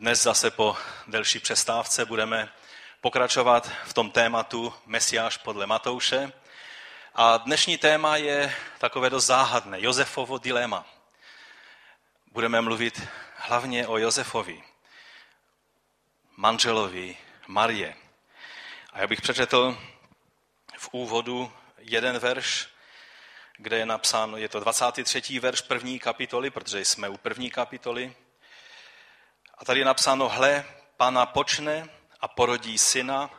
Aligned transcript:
Dnes 0.00 0.22
zase 0.22 0.50
po 0.50 0.76
delší 1.06 1.38
přestávce 1.38 2.04
budeme 2.04 2.52
pokračovat 3.00 3.70
v 3.84 3.94
tom 3.94 4.10
tématu 4.10 4.74
Mesiáš 4.86 5.36
podle 5.36 5.66
Matouše. 5.66 6.32
A 7.14 7.36
dnešní 7.36 7.78
téma 7.78 8.16
je 8.16 8.56
takové 8.78 9.10
dost 9.10 9.26
záhadné, 9.26 9.80
Josefovo 9.80 10.38
dilema. 10.38 10.86
Budeme 12.32 12.60
mluvit 12.60 13.02
hlavně 13.36 13.86
o 13.86 13.98
Josefovi, 13.98 14.62
manželovi 16.36 17.16
Marie. 17.46 17.96
A 18.92 19.00
já 19.00 19.06
bych 19.06 19.20
přečetl 19.20 19.78
v 20.78 20.88
úvodu 20.92 21.52
jeden 21.78 22.18
verš, 22.18 22.68
kde 23.56 23.76
je 23.78 23.86
napsáno, 23.86 24.36
je 24.36 24.48
to 24.48 24.60
23. 24.60 25.38
verš 25.40 25.60
první 25.60 25.98
kapitoly, 25.98 26.50
protože 26.50 26.84
jsme 26.84 27.08
u 27.08 27.16
první 27.16 27.50
kapitoly, 27.50 28.14
a 29.60 29.64
tady 29.64 29.80
je 29.80 29.84
napsáno, 29.84 30.28
hle, 30.28 30.64
pana 30.96 31.26
počne 31.26 31.88
a 32.20 32.28
porodí 32.28 32.78
syna 32.78 33.30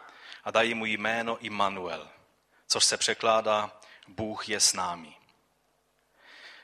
a 0.44 0.52
dají 0.52 0.73
mu 0.73 0.86
jméno 0.86 1.38
Immanuel, 1.38 2.09
což 2.68 2.86
se 2.86 2.98
překládá 2.98 3.72
Bůh 4.08 4.50
je 4.50 4.59
s 4.59 4.73
námi. 4.73 5.16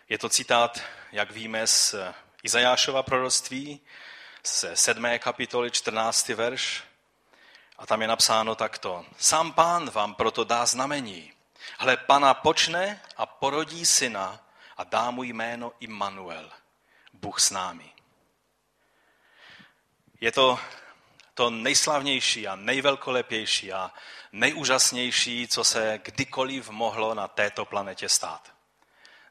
Je 0.09 0.17
to 0.17 0.30
citát, 0.30 0.81
jak 1.12 1.31
víme, 1.31 1.67
z 1.67 1.95
Izajášova 2.44 3.04
proroctví, 3.04 3.81
z 4.44 4.66
7. 4.73 5.05
kapitoly 5.20 5.72
14. 5.72 6.28
verš. 6.28 6.84
A 7.78 7.86
tam 7.86 8.02
je 8.02 8.08
napsáno 8.08 8.55
takto. 8.55 9.05
Sám 9.17 9.52
pán 9.52 9.89
vám 9.89 10.16
proto 10.16 10.44
dá 10.44 10.66
znamení. 10.66 11.34
Hle, 11.78 11.98
pana 11.98 12.34
počne 12.34 13.02
a 13.17 13.26
porodí 13.26 13.86
syna 13.86 14.39
a 14.78 14.84
dá 14.84 15.12
mu 15.12 15.23
jméno 15.23 15.73
Immanuel, 15.80 16.52
Bůh 17.14 17.39
s 17.39 17.52
námi. 17.52 17.97
Je 20.21 20.31
to 20.31 20.59
to 21.38 21.49
nejslavnější 21.49 22.48
a 22.48 22.55
nejvelkolepější 22.55 23.73
a 23.73 23.92
nejúžasnější, 24.31 25.47
co 25.47 25.64
se 25.64 26.00
kdykoliv 26.03 26.69
mohlo 26.69 27.14
na 27.14 27.28
této 27.28 27.66
planetě 27.66 28.09
stát. 28.09 28.53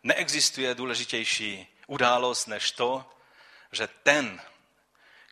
Neexistuje 0.02 0.74
důležitější 0.74 1.66
událost 1.86 2.46
než 2.46 2.70
to, 2.70 3.04
že 3.72 3.88
ten, 4.02 4.40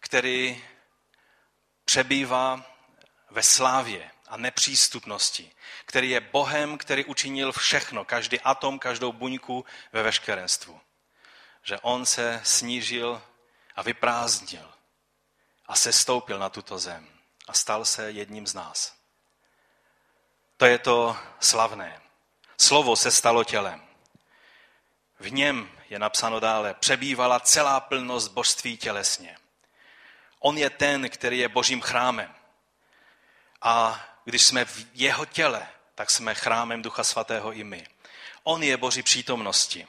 který 0.00 0.64
přebývá 1.84 2.66
ve 3.30 3.42
slávě 3.42 4.10
a 4.28 4.36
nepřístupnosti, 4.36 5.52
který 5.86 6.10
je 6.10 6.20
Bohem, 6.20 6.78
který 6.78 7.04
učinil 7.04 7.52
všechno, 7.52 8.04
každý 8.04 8.40
atom, 8.40 8.78
každou 8.78 9.12
buňku 9.12 9.64
ve 9.92 10.02
veškerenstvu. 10.02 10.80
Že 11.62 11.78
on 11.78 12.06
se 12.06 12.40
snížil 12.44 13.22
a 13.76 13.82
vyprázdnil 13.82 14.73
a 15.66 15.76
sestoupil 15.76 16.38
na 16.38 16.48
tuto 16.48 16.78
zem 16.78 17.08
a 17.48 17.52
stal 17.52 17.84
se 17.84 18.10
jedním 18.10 18.46
z 18.46 18.54
nás. 18.54 18.94
To 20.56 20.66
je 20.66 20.78
to 20.78 21.16
slavné. 21.40 22.00
Slovo 22.58 22.96
se 22.96 23.10
stalo 23.10 23.44
tělem. 23.44 23.82
V 25.20 25.32
něm 25.32 25.70
je 25.90 25.98
napsáno 25.98 26.40
dále, 26.40 26.74
přebývala 26.74 27.40
celá 27.40 27.80
plnost 27.80 28.32
božství 28.32 28.76
tělesně. 28.76 29.36
On 30.38 30.58
je 30.58 30.70
ten, 30.70 31.10
který 31.10 31.38
je 31.38 31.48
božím 31.48 31.80
chrámem. 31.80 32.34
A 33.62 34.04
když 34.24 34.42
jsme 34.42 34.64
v 34.64 34.86
jeho 34.94 35.26
těle, 35.26 35.68
tak 35.94 36.10
jsme 36.10 36.34
chrámem 36.34 36.82
Ducha 36.82 37.04
Svatého 37.04 37.52
i 37.52 37.64
my. 37.64 37.86
On 38.42 38.62
je 38.62 38.76
boží 38.76 39.02
přítomnosti. 39.02 39.86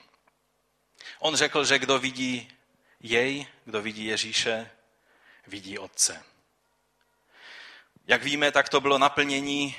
On 1.19 1.35
řekl, 1.35 1.65
že 1.65 1.79
kdo 1.79 1.99
vidí 1.99 2.57
jej, 2.99 3.47
kdo 3.65 3.81
vidí 3.81 4.05
Ježíše, 4.05 4.71
vidí 5.47 5.79
Otce. 5.79 6.23
Jak 8.07 8.23
víme, 8.23 8.51
tak 8.51 8.69
to 8.69 8.81
bylo 8.81 8.97
naplnění 8.97 9.75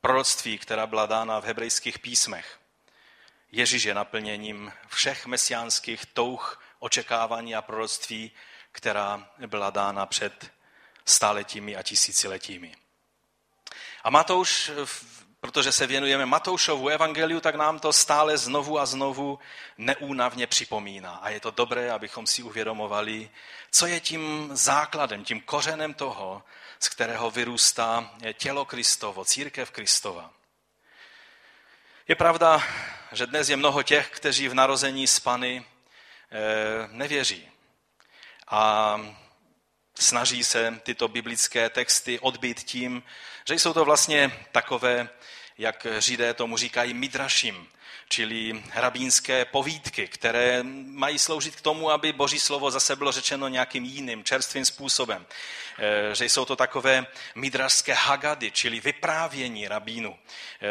proroctví, 0.00 0.58
která 0.58 0.86
byla 0.86 1.06
dána 1.06 1.40
v 1.40 1.44
hebrejských 1.44 1.98
písmech. 1.98 2.58
Ježíš 3.52 3.82
je 3.82 3.94
naplněním 3.94 4.72
všech 4.88 5.26
mesiánských 5.26 6.06
touh, 6.06 6.62
očekávání 6.78 7.54
a 7.54 7.62
proroctví, 7.62 8.32
která 8.72 9.30
byla 9.46 9.70
dána 9.70 10.06
před 10.06 10.52
staletími 11.04 11.76
a 11.76 11.82
tisíciletími. 11.82 12.76
A 14.04 14.10
Matouš 14.10 14.70
protože 15.46 15.72
se 15.72 15.86
věnujeme 15.86 16.26
Matoušovu 16.26 16.88
evangeliu, 16.88 17.40
tak 17.40 17.54
nám 17.54 17.78
to 17.78 17.92
stále 17.92 18.38
znovu 18.38 18.80
a 18.80 18.86
znovu 18.86 19.38
neúnavně 19.78 20.46
připomíná. 20.46 21.14
A 21.14 21.28
je 21.28 21.40
to 21.40 21.50
dobré, 21.50 21.92
abychom 21.92 22.26
si 22.26 22.42
uvědomovali, 22.42 23.30
co 23.70 23.86
je 23.86 24.00
tím 24.00 24.50
základem, 24.52 25.24
tím 25.24 25.40
kořenem 25.40 25.94
toho, 25.94 26.42
z 26.80 26.88
kterého 26.88 27.30
vyrůstá 27.30 28.10
tělo 28.34 28.64
Kristovo, 28.64 29.24
církev 29.24 29.70
Kristova. 29.70 30.30
Je 32.08 32.14
pravda, 32.14 32.62
že 33.12 33.26
dnes 33.26 33.48
je 33.48 33.56
mnoho 33.56 33.82
těch, 33.82 34.10
kteří 34.10 34.48
v 34.48 34.54
narození 34.54 35.06
z 35.06 35.20
Pany 35.20 35.64
eh, 35.64 36.88
nevěří. 36.90 37.48
A 38.48 39.00
snaží 39.98 40.44
se 40.44 40.80
tyto 40.82 41.08
biblické 41.08 41.70
texty 41.70 42.18
odbít 42.18 42.60
tím, 42.60 43.02
že 43.48 43.54
jsou 43.54 43.72
to 43.72 43.84
vlastně 43.84 44.46
takové, 44.52 45.08
jak 45.58 45.86
židé 45.98 46.34
tomu 46.34 46.56
říkají, 46.56 46.94
midrašim, 46.94 47.66
čili 48.08 48.62
rabínské 48.74 49.44
povídky, 49.44 50.08
které 50.08 50.62
mají 50.86 51.18
sloužit 51.18 51.56
k 51.56 51.60
tomu, 51.60 51.90
aby 51.90 52.12
boží 52.12 52.38
slovo 52.38 52.70
zase 52.70 52.96
bylo 52.96 53.12
řečeno 53.12 53.48
nějakým 53.48 53.84
jiným, 53.84 54.24
čerstvým 54.24 54.64
způsobem. 54.64 55.26
Eh, 55.78 56.14
že 56.14 56.24
jsou 56.24 56.44
to 56.44 56.56
takové 56.56 57.06
midrašské 57.34 57.92
hagady, 57.94 58.50
čili 58.50 58.80
vyprávění 58.80 59.68
rabínu, 59.68 60.18
eh, 60.18 60.66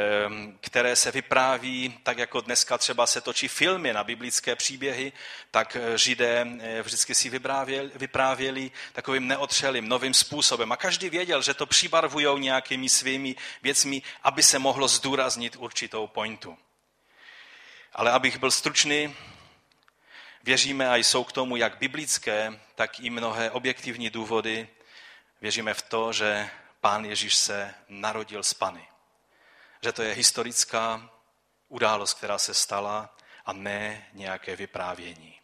které 0.61 0.95
se 0.95 1.11
vypráví, 1.11 1.97
tak 2.03 2.17
jako 2.17 2.41
dneska 2.41 2.77
třeba 2.77 3.07
se 3.07 3.21
točí 3.21 3.47
filmy 3.47 3.93
na 3.93 4.03
biblické 4.03 4.55
příběhy, 4.55 5.11
tak 5.51 5.75
eh, 5.75 5.97
židé 5.97 6.47
vždycky 6.83 7.15
si 7.15 7.29
vyprávěli, 7.29 7.91
vyprávěli 7.95 8.71
takovým 8.93 9.27
neotřelým, 9.27 9.87
novým 9.87 10.13
způsobem. 10.13 10.71
A 10.71 10.77
každý 10.77 11.09
věděl, 11.09 11.41
že 11.41 11.53
to 11.53 11.65
přibarvují 11.65 12.39
nějakými 12.39 12.89
svými 12.89 13.35
věcmi, 13.63 14.01
aby 14.23 14.43
se 14.43 14.59
mohlo 14.59 14.87
zdůraznit 14.87 15.55
určitou 15.59 16.07
pointu. 16.07 16.57
Ale 17.95 18.11
abych 18.11 18.37
byl 18.37 18.51
stručný, 18.51 19.15
věříme 20.43 20.89
a 20.89 20.95
jsou 20.95 21.23
k 21.23 21.31
tomu 21.31 21.55
jak 21.55 21.77
biblické, 21.77 22.59
tak 22.75 22.99
i 22.99 23.09
mnohé 23.09 23.51
objektivní 23.51 24.09
důvody. 24.09 24.69
Věříme 25.41 25.73
v 25.73 25.81
to, 25.81 26.13
že 26.13 26.49
Pán 26.81 27.05
Ježíš 27.05 27.35
se 27.35 27.73
narodil 27.87 28.43
z 28.43 28.53
Pany. 28.53 28.87
Že 29.81 29.91
to 29.91 30.01
je 30.01 30.13
historická 30.13 31.09
událost, 31.67 32.13
která 32.13 32.37
se 32.37 32.53
stala 32.53 33.15
a 33.45 33.53
ne 33.53 34.07
nějaké 34.13 34.55
vyprávění. 34.55 35.39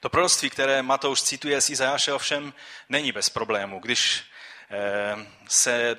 To 0.00 0.08
proroctví, 0.08 0.50
které 0.50 0.82
Matouš 0.82 1.22
cituje 1.22 1.60
z 1.60 1.70
Izajáše, 1.70 2.12
ovšem 2.12 2.54
není 2.88 3.12
bez 3.12 3.28
problému. 3.28 3.80
Když 3.80 4.24
eh, 4.70 5.26
se 5.48 5.96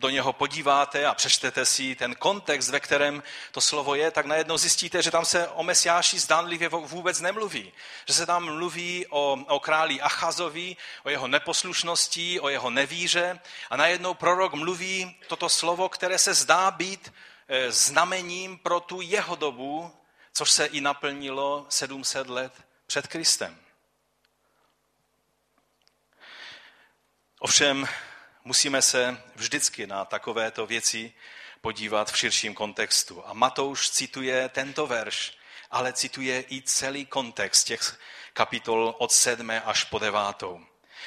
do 0.00 0.08
něho 0.08 0.32
podíváte 0.32 1.06
a 1.06 1.14
přečtete 1.14 1.66
si 1.66 1.94
ten 1.94 2.14
kontext, 2.14 2.70
ve 2.70 2.80
kterém 2.80 3.22
to 3.52 3.60
slovo 3.60 3.94
je, 3.94 4.10
tak 4.10 4.26
najednou 4.26 4.58
zjistíte, 4.58 5.02
že 5.02 5.10
tam 5.10 5.24
se 5.24 5.48
o 5.48 5.62
Mesiáši 5.62 6.18
zdánlivě 6.18 6.68
vůbec 6.68 7.20
nemluví. 7.20 7.72
Že 8.06 8.14
se 8.14 8.26
tam 8.26 8.44
mluví 8.44 9.06
o, 9.10 9.32
o 9.48 9.60
králi 9.60 10.00
Achazovi, 10.00 10.76
o 11.04 11.10
jeho 11.10 11.28
neposlušnosti, 11.28 12.40
o 12.40 12.48
jeho 12.48 12.70
nevíře 12.70 13.40
a 13.70 13.76
najednou 13.76 14.14
prorok 14.14 14.54
mluví 14.54 15.16
toto 15.28 15.48
slovo, 15.48 15.88
které 15.88 16.18
se 16.18 16.34
zdá 16.34 16.70
být 16.70 17.12
e, 17.48 17.72
znamením 17.72 18.58
pro 18.58 18.80
tu 18.80 19.00
jeho 19.00 19.36
dobu, 19.36 19.92
což 20.32 20.50
se 20.50 20.66
i 20.66 20.80
naplnilo 20.80 21.66
700 21.68 22.28
let 22.28 22.52
před 22.86 23.06
Kristem. 23.06 23.56
Ovšem 27.38 27.88
musíme 28.50 28.82
se 28.82 29.22
vždycky 29.36 29.86
na 29.86 30.04
takovéto 30.04 30.66
věci 30.66 31.12
podívat 31.60 32.12
v 32.12 32.16
širším 32.16 32.54
kontextu. 32.54 33.26
A 33.26 33.32
Matouš 33.32 33.90
cituje 33.90 34.48
tento 34.48 34.86
verš, 34.86 35.38
ale 35.70 35.92
cituje 35.92 36.44
i 36.50 36.62
celý 36.62 37.06
kontext 37.06 37.66
těch 37.66 38.00
kapitol 38.32 38.94
od 38.98 39.12
sedmé 39.12 39.62
až 39.62 39.84
po 39.84 39.98
devátou. 39.98 40.66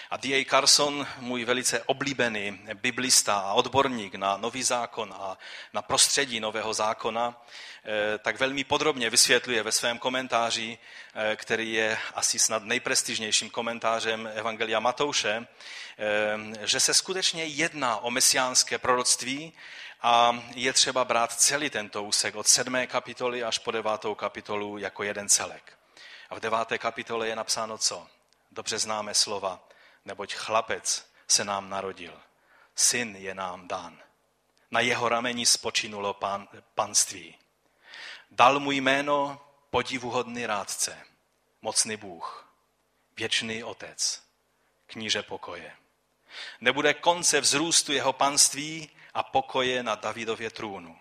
A 0.10 0.18
D.A. 0.18 0.46
Carson, 0.46 1.08
můj 1.18 1.46
velice 1.46 1.84
oblíbený 1.84 2.60
biblista 2.74 3.40
a 3.40 3.54
odborník 3.54 4.16
na 4.16 4.38
nový 4.38 4.64
zákon 4.64 5.14
a 5.18 5.38
na 5.74 5.82
prostředí 5.82 6.40
nového 6.40 6.74
zákona, 6.74 7.46
eh, 7.86 8.18
tak 8.18 8.40
velmi 8.40 8.64
podrobně 8.64 9.10
vysvětluje 9.10 9.64
ve 9.64 9.72
svém 9.72 9.98
komentáři, 9.98 10.78
eh, 11.14 11.36
který 11.36 11.74
je 11.74 11.98
asi 12.14 12.40
snad 12.40 12.64
nejprestižnějším 12.64 13.50
komentářem 13.50 14.30
Evangelia 14.36 14.80
Matouše, 14.80 15.48
eh, 15.98 16.68
že 16.68 16.80
se 16.80 16.94
skutečně 16.94 17.46
jedná 17.46 17.98
o 17.98 18.12
mesiánské 18.12 18.78
proroctví 18.78 19.54
a 20.02 20.44
je 20.56 20.74
třeba 20.74 21.06
brát 21.06 21.34
celý 21.34 21.70
tento 21.70 22.04
úsek 22.04 22.36
od 22.36 22.48
sedmé 22.48 22.88
kapitoly 22.88 23.44
až 23.44 23.58
po 23.58 23.72
devátou 23.72 24.16
kapitolu 24.16 24.78
jako 24.78 25.04
jeden 25.04 25.30
celek. 25.30 25.74
A 26.30 26.36
v 26.36 26.40
deváté 26.40 26.78
kapitole 26.78 27.28
je 27.28 27.36
napsáno 27.36 27.78
co? 27.78 28.08
dobře 28.54 28.80
známe 28.80 29.14
slova, 29.14 29.60
neboť 30.06 30.34
chlapec 30.34 31.10
se 31.28 31.44
nám 31.44 31.70
narodil, 31.70 32.22
syn 32.76 33.16
je 33.16 33.36
nám 33.36 33.68
dán. 33.68 34.00
Na 34.72 34.80
jeho 34.80 35.10
rameni 35.10 35.46
spočinulo 35.46 36.14
pan, 36.14 36.48
panství. 36.76 37.36
Dal 38.32 38.60
mu 38.60 38.72
jméno 38.72 39.42
podivuhodný 39.70 40.46
rádce, 40.46 40.98
mocný 41.62 41.98
Bůh, 41.98 42.54
věčný 43.18 43.64
otec, 43.64 44.24
kníže 44.86 45.24
pokoje. 45.24 45.76
Nebude 46.62 46.94
konce 46.94 47.42
vzrůstu 47.42 47.94
jeho 47.94 48.14
panství 48.14 48.90
a 49.14 49.24
pokoje 49.24 49.84
na 49.84 49.96
Davidově 49.96 50.50
trůnu 50.50 51.00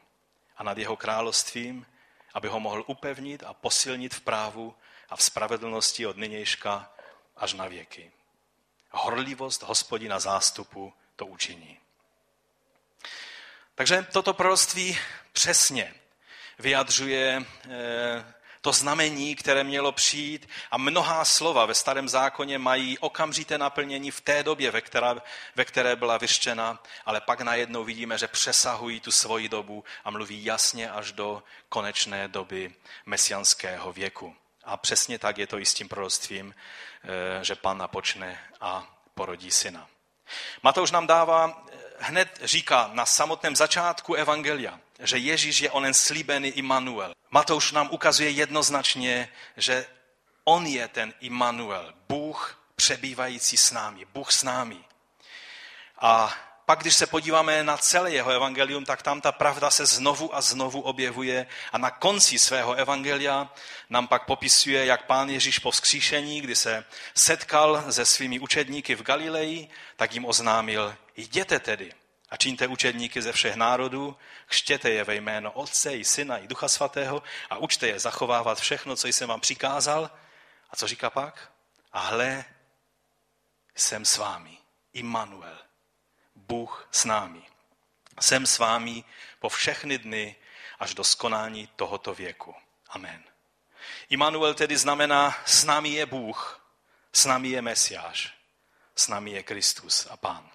a 0.56 0.62
nad 0.62 0.78
jeho 0.78 0.96
královstvím, 0.96 1.86
aby 2.34 2.48
ho 2.48 2.60
mohl 2.60 2.84
upevnit 2.86 3.42
a 3.42 3.54
posilnit 3.54 4.14
v 4.14 4.20
právu 4.20 4.74
a 5.08 5.16
v 5.16 5.22
spravedlnosti 5.22 6.06
od 6.06 6.16
nynějška 6.16 6.92
až 7.36 7.52
na 7.52 7.68
věky. 7.68 8.12
Horlivost 8.92 9.62
hospodina 9.62 10.20
zástupu 10.20 10.92
to 11.16 11.26
učiní. 11.26 11.78
Takže 13.74 14.06
toto 14.12 14.34
proroctví 14.34 14.98
přesně 15.32 15.94
vyjadřuje 16.58 17.44
eh, 17.70 18.34
to 18.60 18.72
znamení, 18.72 19.36
které 19.36 19.64
mělo 19.64 19.92
přijít 19.92 20.48
a 20.70 20.78
mnohá 20.78 21.24
slova 21.24 21.66
ve 21.66 21.74
starém 21.74 22.08
zákoně 22.08 22.58
mají 22.58 22.98
okamžité 22.98 23.58
naplnění 23.58 24.10
v 24.10 24.20
té 24.20 24.42
době, 24.42 24.70
ve 24.70 24.80
které, 24.80 25.14
ve 25.54 25.64
které 25.64 25.96
byla 25.96 26.18
vyštěna, 26.18 26.82
ale 27.06 27.20
pak 27.20 27.40
najednou 27.40 27.84
vidíme, 27.84 28.18
že 28.18 28.28
přesahují 28.28 29.00
tu 29.00 29.12
svoji 29.12 29.48
dobu 29.48 29.84
a 30.04 30.10
mluví 30.10 30.44
jasně 30.44 30.90
až 30.90 31.12
do 31.12 31.42
konečné 31.68 32.28
doby 32.28 32.74
mesianského 33.06 33.92
věku. 33.92 34.36
A 34.64 34.76
přesně 34.76 35.18
tak 35.18 35.38
je 35.38 35.46
to 35.46 35.58
i 35.58 35.66
s 35.66 35.74
tím 35.74 35.88
proroctvím, 35.88 36.54
eh, 37.04 37.44
že 37.44 37.54
pan 37.54 37.78
napočne 37.78 38.40
a 38.60 38.86
porodí 39.14 39.50
syna. 39.50 39.88
Matouš 40.62 40.90
nám 40.90 41.06
dává, 41.06 41.64
eh, 41.72 41.76
hned 41.98 42.40
říká 42.42 42.90
na 42.92 43.06
samotném 43.06 43.56
začátku 43.56 44.14
Evangelia, 44.14 44.80
že 44.98 45.18
Ježíš 45.18 45.60
je 45.60 45.70
onen 45.70 45.94
slíbený 45.94 46.48
Immanuel. 46.48 47.14
Matouš 47.30 47.72
nám 47.72 47.88
ukazuje 47.90 48.30
jednoznačně, 48.30 49.28
že 49.56 49.86
on 50.44 50.66
je 50.66 50.88
ten 50.88 51.14
Immanuel, 51.20 51.94
Bůh 52.08 52.58
přebývající 52.76 53.56
s 53.56 53.70
námi, 53.70 54.04
Bůh 54.04 54.32
s 54.32 54.42
námi. 54.42 54.84
A 55.98 56.34
pak, 56.66 56.80
když 56.80 56.94
se 56.94 57.06
podíváme 57.06 57.64
na 57.64 57.76
celé 57.76 58.10
jeho 58.10 58.30
evangelium, 58.30 58.84
tak 58.84 59.02
tam 59.02 59.20
ta 59.20 59.32
pravda 59.32 59.70
se 59.70 59.86
znovu 59.86 60.36
a 60.36 60.40
znovu 60.40 60.80
objevuje 60.80 61.46
a 61.72 61.78
na 61.78 61.90
konci 61.90 62.38
svého 62.38 62.74
evangelia 62.74 63.52
nám 63.90 64.08
pak 64.08 64.26
popisuje, 64.26 64.86
jak 64.86 65.06
pán 65.06 65.30
Ježíš 65.30 65.58
po 65.58 65.70
vzkříšení, 65.70 66.40
kdy 66.40 66.56
se 66.56 66.84
setkal 67.14 67.84
se 67.90 68.04
svými 68.04 68.38
učedníky 68.38 68.94
v 68.94 69.02
Galileji, 69.02 69.68
tak 69.96 70.14
jim 70.14 70.24
oznámil, 70.24 70.96
jděte 71.16 71.58
tedy 71.58 71.92
a 72.30 72.36
čiňte 72.36 72.66
učedníky 72.66 73.22
ze 73.22 73.32
všech 73.32 73.54
národů, 73.54 74.16
kštěte 74.46 74.90
je 74.90 75.04
ve 75.04 75.14
jméno 75.14 75.52
Otce 75.52 75.96
i 75.96 76.04
Syna 76.04 76.38
i 76.38 76.48
Ducha 76.48 76.68
Svatého 76.68 77.22
a 77.50 77.56
učte 77.56 77.88
je 77.88 77.98
zachovávat 77.98 78.60
všechno, 78.60 78.96
co 78.96 79.08
jsem 79.08 79.28
vám 79.28 79.40
přikázal. 79.40 80.10
A 80.70 80.76
co 80.76 80.86
říká 80.86 81.10
pak? 81.10 81.52
A 81.92 82.00
hle, 82.00 82.44
jsem 83.76 84.04
s 84.04 84.16
vámi, 84.16 84.58
Immanuel, 84.92 85.58
Bůh 86.48 86.88
s 86.92 87.04
námi. 87.04 87.42
Jsem 88.20 88.46
s 88.46 88.58
vámi 88.58 89.04
po 89.38 89.48
všechny 89.48 89.98
dny 89.98 90.36
až 90.78 90.94
do 90.94 91.04
skonání 91.04 91.68
tohoto 91.76 92.14
věku. 92.14 92.54
Amen. 92.88 93.24
Immanuel 94.08 94.54
tedy 94.54 94.76
znamená, 94.76 95.36
s 95.46 95.64
námi 95.64 95.88
je 95.88 96.06
Bůh, 96.06 96.60
s 97.12 97.24
námi 97.24 97.48
je 97.48 97.62
Mesiáš, 97.62 98.34
s 98.96 99.08
námi 99.08 99.30
je 99.30 99.42
Kristus 99.42 100.06
a 100.10 100.16
Pán. 100.16 100.50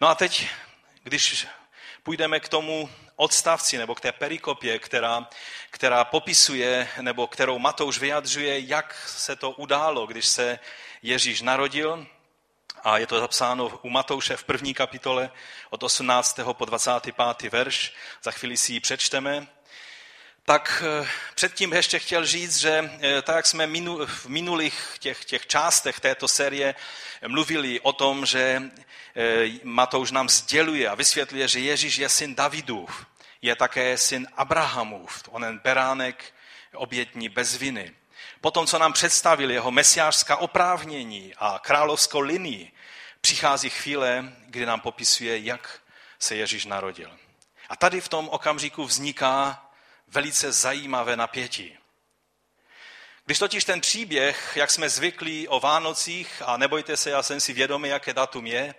No 0.00 0.08
a 0.08 0.14
teď, 0.14 0.48
když 1.02 1.46
půjdeme 2.02 2.40
k 2.40 2.48
tomu 2.48 2.90
odstavci 3.16 3.78
nebo 3.78 3.94
k 3.94 4.00
té 4.00 4.12
perikopě, 4.12 4.78
která, 4.78 5.28
která 5.70 6.04
popisuje, 6.04 6.88
nebo 7.00 7.26
kterou 7.26 7.58
Matouš 7.58 7.98
vyjadřuje, 7.98 8.60
jak 8.60 9.08
se 9.08 9.36
to 9.36 9.50
událo, 9.50 10.06
když 10.06 10.26
se 10.26 10.58
Ježíš 11.02 11.40
narodil, 11.40 12.06
a 12.84 12.98
je 12.98 13.06
to 13.06 13.20
zapsáno 13.20 13.78
u 13.82 13.90
Matouše 13.90 14.36
v 14.36 14.44
první 14.44 14.74
kapitole 14.74 15.30
od 15.70 15.82
18. 15.82 16.40
po 16.52 16.64
25. 16.64 17.52
verš. 17.52 17.94
Za 18.22 18.30
chvíli 18.30 18.56
si 18.56 18.72
ji 18.72 18.80
přečteme. 18.80 19.46
Tak 20.44 20.82
eh, 21.02 21.08
předtím 21.34 21.72
ještě 21.72 21.98
chtěl 21.98 22.26
říct, 22.26 22.56
že 22.56 22.90
eh, 23.00 23.22
tak 23.22 23.36
jak 23.36 23.46
jsme 23.46 23.66
v 24.06 24.26
minulých 24.26 24.96
těch, 24.98 25.24
těch 25.24 25.46
částech 25.46 26.00
této 26.00 26.28
série 26.28 26.74
mluvili 27.26 27.80
o 27.80 27.92
tom, 27.92 28.26
že 28.26 28.62
eh, 29.16 29.48
Matouš 29.62 30.10
nám 30.10 30.28
sděluje 30.28 30.88
a 30.88 30.94
vysvětluje, 30.94 31.48
že 31.48 31.60
Ježíš 31.60 31.96
je 31.96 32.08
syn 32.08 32.34
Davidův, 32.34 33.06
je 33.42 33.56
také 33.56 33.98
syn 33.98 34.26
Abrahamův, 34.36 35.22
onen 35.28 35.60
beránek 35.64 36.34
obětní 36.74 37.28
bez 37.28 37.56
viny. 37.56 37.92
Potom, 38.40 38.66
co 38.66 38.78
nám 38.78 38.92
představil 38.92 39.50
jeho 39.50 39.70
mesiářská 39.70 40.36
oprávnění 40.36 41.32
a 41.38 41.58
královskou 41.58 42.20
linii, 42.20 42.72
přichází 43.24 43.70
chvíle, 43.70 44.32
kdy 44.46 44.66
nám 44.66 44.80
popisuje, 44.80 45.38
jak 45.38 45.80
se 46.18 46.36
Ježíš 46.36 46.64
narodil. 46.64 47.10
A 47.68 47.76
tady 47.76 48.00
v 48.00 48.08
tom 48.08 48.28
okamžiku 48.28 48.84
vzniká 48.84 49.66
velice 50.08 50.52
zajímavé 50.52 51.16
napětí. 51.16 51.78
Když 53.24 53.38
totiž 53.38 53.64
ten 53.64 53.80
příběh, 53.80 54.52
jak 54.56 54.70
jsme 54.70 54.88
zvyklí 54.88 55.48
o 55.48 55.60
Vánocích, 55.60 56.42
a 56.46 56.56
nebojte 56.56 56.96
se, 56.96 57.10
já 57.10 57.22
jsem 57.22 57.40
si 57.40 57.52
vědomý, 57.52 57.88
jaké 57.88 58.12
datum 58.12 58.46
je, 58.46 58.74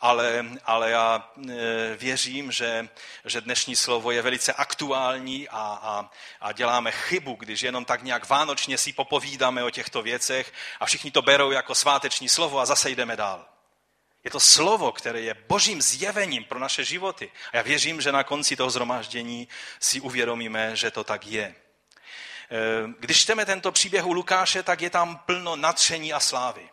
ale, 0.00 0.44
ale 0.64 0.90
já 0.90 1.32
e, 1.50 1.96
věřím, 1.96 2.52
že, 2.52 2.88
že 3.24 3.40
dnešní 3.40 3.76
slovo 3.76 4.10
je 4.10 4.22
velice 4.22 4.52
aktuální 4.52 5.48
a, 5.48 5.78
a, 5.82 6.10
a 6.40 6.52
děláme 6.52 6.92
chybu, 6.92 7.34
když 7.34 7.62
jenom 7.62 7.84
tak 7.84 8.02
nějak 8.02 8.28
vánočně 8.28 8.78
si 8.78 8.92
popovídáme 8.92 9.64
o 9.64 9.70
těchto 9.70 10.02
věcech 10.02 10.52
a 10.80 10.86
všichni 10.86 11.10
to 11.10 11.22
berou 11.22 11.50
jako 11.50 11.74
sváteční 11.74 12.28
slovo 12.28 12.58
a 12.58 12.66
zase 12.66 12.90
jdeme 12.90 13.16
dál. 13.16 13.51
Je 14.24 14.30
to 14.30 14.40
slovo, 14.40 14.92
které 14.92 15.20
je 15.20 15.34
božím 15.48 15.82
zjevením 15.82 16.44
pro 16.44 16.58
naše 16.58 16.84
životy. 16.84 17.30
A 17.52 17.56
já 17.56 17.62
věřím, 17.62 18.00
že 18.00 18.12
na 18.12 18.24
konci 18.24 18.56
toho 18.56 18.70
zhromáždění 18.70 19.48
si 19.80 20.00
uvědomíme, 20.00 20.76
že 20.76 20.90
to 20.90 21.04
tak 21.04 21.26
je. 21.26 21.42
E, 21.44 21.54
když 22.98 23.20
čteme 23.20 23.46
tento 23.46 23.72
příběh 23.72 24.06
u 24.06 24.12
Lukáše, 24.12 24.62
tak 24.62 24.80
je 24.80 24.90
tam 24.90 25.16
plno 25.16 25.56
natření 25.56 26.12
a 26.12 26.20
slávy. 26.20 26.68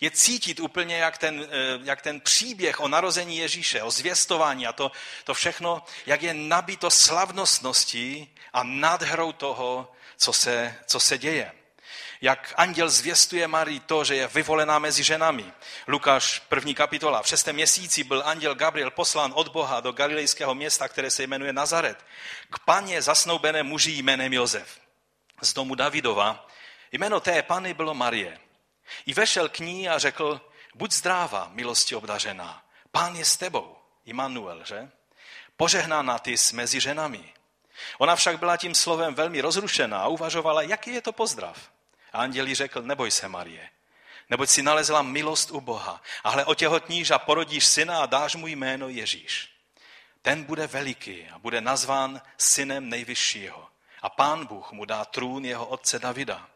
Je 0.00 0.10
cítit 0.10 0.60
úplně, 0.60 0.96
jak 0.96 1.18
ten, 1.18 1.48
e, 1.50 1.80
jak 1.84 2.02
ten 2.02 2.20
příběh 2.20 2.80
o 2.80 2.88
narození 2.88 3.38
Ježíše, 3.38 3.82
o 3.82 3.90
zvěstování 3.90 4.66
a 4.66 4.72
to, 4.72 4.92
to 5.24 5.34
všechno, 5.34 5.82
jak 6.06 6.22
je 6.22 6.34
nabito 6.34 6.90
slavnostností 6.90 8.34
a 8.52 8.62
nadhrou 8.62 9.32
toho, 9.32 9.92
co 10.16 10.32
se, 10.32 10.76
co 10.86 11.00
se 11.00 11.18
děje 11.18 11.57
jak 12.20 12.54
anděl 12.56 12.88
zvěstuje 12.88 13.48
Marii 13.48 13.80
to, 13.80 14.04
že 14.04 14.14
je 14.14 14.26
vyvolená 14.28 14.78
mezi 14.78 15.04
ženami. 15.04 15.52
Lukáš 15.86 16.38
první 16.38 16.74
kapitola. 16.74 17.22
V 17.22 17.28
šestém 17.28 17.54
měsíci 17.54 18.04
byl 18.04 18.22
anděl 18.26 18.54
Gabriel 18.54 18.90
poslán 18.90 19.32
od 19.34 19.48
Boha 19.48 19.80
do 19.80 19.92
galilejského 19.92 20.54
města, 20.54 20.88
které 20.88 21.10
se 21.10 21.22
jmenuje 21.22 21.52
Nazaret, 21.52 22.04
k 22.50 22.58
paně 22.58 23.02
zasnoubené 23.02 23.62
muži 23.62 23.90
jménem 23.90 24.32
Josef. 24.32 24.80
Z 25.42 25.52
domu 25.52 25.74
Davidova. 25.74 26.48
Jméno 26.92 27.20
té 27.20 27.42
pany 27.42 27.74
bylo 27.74 27.94
Marie. 27.94 28.40
I 29.06 29.14
vešel 29.14 29.48
k 29.48 29.58
ní 29.58 29.88
a 29.88 29.98
řekl, 29.98 30.40
buď 30.74 30.92
zdráva, 30.92 31.50
milosti 31.52 31.94
obdařená. 31.94 32.62
Pán 32.90 33.16
je 33.16 33.24
s 33.24 33.36
tebou. 33.36 33.76
Immanuel, 34.04 34.64
že? 34.64 34.90
Požehnána 35.56 36.18
ty 36.18 36.38
jsi 36.38 36.56
mezi 36.56 36.80
ženami. 36.80 37.32
Ona 37.98 38.16
však 38.16 38.38
byla 38.38 38.56
tím 38.56 38.74
slovem 38.74 39.14
velmi 39.14 39.40
rozrušená 39.40 40.00
a 40.00 40.08
uvažovala, 40.08 40.62
jaký 40.62 40.94
je 40.94 41.02
to 41.02 41.12
pozdrav. 41.12 41.70
A 42.12 42.18
anděl 42.18 42.54
řekl, 42.54 42.82
neboj 42.82 43.10
se, 43.10 43.28
Marie, 43.28 43.70
neboť 44.30 44.48
si 44.48 44.62
nalezla 44.62 45.02
milost 45.02 45.50
u 45.50 45.60
Boha. 45.60 46.02
A 46.24 46.30
hle, 46.30 46.44
otěhotníš 46.44 47.10
a 47.10 47.18
porodíš 47.18 47.66
syna 47.66 48.02
a 48.02 48.06
dáš 48.06 48.34
mu 48.34 48.46
jméno 48.46 48.88
Ježíš. 48.88 49.50
Ten 50.22 50.44
bude 50.44 50.66
veliký 50.66 51.28
a 51.28 51.38
bude 51.38 51.60
nazván 51.60 52.20
synem 52.38 52.88
nejvyššího. 52.88 53.68
A 54.02 54.08
pán 54.10 54.46
Bůh 54.46 54.72
mu 54.72 54.84
dá 54.84 55.04
trůn 55.04 55.44
jeho 55.44 55.66
otce 55.66 55.98
Davida. 55.98 56.48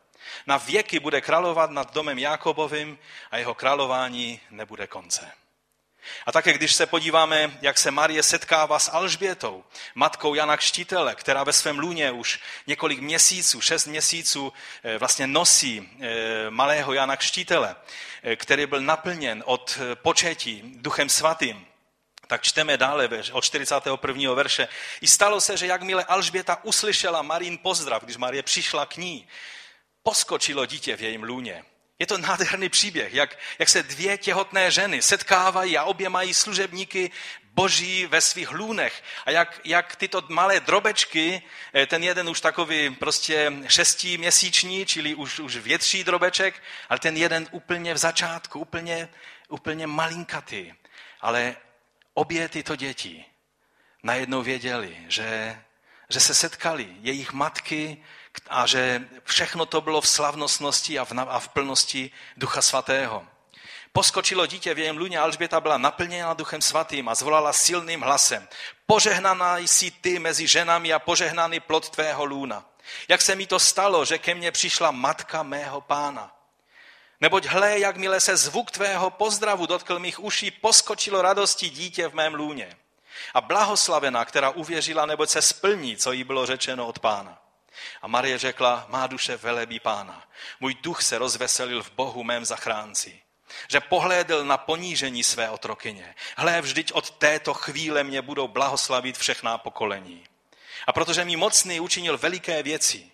Na 0.47 0.57
věky 0.57 1.01
bude 1.01 1.21
královat 1.21 1.71
nad 1.71 1.95
domem 1.95 2.19
Jakobovým 2.19 2.99
a 3.31 3.39
jeho 3.39 3.55
králování 3.55 4.41
nebude 4.51 4.87
konce. 4.87 5.33
A 6.27 6.33
také 6.33 6.53
když 6.53 6.75
se 6.75 6.87
podíváme, 6.87 7.59
jak 7.63 7.79
se 7.79 7.91
Marie 7.91 8.23
setkává 8.23 8.79
s 8.79 8.91
Alžbětou, 8.91 9.65
matkou 9.95 10.35
Jana 10.35 10.57
Kštítele, 10.57 11.15
která 11.15 11.45
ve 11.45 11.53
svém 11.53 11.79
lůně 11.79 12.11
už 12.11 12.41
několik 12.67 13.01
měsíců, 13.01 13.61
šest 13.61 13.87
měsíců 13.87 14.53
eh, 14.83 14.99
vlastně 14.99 15.27
nosí 15.27 15.91
eh, 16.01 16.51
malého 16.51 16.93
Jana 16.93 17.17
Kštítele, 17.17 17.77
eh, 18.23 18.37
který 18.37 18.67
byl 18.67 18.81
naplněn 18.81 19.43
od 19.47 19.79
početí 19.95 20.63
duchem 20.77 21.09
svatým, 21.09 21.67
tak 22.27 22.43
čteme 22.43 22.77
dále 22.77 23.09
od 23.33 23.45
41. 23.45 24.35
verše. 24.35 24.69
I 25.01 25.09
stalo 25.09 25.41
se, 25.41 25.57
že 25.57 25.67
jakmile 25.67 26.05
Alžběta 26.05 26.65
uslyšela 26.65 27.23
Marín 27.23 27.59
pozdrav, 27.59 28.05
když 28.05 28.17
Marie 28.17 28.43
přišla 28.43 28.87
k 28.87 28.97
ní, 28.97 29.29
poskočilo 30.03 30.67
dítě 30.67 30.97
v 30.97 31.03
jejím 31.03 31.23
lůně. 31.23 31.65
Je 32.03 32.07
to 32.07 32.19
nádherný 32.19 32.69
příběh, 32.69 33.15
jak, 33.15 33.39
jak 33.59 33.69
se 33.69 33.83
dvě 33.83 34.19
těhotné 34.19 34.71
ženy 34.71 35.03
setkávají 35.03 35.79
a 35.79 35.85
obě 35.85 36.09
mají 36.09 36.35
služebníky 36.35 37.11
boží 37.45 38.07
ve 38.07 38.21
svých 38.21 38.51
lůnech. 38.51 39.03
A 39.27 39.31
jak, 39.31 39.61
jak 39.65 39.97
tyto 39.97 40.23
malé 40.29 40.61
drobečky, 40.61 41.43
eh, 41.75 41.87
ten 41.87 42.05
jeden 42.05 42.29
už 42.29 42.41
takový 42.41 42.91
prostě 42.91 43.53
šestiměsíční, 43.69 44.87
čili 44.87 45.15
už, 45.15 45.39
už 45.39 45.57
větší 45.57 46.05
drobeček, 46.05 46.63
ale 46.89 46.99
ten 46.99 47.17
jeden 47.17 47.49
úplně 47.51 47.95
v 47.95 47.99
začátku, 47.99 48.59
úplně, 48.61 49.09
úplně 49.49 49.87
malinkatý. 49.87 50.73
Ale 51.21 51.57
obě 52.15 52.49
tyto 52.49 52.77
děti 52.77 53.25
najednou 54.03 54.43
věděli, 54.43 54.97
že, 55.09 55.59
že 56.09 56.21
se 56.21 56.35
setkali 56.35 56.89
jejich 57.01 57.33
matky 57.33 58.03
a 58.49 58.67
že 58.67 59.09
všechno 59.25 59.67
to 59.67 59.81
bylo 59.81 60.01
v 60.01 60.09
slavnostnosti 60.09 60.99
a 60.99 61.05
v, 61.05 61.13
a 61.29 61.41
v 61.41 61.49
plnosti 61.49 62.11
Ducha 62.37 62.63
Svatého. 62.63 63.27
Poskočilo 63.93 64.47
dítě 64.47 64.75
v 64.75 64.79
jejím 64.79 64.97
luně 64.97 65.19
Alžběta 65.19 65.61
byla 65.61 65.79
naplněna 65.79 66.35
duchem 66.35 66.63
svatým 66.63 67.09
a 67.09 67.15
zvolala 67.15 67.53
silným 67.53 68.01
hlasem. 68.01 68.49
Požehnaná 68.87 69.59
jsi 69.59 69.91
ty 69.91 70.19
mezi 70.19 70.47
ženami 70.47 70.93
a 70.93 70.99
požehnaný 70.99 71.61
plod 71.61 71.91
tvého 71.91 72.25
lůna. 72.25 72.65
Jak 73.09 73.23
se 73.23 73.35
mi 73.35 73.47
to 73.47 73.59
stalo, 73.59 74.05
že 74.05 74.19
ke 74.19 74.35
mně 74.35 74.53
přišla 74.53 74.91
matka 74.91 75.43
mého 75.43 75.81
pána. 75.81 76.37
Neboť 77.21 77.47
hle, 77.47 77.79
jak 77.79 77.97
mile 77.97 78.21
se 78.21 78.37
zvuk 78.37 78.71
tvého 78.71 79.11
pozdravu 79.11 79.67
dotkl 79.67 79.99
mých 79.99 80.25
uší, 80.25 80.51
poskočilo 80.51 81.23
radosti 81.23 81.71
dítě 81.71 82.09
v 82.09 82.15
mém 82.15 82.35
lůně. 82.35 82.77
A 83.35 83.41
blahoslavená, 83.41 84.25
která 84.25 84.51
uvěřila, 84.51 85.07
neboť 85.07 85.31
se 85.31 85.43
splní, 85.43 85.97
co 85.97 86.13
jí 86.13 86.25
bylo 86.25 86.47
řečeno 86.47 86.87
od 86.87 86.99
pána. 86.99 87.42
A 88.03 88.07
Marie 88.07 88.39
řekla, 88.39 88.87
má 88.89 89.07
duše 89.07 89.37
velebí 89.37 89.81
pána. 89.81 90.29
Můj 90.61 90.75
duch 90.75 91.03
se 91.03 91.19
rozveselil 91.19 91.83
v 91.83 91.91
Bohu 91.91 92.25
mém 92.25 92.45
zachránci. 92.45 93.21
Že 93.69 93.81
pohlédl 93.81 94.45
na 94.45 94.57
ponížení 94.57 95.25
své 95.25 95.51
otrokyně. 95.51 96.15
Hle, 96.37 96.61
vždyť 96.61 96.93
od 96.93 97.11
této 97.11 97.55
chvíle 97.55 98.05
mě 98.05 98.23
budou 98.23 98.49
blahoslavit 98.49 99.19
všechná 99.19 99.59
pokolení. 99.59 100.25
A 100.87 100.93
protože 100.93 101.25
mi 101.25 101.37
mocný 101.37 101.81
učinil 101.81 102.19
veliké 102.19 102.63
věci, 102.63 103.11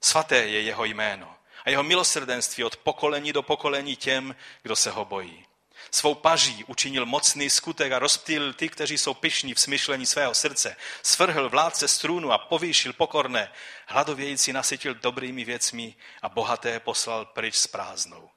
svaté 0.00 0.36
je 0.36 0.60
jeho 0.60 0.84
jméno 0.84 1.36
a 1.64 1.70
jeho 1.70 1.82
milosrdenství 1.82 2.64
od 2.64 2.76
pokolení 2.76 3.32
do 3.32 3.42
pokolení 3.42 3.96
těm, 3.96 4.36
kdo 4.62 4.76
se 4.76 4.90
ho 4.90 5.04
bojí. 5.04 5.46
Svou 5.94 6.14
paží 6.14 6.64
učinil 6.64 7.06
mocný 7.06 7.50
skutek 7.50 7.92
a 7.92 7.98
rozptýlil 7.98 8.52
ty, 8.52 8.68
kteří 8.68 8.98
jsou 8.98 9.14
pyšní 9.14 9.54
v 9.54 9.60
smyšlení 9.60 10.06
svého 10.06 10.34
srdce. 10.34 10.76
Svrhl 11.02 11.48
vládce 11.48 11.88
strůnu 11.88 12.32
a 12.32 12.38
povýšil 12.38 12.92
pokorné. 12.92 13.52
Hladovějící 13.86 14.52
nasytil 14.52 14.94
dobrými 14.94 15.44
věcmi 15.44 15.94
a 16.22 16.28
bohaté 16.28 16.80
poslal 16.80 17.24
pryč 17.24 17.54
s 17.54 17.66
prázdnou. 17.66 18.30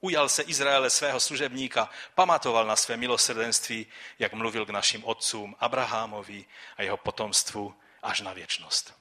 Ujal 0.00 0.28
se 0.28 0.42
Izraele 0.42 0.90
svého 0.90 1.20
služebníka, 1.20 1.90
pamatoval 2.14 2.66
na 2.66 2.76
své 2.76 2.96
milosrdenství, 2.96 3.86
jak 4.18 4.32
mluvil 4.32 4.66
k 4.66 4.70
našim 4.70 5.04
otcům 5.04 5.56
Abrahamovi 5.60 6.44
a 6.76 6.82
jeho 6.82 6.96
potomstvu 6.96 7.74
až 8.02 8.20
na 8.20 8.32
věčnost. 8.32 8.94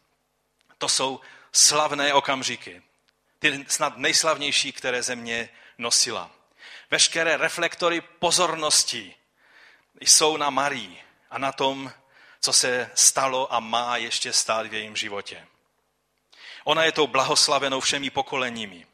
To 0.77 0.89
jsou 0.89 1.19
slavné 1.51 2.13
okamžiky. 2.13 2.81
Ty 3.39 3.65
snad 3.67 3.97
nejslavnější, 3.97 4.71
které 4.71 5.03
země 5.03 5.49
nosila. 5.77 6.40
Veškeré 6.91 7.37
reflektory 7.37 8.01
pozornosti 8.01 9.15
jsou 9.99 10.37
na 10.37 10.49
Marii 10.49 11.01
a 11.29 11.37
na 11.37 11.51
tom, 11.51 11.91
co 12.41 12.53
se 12.53 12.91
stalo 12.95 13.53
a 13.53 13.59
má 13.59 13.97
ještě 13.97 14.33
stát 14.33 14.67
v 14.67 14.73
jejím 14.73 14.95
životě. 14.95 15.47
Ona 16.63 16.83
je 16.83 16.91
tou 16.91 17.07
blahoslavenou 17.07 17.79
všemi 17.79 18.09
pokoleními. 18.09 18.87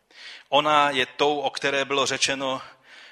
Ona 0.50 0.90
je 0.90 1.06
tou, 1.06 1.40
o 1.40 1.50
které 1.50 1.86
bylo 1.86 2.06
řečeno, 2.06 2.62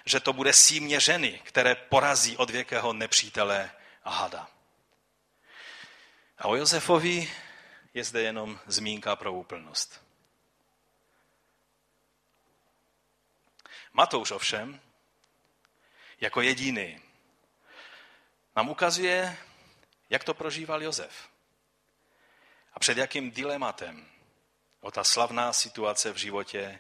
že 0.06 0.20
to 0.20 0.34
bude 0.34 0.54
símě 0.54 1.00
ženy, 1.00 1.42
které 1.44 1.76
porazí 1.76 2.38
od 2.38 2.50
věkého 2.50 2.94
nepřítele 2.94 3.72
a 4.04 4.10
hada. 4.10 4.48
A 6.38 6.46
o 6.46 6.56
Josefovi 6.56 7.34
je 7.94 8.04
zde 8.04 8.22
jenom 8.22 8.60
zmínka 8.68 9.16
pro 9.16 9.34
úplnost. 9.34 10.05
Matouš 13.96 14.32
ovšem, 14.32 14.82
jako 16.22 16.42
jediný, 16.42 17.02
nám 18.56 18.70
ukazuje, 18.70 19.38
jak 20.10 20.24
to 20.24 20.34
prožíval 20.34 20.84
Josef. 20.84 21.30
A 22.74 22.80
před 22.80 22.98
jakým 22.98 23.32
dilematem 23.32 24.08
o 24.82 24.92
ta 24.92 25.04
slavná 25.04 25.54
situace 25.54 26.12
v 26.12 26.18
životě 26.18 26.80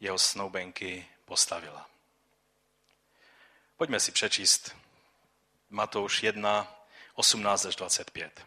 jeho 0.00 0.18
snoubenky 0.18 1.08
postavila. 1.24 1.90
Pojďme 3.76 4.00
si 4.00 4.12
přečíst 4.12 4.76
Matouš 5.70 6.22
1, 6.22 6.74
18 7.14 7.64
až 7.64 7.76
25. 7.76 8.46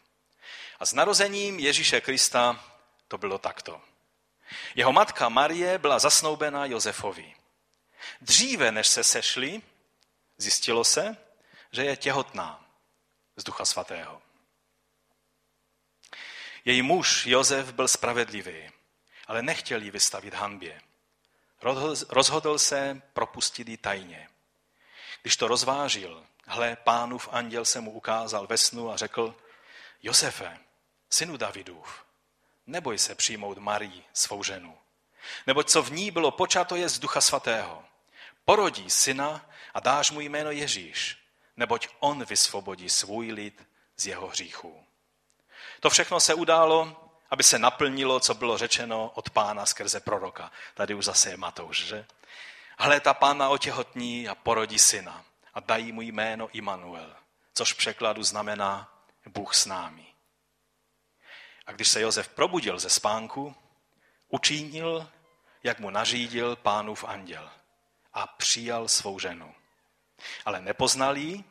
A 0.79 0.85
s 0.85 0.93
narozením 0.93 1.59
Ježíše 1.59 2.01
Krista 2.01 2.65
to 3.07 3.17
bylo 3.17 3.37
takto. 3.37 3.81
Jeho 4.75 4.93
matka 4.93 5.29
Marie 5.29 5.77
byla 5.77 5.99
zasnoubena 5.99 6.65
Josefovi. 6.65 7.35
Dříve, 8.21 8.71
než 8.71 8.87
se 8.87 9.03
sešli, 9.03 9.61
zjistilo 10.37 10.83
se, 10.83 11.17
že 11.71 11.85
je 11.85 11.97
těhotná 11.97 12.65
z 13.35 13.43
Ducha 13.43 13.65
Svatého. 13.65 14.21
Její 16.65 16.81
muž 16.81 17.25
Josef 17.25 17.73
byl 17.73 17.87
spravedlivý, 17.87 18.71
ale 19.27 19.41
nechtěl 19.41 19.81
ji 19.81 19.91
vystavit 19.91 20.33
hanbě. 20.33 20.81
Rozhodl 22.09 22.59
se 22.59 23.01
propustit 23.13 23.69
ji 23.69 23.77
tajně. 23.77 24.29
Když 25.21 25.37
to 25.37 25.47
rozvážil, 25.47 26.25
hle, 26.45 26.75
pánův 26.75 27.29
anděl 27.31 27.65
se 27.65 27.81
mu 27.81 27.91
ukázal 27.91 28.47
ve 28.47 28.57
snu 28.57 28.91
a 28.91 28.97
řekl, 28.97 29.35
Josefe, 30.03 30.59
synu 31.09 31.37
Davidův, 31.37 32.05
neboj 32.67 32.99
se 32.99 33.15
přijmout 33.15 33.57
Marii, 33.57 34.03
svou 34.13 34.43
ženu. 34.43 34.77
Neboť 35.47 35.69
co 35.69 35.83
v 35.83 35.91
ní 35.91 36.11
bylo 36.11 36.31
počato 36.31 36.75
je 36.75 36.89
z 36.89 36.99
ducha 36.99 37.21
svatého. 37.21 37.83
Porodí 38.45 38.89
syna 38.89 39.45
a 39.73 39.79
dáš 39.79 40.11
mu 40.11 40.21
jméno 40.21 40.51
Ježíš, 40.51 41.17
neboť 41.57 41.87
on 41.99 42.25
vysvobodí 42.25 42.89
svůj 42.89 43.31
lid 43.31 43.67
z 43.97 44.05
jeho 44.07 44.27
hříchů. 44.27 44.85
To 45.79 45.89
všechno 45.89 46.19
se 46.19 46.33
událo, 46.33 47.09
aby 47.29 47.43
se 47.43 47.59
naplnilo, 47.59 48.19
co 48.19 48.33
bylo 48.33 48.57
řečeno 48.57 49.11
od 49.15 49.29
pána 49.29 49.65
skrze 49.65 49.99
proroka. 49.99 50.51
Tady 50.73 50.93
už 50.93 51.05
zase 51.05 51.29
je 51.29 51.37
Matouš, 51.37 51.85
že? 51.85 52.05
Hle, 52.77 52.99
ta 52.99 53.13
pána 53.13 53.49
otěhotní 53.49 54.27
a 54.27 54.35
porodí 54.35 54.79
syna 54.79 55.25
a 55.53 55.59
dají 55.59 55.91
mu 55.91 56.01
jméno 56.01 56.49
Immanuel, 56.53 57.15
což 57.53 57.73
v 57.73 57.77
překladu 57.77 58.23
znamená 58.23 59.03
Bůh 59.25 59.55
s 59.55 59.65
námi. 59.65 60.05
A 61.65 61.71
když 61.71 61.87
se 61.87 62.01
Josef 62.01 62.27
probudil 62.27 62.79
ze 62.79 62.89
spánku, 62.89 63.55
učinil, 64.29 65.09
jak 65.63 65.79
mu 65.79 65.89
nařídil 65.89 66.55
pánův 66.55 67.03
anděl 67.03 67.51
a 68.15 68.27
přijal 68.27 68.87
svou 68.87 69.19
ženu. 69.19 69.55
Ale 70.45 70.61
nepoznal 70.61 71.17
ji, 71.17 71.43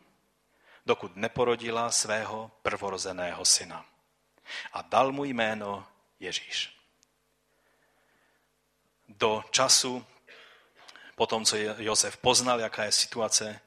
dokud 0.87 1.17
neporodila 1.17 1.91
svého 1.91 2.51
prvorozeného 2.63 3.45
syna. 3.45 3.87
A 4.73 4.83
dal 4.83 5.13
mu 5.13 5.25
jméno 5.25 5.87
Ježíš. 6.21 6.81
Do 9.09 9.45
času, 9.51 10.07
po 11.15 11.27
tom, 11.27 11.45
co 11.45 11.57
Josef 11.57 12.17
poznal, 12.17 12.61
jaká 12.61 12.85
je 12.85 12.93
situace, 12.93 13.61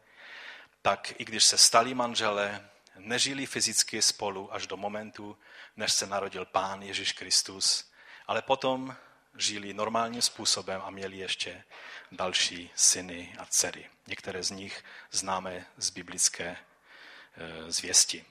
tak 0.81 1.13
i 1.19 1.25
když 1.25 1.43
se 1.43 1.57
stali 1.57 1.93
manželé, 1.93 2.69
nežili 2.95 3.45
fyzicky 3.45 4.01
spolu 4.01 4.53
až 4.53 4.67
do 4.67 4.77
momentu, 4.77 5.37
než 5.75 5.93
se 5.93 6.07
narodil 6.07 6.45
Pán 6.45 6.81
Ježíš 6.81 7.11
Kristus, 7.11 7.91
ale 8.27 8.41
potom 8.41 8.95
žili 9.37 9.73
normálním 9.73 10.21
způsobem 10.21 10.81
a 10.85 10.89
měli 10.89 11.17
ještě 11.17 11.63
další 12.11 12.71
syny 12.75 13.35
a 13.39 13.45
dcery. 13.45 13.89
Některé 14.07 14.43
z 14.43 14.51
nich 14.51 14.83
známe 15.11 15.65
z 15.77 15.89
biblické 15.89 16.45
e, 16.47 16.57
zvěsti. 17.71 18.25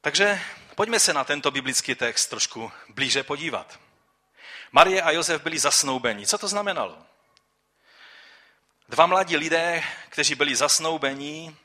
Takže 0.00 0.40
pojďme 0.74 1.00
se 1.00 1.14
na 1.14 1.24
tento 1.24 1.50
biblický 1.50 1.94
text 1.94 2.26
trošku 2.26 2.72
blíže 2.88 3.22
podívat. 3.22 3.80
Marie 4.72 5.02
a 5.02 5.10
Josef 5.10 5.42
byli 5.42 5.58
zasnoubeni. 5.58 6.26
Co 6.26 6.38
to 6.38 6.48
znamenalo? 6.48 7.06
Dva 8.88 9.06
mladí 9.06 9.36
lidé, 9.36 9.82
kteří 10.08 10.34
byli 10.34 10.56
zasnoubení, 10.56 11.56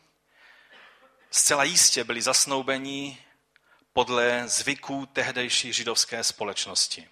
zcela 1.31 1.63
jistě 1.63 2.03
byli 2.03 2.21
zasnoubení 2.21 3.21
podle 3.93 4.43
zvyků 4.47 5.05
tehdejší 5.05 5.73
židovské 5.73 6.23
společnosti. 6.23 7.09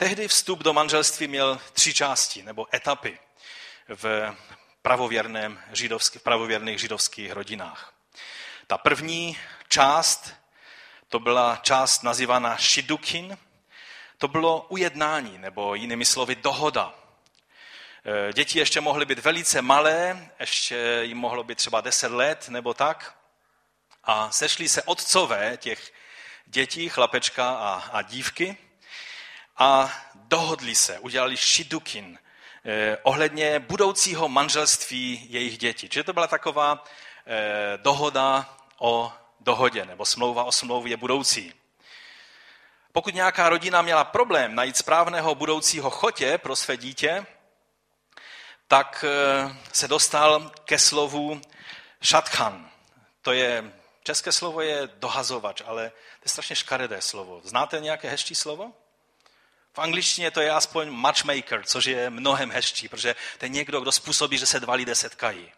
Tehdy 0.00 0.28
vstup 0.28 0.58
do 0.58 0.72
manželství 0.72 1.28
měl 1.28 1.60
tři 1.72 1.94
části 1.94 2.42
nebo 2.42 2.66
etapy 2.74 3.18
v, 3.88 4.36
pravověrném 4.82 5.62
židovský, 5.72 6.18
v 6.18 6.22
pravověrných 6.22 6.78
židovských 6.78 7.32
rodinách. 7.32 7.94
Ta 8.66 8.78
první 8.78 9.38
část, 9.68 10.34
to 11.08 11.18
byla 11.18 11.60
část 11.62 12.02
nazývaná 12.02 12.56
šidukin, 12.56 13.38
to 14.18 14.28
bylo 14.28 14.66
ujednání, 14.68 15.38
nebo 15.38 15.74
jinými 15.74 16.04
slovy 16.04 16.34
dohoda. 16.34 16.94
E, 18.28 18.32
děti 18.32 18.58
ještě 18.58 18.80
mohly 18.80 19.06
být 19.06 19.18
velice 19.18 19.62
malé, 19.62 20.30
ještě 20.40 21.00
jim 21.02 21.18
mohlo 21.18 21.44
být 21.44 21.58
třeba 21.58 21.80
10 21.80 22.12
let 22.12 22.48
nebo 22.48 22.74
tak. 22.74 23.18
A 24.04 24.30
sešli 24.30 24.68
se 24.68 24.82
otcové 24.82 25.56
těch 25.56 25.92
dětí, 26.46 26.88
chlapečka 26.88 27.50
a, 27.50 27.82
a 27.92 28.02
dívky 28.02 28.56
a 29.58 29.92
dohodli 30.14 30.74
se, 30.74 30.98
udělali 30.98 31.36
šidukin 31.36 32.18
eh, 32.64 32.98
ohledně 33.02 33.58
budoucího 33.58 34.28
manželství 34.28 35.26
jejich 35.28 35.58
dětí. 35.58 35.88
Čili 35.88 36.04
to 36.04 36.12
byla 36.12 36.26
taková 36.26 36.84
eh, 37.26 37.78
dohoda 37.82 38.56
o 38.78 39.12
dohodě, 39.40 39.84
nebo 39.84 40.06
smlouva 40.06 40.44
o 40.44 40.52
smlouvě 40.52 40.96
budoucí. 40.96 41.54
Pokud 42.92 43.14
nějaká 43.14 43.48
rodina 43.48 43.82
měla 43.82 44.04
problém 44.04 44.54
najít 44.54 44.76
správného 44.76 45.34
budoucího 45.34 45.90
chotě 45.90 46.38
pro 46.38 46.56
své 46.56 46.76
dítě, 46.76 47.26
tak 48.68 49.04
eh, 49.08 49.56
se 49.72 49.88
dostal 49.88 50.50
ke 50.64 50.78
slovu 50.78 51.40
šatchan. 52.02 52.70
To 53.22 53.32
je, 53.32 53.72
české 54.02 54.32
slovo 54.32 54.60
je 54.60 54.88
dohazovač, 54.94 55.62
ale 55.66 55.90
to 55.90 56.24
je 56.24 56.28
strašně 56.28 56.56
škaredé 56.56 57.00
slovo. 57.00 57.40
Znáte 57.44 57.80
nějaké 57.80 58.10
hezčí 58.10 58.34
slovo? 58.34 58.72
Angličtině 59.80 60.30
to 60.30 60.40
je 60.40 60.50
aspoň 60.50 60.90
matchmaker, 60.90 61.62
což 61.64 61.84
je 61.84 62.10
mnohem 62.10 62.50
hezčí, 62.50 62.88
protože 62.88 63.16
to 63.38 63.44
je 63.44 63.48
někdo, 63.48 63.80
kdo 63.80 63.92
způsobí, 63.92 64.38
že 64.38 64.46
se 64.46 64.60
dva 64.60 64.74
lidé 64.74 64.94
setkají. 64.94 65.52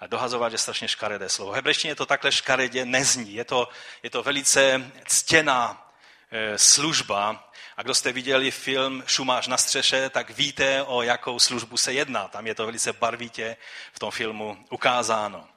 A 0.00 0.06
dohazovat 0.06 0.52
je 0.52 0.58
strašně 0.58 0.88
škaredé 0.88 1.28
slovo. 1.28 1.52
V 1.52 1.54
hebrejštině 1.54 1.94
to 1.94 2.06
takhle 2.06 2.32
škaredě 2.32 2.84
nezní. 2.84 3.34
Je 3.34 3.44
to, 3.44 3.68
je 4.02 4.10
to 4.10 4.22
velice 4.22 4.92
ctěná 5.06 5.92
e, 6.30 6.58
služba. 6.58 7.50
A 7.76 7.82
kdo 7.82 7.94
jste 7.94 8.12
viděli 8.12 8.50
film 8.50 9.04
Šumáš 9.06 9.46
na 9.46 9.56
střeše, 9.56 10.10
tak 10.10 10.30
víte, 10.30 10.82
o 10.82 11.02
jakou 11.02 11.38
službu 11.38 11.76
se 11.76 11.92
jedná. 11.92 12.28
Tam 12.28 12.46
je 12.46 12.54
to 12.54 12.66
velice 12.66 12.92
barvitě 12.92 13.56
v 13.92 13.98
tom 13.98 14.10
filmu 14.10 14.64
ukázáno. 14.70 15.48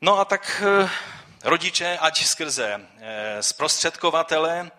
No 0.00 0.18
a 0.18 0.24
tak 0.24 0.62
e, 0.64 0.90
rodiče, 1.44 1.98
ať 2.00 2.24
skrze 2.24 2.88
e, 2.98 3.42
zprostředkovatele, 3.42 4.70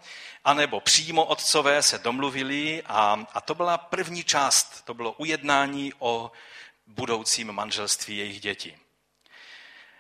anebo 0.44 0.80
přímo 0.80 1.26
otcové 1.26 1.82
se 1.82 1.98
domluvili 1.98 2.84
a, 2.86 3.26
a 3.34 3.42
to 3.42 3.56
byla 3.56 3.78
první 3.78 4.24
část, 4.24 4.82
to 4.86 4.94
bylo 4.94 5.12
ujednání 5.12 5.94
o 6.00 6.32
budoucím 6.88 7.52
manželství 7.52 8.18
jejich 8.18 8.42
dětí. 8.42 8.78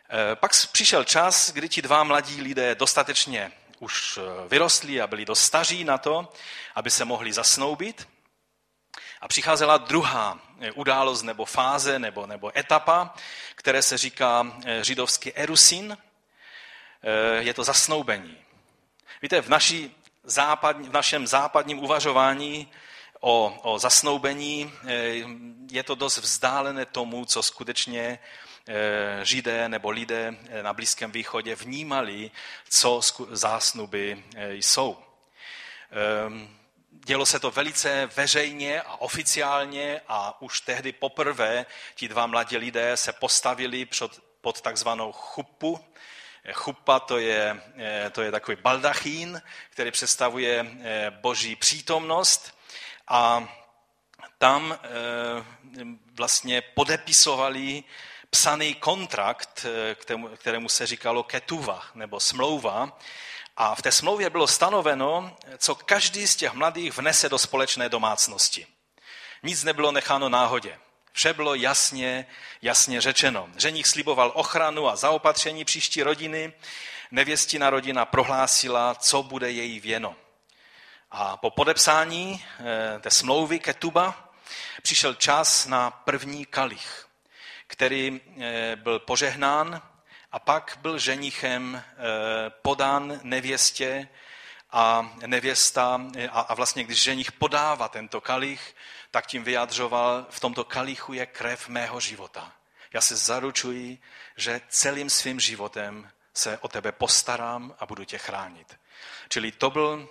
E, 0.10 0.36
pak 0.36 0.51
přišel 0.71 1.03
čas, 1.03 1.51
kdy 1.51 1.69
ti 1.69 1.81
dva 1.81 2.03
mladí 2.03 2.41
lidé 2.41 2.75
dostatečně 2.75 3.51
už 3.79 4.17
e, 4.17 4.48
vyrostli 4.48 5.01
a 5.01 5.07
byli 5.07 5.25
dost 5.25 5.43
staří 5.43 5.83
na 5.83 5.98
to, 5.98 6.33
aby 6.75 6.89
se 6.89 7.05
mohli 7.05 7.33
zasnoubit. 7.33 8.07
A 9.21 9.27
přicházela 9.27 9.77
druhá 9.77 10.39
e, 10.60 10.71
událost 10.71 11.24
nebo 11.24 11.45
fáze 11.45 12.00
nebo, 12.00 12.27
nebo 12.27 12.57
etapa, 12.60 13.13
které 13.55 13.81
se 13.81 13.98
říká 13.98 14.57
židovsky 14.81 15.33
erusin. 15.33 15.98
Je 17.39 17.53
to 17.53 17.63
zasnoubení. 17.63 18.38
Víte, 19.21 19.41
v 19.41 19.50
naší 19.50 20.00
západní, 20.23 20.89
v 20.89 20.93
našem 20.93 21.27
západním 21.27 21.79
uvažování 21.79 22.71
o, 23.19 23.59
o 23.61 23.79
zasnoubení 23.79 24.73
eh, 24.87 24.93
je 25.71 25.83
to 25.83 25.95
dost 25.95 26.17
vzdálené 26.17 26.85
tomu, 26.85 27.25
co 27.25 27.43
skutečně 27.43 28.19
eh, 28.67 29.25
Židé 29.25 29.69
nebo 29.69 29.89
lidé 29.89 30.35
eh, 30.49 30.63
na 30.63 30.73
Blízkém 30.73 31.11
východě 31.11 31.55
vnímali, 31.55 32.31
co 32.69 33.01
zásnuby 33.31 34.23
jsou. 34.51 34.97
Ehm, 35.91 36.57
dělo 37.05 37.25
se 37.25 37.39
to 37.39 37.51
velice 37.51 38.09
veřejně 38.15 38.81
a 38.81 39.01
oficiálně 39.01 40.01
a 40.07 40.41
už 40.41 40.61
tehdy 40.61 40.91
poprvé 40.91 41.65
ti 41.95 42.07
dva 42.07 42.27
mladí 42.27 42.57
lidé 42.57 42.98
se 42.98 43.13
postavili 43.13 43.87
pod 44.41 44.61
takzvanou 44.61 45.11
chupu, 45.11 45.79
Chupa 46.53 46.99
to 46.99 47.17
je, 47.17 47.61
eh, 47.77 48.09
to 48.09 48.21
je 48.21 48.31
takový 48.31 48.57
baldachín, 48.61 49.41
který 49.69 49.91
představuje 49.91 50.65
eh, 50.81 51.11
boží 51.11 51.55
přítomnost 51.55 52.57
a 53.07 53.47
tam 54.37 54.73
eh, 54.73 54.77
vlastně 56.13 56.61
podepisovali 56.61 57.83
psaný 58.29 58.75
kontrakt, 58.75 59.65
kterému 60.35 60.69
se 60.69 60.87
říkalo 60.87 61.23
ketuva 61.23 61.83
nebo 61.95 62.19
smlouva. 62.19 62.99
A 63.57 63.75
v 63.75 63.81
té 63.81 63.91
smlouvě 63.91 64.29
bylo 64.29 64.47
stanoveno, 64.47 65.37
co 65.57 65.75
každý 65.75 66.27
z 66.27 66.35
těch 66.35 66.53
mladých 66.53 66.97
vnese 66.97 67.29
do 67.29 67.37
společné 67.37 67.89
domácnosti. 67.89 68.67
Nic 69.43 69.63
nebylo 69.63 69.91
necháno 69.91 70.29
náhodě. 70.29 70.79
Vše 71.13 71.33
bylo 71.33 71.55
jasně, 71.55 72.25
jasně 72.61 73.01
řečeno. 73.01 73.50
Ženich 73.57 73.87
sliboval 73.87 74.31
ochranu 74.35 74.87
a 74.89 74.95
zaopatření 74.95 75.65
příští 75.65 76.03
rodiny. 76.03 76.53
Nevěstina 77.11 77.69
rodina 77.69 78.05
prohlásila, 78.05 78.95
co 78.95 79.24
bude 79.24 79.51
její 79.51 79.79
věno. 79.79 80.15
A 81.11 81.37
po 81.37 81.50
podepsání 81.50 82.45
eh, 82.59 83.00
té 83.00 83.11
smlouvy 83.11 83.59
Ketuba 83.59 84.33
přišel 84.81 85.13
čas 85.13 85.65
na 85.65 85.91
první 85.91 86.45
kalich, 86.45 87.07
který 87.67 88.21
eh, 88.39 88.75
byl 88.75 89.00
požehnán 89.00 89.81
a 90.31 90.39
pak 90.39 90.77
byl 90.81 91.00
ženichem 91.00 91.83
eh, 91.85 91.93
podán 92.61 93.19
nevěstě 93.24 94.07
a 94.71 95.15
nevěsta, 95.25 96.01
a 96.31 96.53
vlastně 96.53 96.83
když 96.83 97.01
ženich 97.01 97.31
podává 97.31 97.87
tento 97.87 98.21
kalich, 98.21 98.75
tak 99.11 99.27
tím 99.27 99.43
vyjadřoval, 99.43 100.25
v 100.29 100.39
tomto 100.39 100.63
kalichu 100.63 101.13
je 101.13 101.25
krev 101.25 101.67
mého 101.67 102.00
života. 102.00 102.53
Já 102.93 103.01
se 103.01 103.15
zaručuji, 103.15 104.00
že 104.37 104.61
celým 104.69 105.09
svým 105.09 105.39
životem 105.39 106.11
se 106.33 106.57
o 106.57 106.67
tebe 106.67 106.91
postarám 106.91 107.75
a 107.79 107.85
budu 107.85 108.03
tě 108.03 108.17
chránit. 108.17 108.79
Čili 109.29 109.51
to 109.51 109.69
byl, 109.69 110.09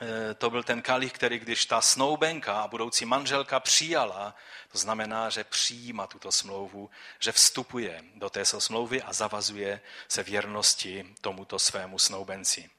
eh, 0.00 0.34
to 0.34 0.50
byl 0.50 0.62
ten 0.62 0.82
kalich, 0.82 1.12
který 1.12 1.38
když 1.38 1.66
ta 1.66 1.80
snoubenka 1.80 2.60
a 2.60 2.68
budoucí 2.68 3.04
manželka 3.04 3.60
přijala, 3.60 4.34
to 4.72 4.78
znamená, 4.78 5.30
že 5.30 5.44
přijíma 5.44 6.06
tuto 6.06 6.32
smlouvu, 6.32 6.90
že 7.18 7.32
vstupuje 7.32 8.04
do 8.14 8.30
té 8.30 8.44
smlouvy 8.44 9.02
a 9.02 9.12
zavazuje 9.12 9.80
se 10.08 10.22
věrnosti 10.22 11.14
tomuto 11.20 11.58
svému 11.58 11.98
snoubenci. 11.98 12.70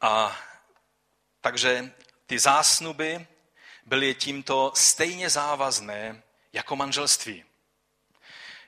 A 0.00 0.38
takže 1.40 1.92
ty 2.26 2.38
zásnuby 2.38 3.26
byly 3.86 4.14
tímto 4.14 4.72
stejně 4.74 5.30
závazné 5.30 6.22
jako 6.52 6.76
manželství. 6.76 7.44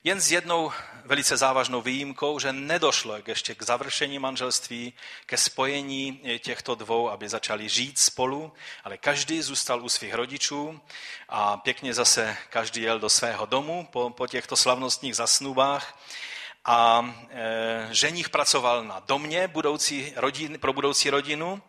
Jen 0.04 0.20
s 0.20 0.32
jednou 0.32 0.72
velice 1.04 1.36
závažnou 1.36 1.82
výjimkou, 1.82 2.38
že 2.38 2.52
nedošlo 2.52 3.18
ještě 3.26 3.54
k 3.54 3.62
završení 3.62 4.18
manželství, 4.18 4.92
ke 5.26 5.36
spojení 5.36 6.20
těchto 6.38 6.74
dvou, 6.74 7.10
aby 7.10 7.28
začali 7.28 7.68
žít 7.68 7.98
spolu, 7.98 8.52
ale 8.84 8.98
každý 8.98 9.42
zůstal 9.42 9.84
u 9.84 9.88
svých 9.88 10.14
rodičů 10.14 10.80
a 11.28 11.56
pěkně 11.56 11.94
zase 11.94 12.36
každý 12.50 12.82
jel 12.82 12.98
do 12.98 13.08
svého 13.08 13.46
domu 13.46 13.88
po, 13.92 14.10
po 14.10 14.26
těchto 14.26 14.56
slavnostních 14.56 15.16
zasnubách. 15.16 15.98
A 16.64 17.14
e, 17.30 17.88
ženich 17.90 18.28
pracoval 18.28 18.84
na 18.84 19.00
domě 19.00 19.48
budoucí 19.48 20.12
rodin, 20.16 20.58
pro 20.58 20.72
budoucí 20.72 21.10
rodinu 21.10 21.62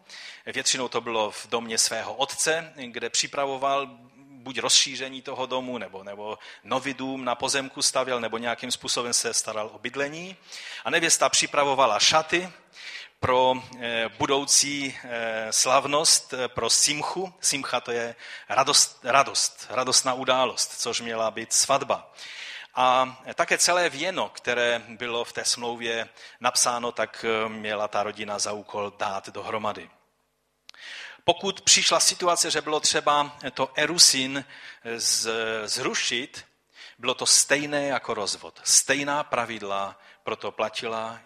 Většinou 0.54 0.88
to 0.88 1.02
bylo 1.02 1.32
v 1.32 1.48
domě 1.48 1.78
svého 1.78 2.14
otce, 2.14 2.74
kde 2.76 3.10
připravoval 3.10 3.88
buď 4.16 4.60
rozšíření 4.60 5.22
toho 5.22 5.46
domu, 5.46 5.78
nebo, 5.78 6.04
nebo 6.04 6.38
nový 6.64 6.94
dům 6.94 7.26
na 7.26 7.36
pozemku 7.36 7.82
stavěl, 7.82 8.20
nebo 8.20 8.38
nějakým 8.38 8.72
způsobem 8.72 9.14
se 9.14 9.34
staral 9.34 9.70
o 9.74 9.80
bydlení. 9.80 10.36
A 10.86 10.90
nevěsta 10.90 11.30
připravovala 11.30 12.00
šaty 12.00 12.50
pro 13.20 13.54
eh, 13.80 14.10
budoucí 14.18 14.98
eh, 15.04 15.48
slavnost, 15.52 16.34
eh, 16.34 16.48
pro 16.48 16.70
simchu. 16.70 17.34
Simcha 17.42 17.82
to 17.82 17.92
je 17.92 18.16
radost, 18.50 19.00
radost, 19.04 19.68
radostná 19.70 20.14
událost, 20.14 20.82
což 20.82 21.02
měla 21.02 21.32
být 21.32 21.54
svatba. 21.54 22.12
A 22.82 23.18
také 23.34 23.58
celé 23.58 23.90
věno, 23.90 24.30
které 24.30 24.82
bylo 24.88 25.24
v 25.24 25.34
té 25.34 25.46
smlouvě 25.46 26.10
napsáno, 26.40 26.92
tak 26.92 27.26
měla 27.48 27.88
ta 27.88 28.04
rodina 28.04 28.40
za 28.40 28.52
úkol 28.52 28.94
dát 28.98 29.30
dohromady. 29.30 29.90
Pokud 31.24 31.62
přišla 31.62 32.00
situace, 32.00 32.52
že 32.52 32.62
bylo 32.62 32.80
třeba 32.80 33.38
to 33.54 33.72
erusin 33.76 34.46
zrušit, 35.66 36.46
bylo 36.98 37.14
to 37.14 37.26
stejné 37.26 37.88
jako 37.88 38.14
rozvod. 38.14 38.62
Stejná 38.64 39.24
pravidla 39.24 40.00
proto 40.24 40.52
platila, 40.52 41.20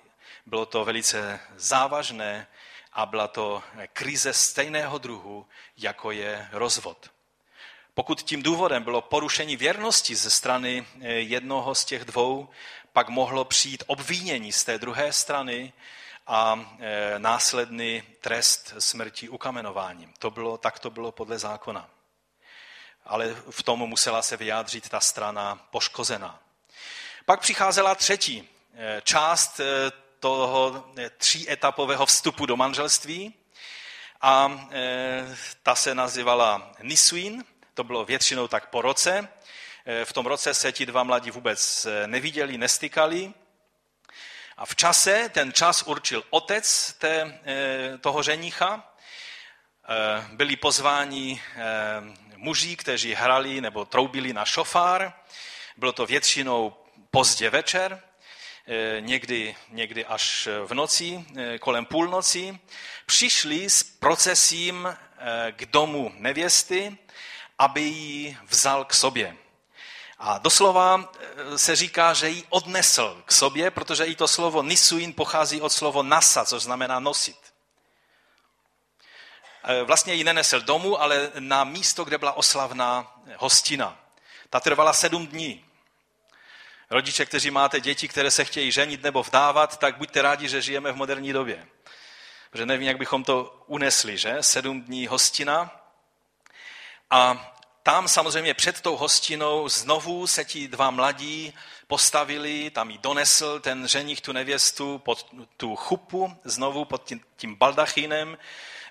bylo 0.46 0.66
to 0.66 0.86
velice 0.86 1.40
závažné 1.56 2.48
a 2.94 3.06
byla 3.06 3.28
to 3.28 3.64
krize 3.94 4.34
stejného 4.34 4.98
druhu, 4.98 5.48
jako 5.78 6.12
je 6.12 6.50
rozvod. 6.52 7.13
Pokud 7.96 8.22
tím 8.22 8.44
důvodem 8.44 8.84
bylo 8.84 9.02
porušení 9.02 9.58
věrnosti 9.58 10.16
ze 10.16 10.30
strany 10.30 10.86
jednoho 11.06 11.76
z 11.76 11.86
těch 11.86 12.06
dvou, 12.06 12.50
pak 12.94 13.10
mohlo 13.10 13.46
přijít 13.46 13.84
obvinění 13.88 14.52
z 14.52 14.64
té 14.64 14.78
druhé 14.78 15.14
strany 15.14 15.74
a 16.28 16.66
e, 16.80 17.20
následný 17.20 18.04
trest 18.22 18.74
smrti 18.80 19.30
ukamenováním. 19.30 20.14
To 20.20 20.32
bylo, 20.32 20.58
tak 20.58 20.80
to 20.80 20.90
bylo 20.90 21.12
podle 21.12 21.40
zákona. 21.40 21.90
Ale 23.06 23.36
v 23.50 23.64
tom 23.64 23.80
musela 23.80 24.22
se 24.22 24.38
vyjádřit 24.38 24.90
ta 24.90 25.00
strana 25.00 25.68
poškozená. 25.72 26.40
Pak 27.26 27.40
přicházela 27.40 27.96
třetí 27.96 28.50
e, 28.76 29.02
část 29.02 29.60
toho 30.20 30.86
tříetapového 31.18 32.06
vstupu 32.06 32.46
do 32.46 32.58
manželství 32.58 33.34
a 34.22 34.68
ta 35.64 35.76
se 35.76 35.96
nazývala 35.96 36.72
Nisuin, 36.82 37.44
to 37.74 37.84
bylo 37.84 38.06
většinou 38.06 38.48
tak 38.48 38.70
po 38.70 38.82
roce. 38.82 39.28
V 40.04 40.14
tom 40.14 40.26
roce 40.26 40.54
se 40.54 40.72
ti 40.72 40.86
dva 40.86 41.04
mladí 41.04 41.32
vůbec 41.32 41.88
neviděli, 42.06 42.58
nestykali 42.58 43.34
a 44.58 44.66
v 44.66 44.76
čase, 44.76 45.30
ten 45.30 45.54
čas 45.54 45.84
určil 45.84 46.24
otec 46.30 46.94
té, 46.94 47.40
eh, 47.46 47.98
toho 47.98 48.24
ženicha, 48.24 48.94
byli 50.32 50.56
pozváni 50.56 51.42
muži, 52.36 52.76
kteří 52.76 53.14
hrali 53.14 53.62
nebo 53.62 53.86
troubili 53.86 54.34
na 54.34 54.46
šofár. 54.46 55.14
Bylo 55.78 55.92
to 55.92 56.06
většinou 56.06 56.76
pozdě 57.12 57.50
večer, 57.50 58.02
někdy, 59.00 59.56
někdy 59.70 60.06
až 60.06 60.48
v 60.66 60.74
noci, 60.74 61.26
kolem 61.60 61.86
půlnoci. 61.86 62.60
Přišli 63.06 63.70
s 63.70 63.84
procesím 63.84 64.98
k 65.52 65.66
domu 65.66 66.12
nevěsty, 66.16 66.98
aby 67.60 67.82
ji 67.82 68.38
vzal 68.44 68.86
k 68.86 68.94
sobě. 68.94 69.38
A 70.18 70.38
doslova 70.38 71.12
eh, 71.14 71.58
se 71.58 71.76
říká, 71.76 72.14
že 72.14 72.30
ji 72.30 72.44
odnesl 72.50 73.24
k 73.26 73.32
sobě, 73.32 73.72
protože 73.72 74.06
i 74.06 74.16
to 74.16 74.28
slovo 74.28 74.64
nisuin 74.64 75.14
pochází 75.14 75.62
od 75.62 75.72
slovo 75.72 76.04
nasa, 76.04 76.46
což 76.46 76.64
znamená 76.64 77.00
nosit. 77.00 77.38
Eh, 79.64 79.84
vlastně 79.84 80.14
ji 80.14 80.24
nenesl 80.24 80.62
domů, 80.62 81.02
ale 81.02 81.32
na 81.40 81.64
místo, 81.64 82.04
kde 82.04 82.18
byla 82.18 82.34
oslavná 82.34 83.22
hostina. 83.38 84.00
Ta 84.50 84.60
trvala 84.60 84.94
sedm 84.94 85.28
dní. 85.28 85.66
Rodiče, 86.90 87.26
kteří 87.26 87.52
máte 87.52 87.80
děti, 87.80 88.08
které 88.08 88.32
se 88.32 88.46
chtějí 88.46 88.72
ženit 88.72 89.04
nebo 89.04 89.24
vdávat, 89.24 89.78
tak 89.78 89.98
buďte 89.98 90.22
rádi, 90.22 90.50
že 90.50 90.62
žijeme 90.62 90.92
v 90.92 90.96
moderní 90.96 91.34
době. 91.34 91.68
Protože 92.52 92.66
nevím, 92.66 92.88
jak 92.88 92.98
bychom 92.98 93.24
to 93.24 93.64
unesli, 93.68 94.18
že? 94.18 94.38
Sedm 94.42 94.82
dní 94.82 95.08
hostina. 95.08 95.83
A 97.16 97.54
tam 97.84 98.08
samozřejmě 98.08 98.54
před 98.54 98.82
tou 98.82 98.98
hostinou 98.98 99.70
znovu 99.70 100.28
se 100.28 100.46
ti 100.46 100.68
dva 100.68 100.92
mladí 100.92 101.54
postavili, 101.88 102.70
tam 102.70 102.90
jí 102.90 102.98
donesl 102.98 103.60
ten 103.60 103.88
ženich 103.88 104.22
tu 104.22 104.32
nevěstu 104.32 104.98
pod 104.98 105.28
tu 105.58 105.76
chupu, 105.76 106.38
znovu 106.44 106.86
pod 106.86 107.04
tím, 107.04 107.22
tím 107.38 107.56
baldachínem. 107.56 108.38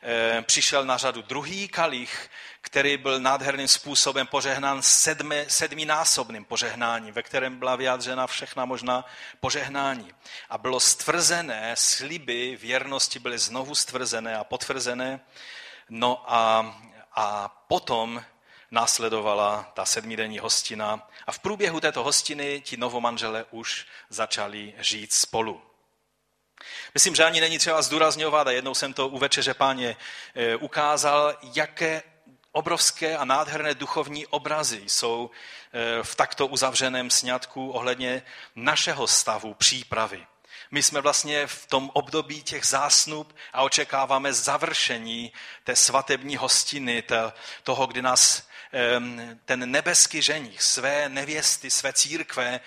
E, 0.03 0.43
přišel 0.43 0.85
na 0.85 0.97
řadu 0.97 1.23
druhý 1.23 1.69
kalich, 1.69 2.31
který 2.61 2.97
byl 2.97 3.21
nádherným 3.21 3.69
způsobem 3.69 4.27
požehnán 4.27 4.83
sedmi, 4.83 5.45
sedminásobným 5.49 6.45
požehnáním, 6.45 7.15
ve 7.15 7.23
kterém 7.23 7.59
byla 7.59 7.77
vyjádřena 7.77 8.27
všechna 8.27 8.65
možná 8.65 9.05
požehnání. 9.41 10.13
A 10.51 10.59
bylo 10.59 10.81
stvrzené, 10.81 11.75
sliby 11.75 12.59
věrnosti 12.61 13.19
byly 13.19 13.39
znovu 13.39 13.75
stvrzené 13.75 14.37
a 14.37 14.45
potvrzené. 14.45 15.21
No 15.89 16.25
a, 16.27 16.75
a 17.15 17.49
potom 17.69 18.25
následovala 18.71 19.73
ta 19.75 19.85
sedmidenní 19.85 20.39
hostina 20.39 21.09
a 21.27 21.33
v 21.33 21.39
průběhu 21.39 21.81
této 21.81 22.03
hostiny 22.03 22.61
ti 22.61 22.77
novomanžele 22.77 23.45
už 23.51 23.87
začali 24.09 24.75
žít 24.79 25.13
spolu. 25.13 25.63
Myslím, 26.95 27.15
že 27.15 27.25
ani 27.25 27.41
není 27.41 27.59
třeba 27.59 27.83
zdůrazňovat, 27.83 28.47
a 28.47 28.51
jednou 28.51 28.75
jsem 28.75 28.93
to 28.93 29.09
u 29.09 29.19
večeře 29.19 29.55
páně 29.55 29.97
e, 30.35 30.57
ukázal, 30.57 31.35
jaké 31.55 32.03
obrovské 32.53 33.17
a 33.17 33.25
nádherné 33.25 33.75
duchovní 33.75 34.27
obrazy 34.27 34.83
jsou 34.87 35.31
e, 35.73 36.03
v 36.03 36.15
takto 36.15 36.47
uzavřeném 36.47 37.11
sňatku 37.11 37.71
ohledně 37.71 38.23
našeho 38.57 39.07
stavu 39.07 39.55
přípravy. 39.55 40.27
My 40.75 40.83
jsme 40.83 41.01
vlastně 41.01 41.47
v 41.47 41.67
tom 41.67 41.91
období 41.95 42.43
těch 42.43 42.65
zásnub 42.65 43.37
a 43.53 43.63
očekáváme 43.63 44.33
završení 44.33 45.33
té 45.65 45.77
svatební 45.77 46.37
hostiny, 46.37 47.05
toho, 47.63 47.87
kdy 47.87 48.03
nás 48.03 48.49
ten 49.45 49.71
nebeský 49.71 50.23
ženich 50.23 50.63
své 50.63 51.09
nevěsty, 51.09 51.71
své 51.71 51.93
církve 51.93 52.61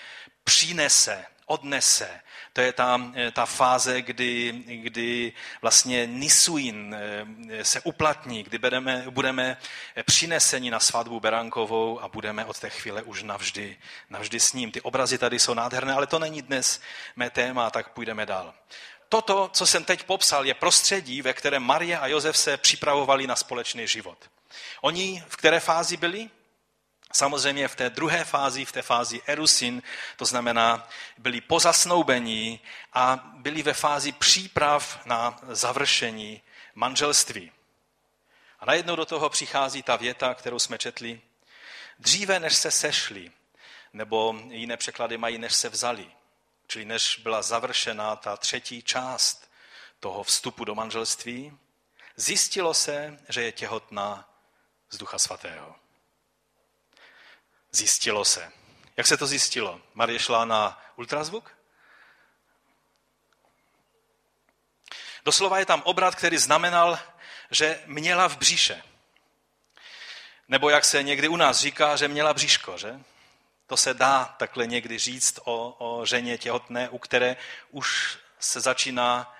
přinese, 0.43 1.25
odnese. 1.45 2.21
To 2.55 2.61
je 2.61 2.73
ta, 2.73 3.01
ta 3.31 3.45
fáze, 3.45 4.01
kdy, 4.01 4.53
kdy 4.67 5.33
vlastně 5.61 6.07
Nisuin 6.07 6.95
se 7.63 7.81
uplatní, 7.81 8.43
kdy 8.43 8.57
budeme, 8.57 9.05
budeme 9.09 9.57
přineseni 10.05 10.71
na 10.71 10.79
svatbu 10.79 11.19
Berankovou 11.19 12.01
a 12.01 12.07
budeme 12.07 12.45
od 12.45 12.59
té 12.59 12.69
chvíle 12.69 13.03
už 13.03 13.23
navždy, 13.23 13.77
navždy 14.09 14.39
s 14.39 14.53
ním. 14.53 14.71
Ty 14.71 14.81
obrazy 14.81 15.17
tady 15.17 15.39
jsou 15.39 15.53
nádherné, 15.53 15.93
ale 15.93 16.07
to 16.07 16.19
není 16.19 16.41
dnes 16.41 16.81
mé 17.15 17.29
téma, 17.29 17.69
tak 17.69 17.89
půjdeme 17.89 18.25
dál. 18.25 18.53
Toto, 19.09 19.49
co 19.53 19.65
jsem 19.65 19.83
teď 19.83 20.03
popsal, 20.03 20.45
je 20.45 20.53
prostředí, 20.53 21.21
ve 21.21 21.33
kterém 21.33 21.63
Marie 21.63 21.99
a 21.99 22.07
Josef 22.07 22.37
se 22.37 22.57
připravovali 22.57 23.27
na 23.27 23.35
společný 23.35 23.87
život. 23.87 24.17
Oni 24.81 25.23
v 25.27 25.37
které 25.37 25.59
fázi 25.59 25.97
byli? 25.97 26.29
Samozřejmě 27.15 27.67
v 27.67 27.75
té 27.75 27.89
druhé 27.89 28.23
fázi, 28.23 28.65
v 28.65 28.71
té 28.71 28.81
fázi 28.81 29.21
erusin, 29.25 29.83
to 30.17 30.25
znamená, 30.25 30.89
byli 31.17 31.41
pozasnoubení 31.41 32.59
a 32.93 33.15
byli 33.33 33.63
ve 33.63 33.73
fázi 33.73 34.11
příprav 34.11 35.05
na 35.05 35.39
završení 35.47 36.41
manželství. 36.73 37.51
A 38.59 38.65
najednou 38.65 38.95
do 38.95 39.05
toho 39.05 39.29
přichází 39.29 39.83
ta 39.83 39.95
věta, 39.95 40.33
kterou 40.33 40.59
jsme 40.59 40.77
četli. 40.77 41.21
Dříve, 41.99 42.39
než 42.39 42.55
se 42.55 42.71
sešli, 42.71 43.31
nebo 43.93 44.35
jiné 44.49 44.77
překlady 44.77 45.17
mají, 45.17 45.37
než 45.37 45.55
se 45.55 45.69
vzali, 45.69 46.11
čili 46.67 46.85
než 46.85 47.19
byla 47.23 47.41
završena 47.41 48.15
ta 48.15 48.37
třetí 48.37 48.83
část 48.83 49.51
toho 49.99 50.23
vstupu 50.23 50.65
do 50.65 50.75
manželství, 50.75 51.57
zjistilo 52.15 52.73
se, 52.73 53.19
že 53.29 53.43
je 53.43 53.51
těhotná 53.51 54.29
z 54.89 54.97
Ducha 54.97 55.19
Svatého. 55.19 55.84
Zjistilo 57.75 58.25
se. 58.25 58.51
Jak 58.97 59.07
se 59.07 59.17
to 59.17 59.27
zjistilo? 59.27 59.81
Marie 59.93 60.19
šla 60.19 60.45
na 60.45 60.81
ultrazvuk? 60.95 61.51
Doslova 65.25 65.59
je 65.59 65.65
tam 65.65 65.81
obrat, 65.81 66.15
který 66.15 66.37
znamenal, 66.37 66.99
že 67.51 67.83
měla 67.85 68.29
v 68.29 68.37
bříše. 68.37 68.83
Nebo 70.47 70.69
jak 70.69 70.85
se 70.85 71.03
někdy 71.03 71.27
u 71.27 71.35
nás 71.35 71.59
říká, 71.59 71.95
že 71.95 72.07
měla 72.07 72.33
bříško, 72.33 72.77
že? 72.77 72.99
To 73.67 73.77
se 73.77 73.93
dá 73.93 74.25
takhle 74.25 74.67
někdy 74.67 74.97
říct 74.97 75.39
o, 75.43 75.75
o 75.77 76.05
ženě 76.05 76.37
těhotné, 76.37 76.89
u 76.89 76.97
které 76.97 77.37
už 77.69 78.17
se 78.39 78.59
začíná 78.59 79.34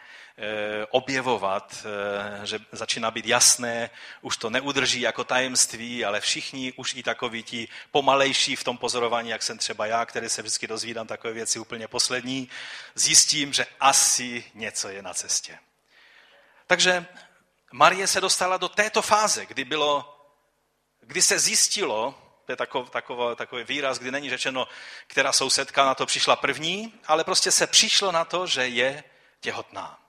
objevovat, 0.89 1.85
eh, 1.85 2.45
že 2.45 2.59
začíná 2.71 3.11
být 3.11 3.25
jasné, 3.25 3.89
už 4.21 4.37
to 4.37 4.49
neudrží 4.49 5.01
jako 5.01 5.23
tajemství, 5.23 6.05
ale 6.05 6.21
všichni 6.21 6.73
už 6.75 6.93
i 6.93 7.03
takoví 7.03 7.43
ti 7.43 7.67
pomalejší 7.91 8.55
v 8.55 8.63
tom 8.63 8.77
pozorování, 8.77 9.29
jak 9.29 9.43
jsem 9.43 9.57
třeba 9.57 9.85
já, 9.85 10.05
který 10.05 10.29
se 10.29 10.41
vždycky 10.41 10.67
dozvídám 10.67 11.07
takové 11.07 11.33
věci 11.33 11.59
úplně 11.59 11.87
poslední, 11.87 12.49
zjistím, 12.95 13.53
že 13.53 13.65
asi 13.79 14.43
něco 14.53 14.89
je 14.89 15.01
na 15.01 15.13
cestě. 15.13 15.59
Takže 16.67 17.05
Marie 17.71 18.07
se 18.07 18.21
dostala 18.21 18.57
do 18.57 18.69
této 18.69 19.01
fáze, 19.01 19.45
kdy, 19.45 19.65
bylo, 19.65 20.19
kdy 21.01 21.21
se 21.21 21.39
zjistilo, 21.39 22.15
to 22.45 22.51
je 22.51 22.55
takový, 22.55 22.89
takový, 22.89 23.35
takový 23.35 23.63
výraz, 23.63 23.99
kdy 23.99 24.11
není 24.11 24.29
řečeno, 24.29 24.67
která 25.07 25.31
sousedka 25.31 25.85
na 25.85 25.95
to 25.95 26.05
přišla 26.05 26.35
první, 26.35 26.93
ale 27.07 27.23
prostě 27.23 27.51
se 27.51 27.67
přišlo 27.67 28.11
na 28.11 28.25
to, 28.25 28.47
že 28.47 28.67
je 28.67 29.03
těhotná 29.39 30.04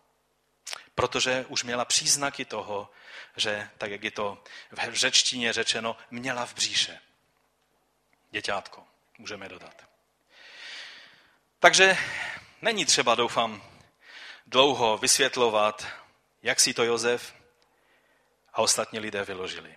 protože 0.96 1.44
už 1.48 1.64
měla 1.64 1.84
příznaky 1.84 2.44
toho, 2.44 2.90
že, 3.36 3.70
tak 3.78 3.90
jak 3.90 4.04
je 4.04 4.10
to 4.10 4.42
v 4.72 4.94
řečtině 4.94 5.52
řečeno, 5.52 5.96
měla 6.10 6.46
v 6.46 6.54
bříše. 6.54 7.00
Děťátko, 8.30 8.84
můžeme 9.18 9.48
dodat. 9.48 9.84
Takže 11.58 11.96
není 12.62 12.86
třeba, 12.86 13.14
doufám, 13.14 13.62
dlouho 14.46 14.98
vysvětlovat, 14.98 15.86
jak 16.42 16.60
si 16.60 16.74
to 16.74 16.84
Jozef 16.84 17.34
a 18.52 18.58
ostatní 18.62 18.98
lidé 18.98 19.24
vyložili. 19.24 19.76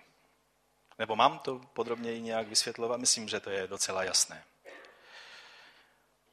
Nebo 0.98 1.16
mám 1.16 1.38
to 1.38 1.58
podrobněji 1.58 2.20
nějak 2.20 2.48
vysvětlovat? 2.48 3.00
Myslím, 3.00 3.28
že 3.28 3.40
to 3.40 3.50
je 3.50 3.66
docela 3.66 4.04
jasné. 4.04 4.44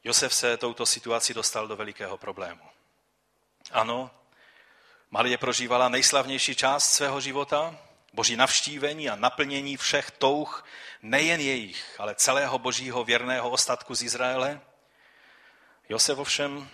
Josef 0.04 0.34
se 0.34 0.56
touto 0.56 0.86
situací 0.86 1.34
dostal 1.34 1.68
do 1.68 1.76
velikého 1.76 2.18
problému. 2.18 2.68
Ano, 3.72 4.10
Marie 5.10 5.38
prožívala 5.38 5.88
nejslavnější 5.88 6.54
část 6.54 6.92
svého 6.92 7.20
života, 7.20 7.78
boží 8.12 8.36
navštívení 8.36 9.10
a 9.10 9.16
naplnění 9.16 9.76
všech 9.76 10.10
touh, 10.10 10.64
nejen 11.02 11.40
jejich, 11.40 12.00
ale 12.00 12.14
celého 12.14 12.58
božího 12.58 13.04
věrného 13.04 13.50
ostatku 13.50 13.94
z 13.94 14.02
Izraele. 14.02 14.60
Josef 15.88 16.18
ovšem 16.18 16.70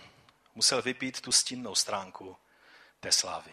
musel 0.55 0.81
vypít 0.81 1.21
tu 1.21 1.31
stínnou 1.31 1.75
stránku 1.75 2.37
té 2.99 3.11
slávy. 3.11 3.51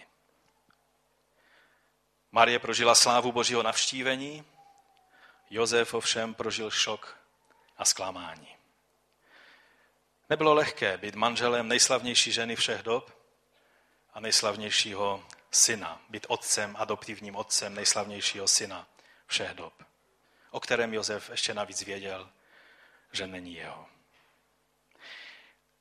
Marie 2.32 2.58
prožila 2.58 2.94
slávu 2.94 3.32
božího 3.32 3.62
navštívení, 3.62 4.44
Josef 5.50 5.94
ovšem 5.94 6.34
prožil 6.34 6.70
šok 6.70 7.18
a 7.76 7.84
zklamání. 7.84 8.56
Nebylo 10.30 10.54
lehké 10.54 10.96
být 10.96 11.14
manželem 11.14 11.68
nejslavnější 11.68 12.32
ženy 12.32 12.56
všech 12.56 12.82
dob 12.82 13.21
a 14.12 14.20
nejslavnějšího 14.20 15.24
syna, 15.50 16.00
být 16.08 16.26
otcem, 16.28 16.76
adoptivním 16.78 17.36
otcem 17.36 17.74
nejslavnějšího 17.74 18.48
syna 18.48 18.86
všech 19.26 19.50
dob, 19.50 19.74
o 20.50 20.60
kterém 20.60 20.94
Josef 20.94 21.30
ještě 21.30 21.54
navíc 21.54 21.82
věděl, 21.82 22.30
že 23.12 23.26
není 23.26 23.54
jeho. 23.54 23.86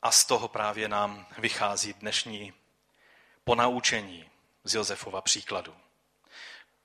A 0.01 0.11
z 0.11 0.25
toho 0.25 0.47
právě 0.47 0.87
nám 0.87 1.27
vychází 1.37 1.93
dnešní 1.93 2.53
ponaučení 3.43 4.29
z 4.63 4.75
Josefova 4.75 5.21
příkladu. 5.21 5.77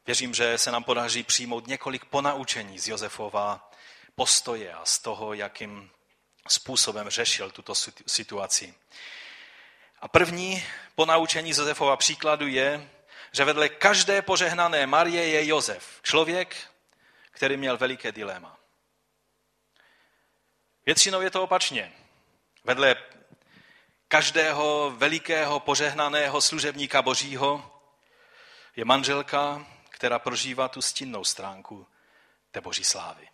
Věřím, 0.06 0.34
že 0.34 0.58
se 0.58 0.70
nám 0.70 0.84
podaří 0.84 1.22
přijmout 1.22 1.66
několik 1.66 2.04
ponaučení 2.04 2.78
z 2.78 2.88
Josefova 2.88 3.70
postoje 4.14 4.74
a 4.74 4.84
z 4.84 4.98
toho, 4.98 5.34
jakým 5.34 5.90
způsobem 6.48 7.10
řešil 7.10 7.50
tuto 7.50 7.74
situaci. 8.06 8.74
A 10.00 10.08
první 10.08 10.64
ponaučení 10.94 11.52
z 11.52 11.58
Josefova 11.58 11.96
příkladu 11.96 12.46
je, 12.46 12.90
že 13.32 13.44
vedle 13.44 13.68
každé 13.68 14.22
požehnané 14.22 14.86
Marie 14.86 15.28
je 15.28 15.46
Josef, 15.46 16.00
člověk, 16.02 16.56
který 17.30 17.56
měl 17.56 17.76
veliké 17.76 18.12
dilema. 18.12 18.56
Většinou 20.86 21.20
je 21.20 21.30
to 21.30 21.42
opačně. 21.42 21.92
Vedle 22.64 22.96
každého 24.08 24.94
velikého 24.96 25.60
požehnaného 25.60 26.40
služebníka 26.40 27.02
božího 27.02 27.80
je 28.76 28.84
manželka, 28.84 29.66
která 29.90 30.18
prožívá 30.18 30.68
tu 30.68 30.82
stinnou 30.82 31.24
stránku 31.24 31.86
té 32.50 32.60
boží 32.60 32.84
slávy. 32.84 33.28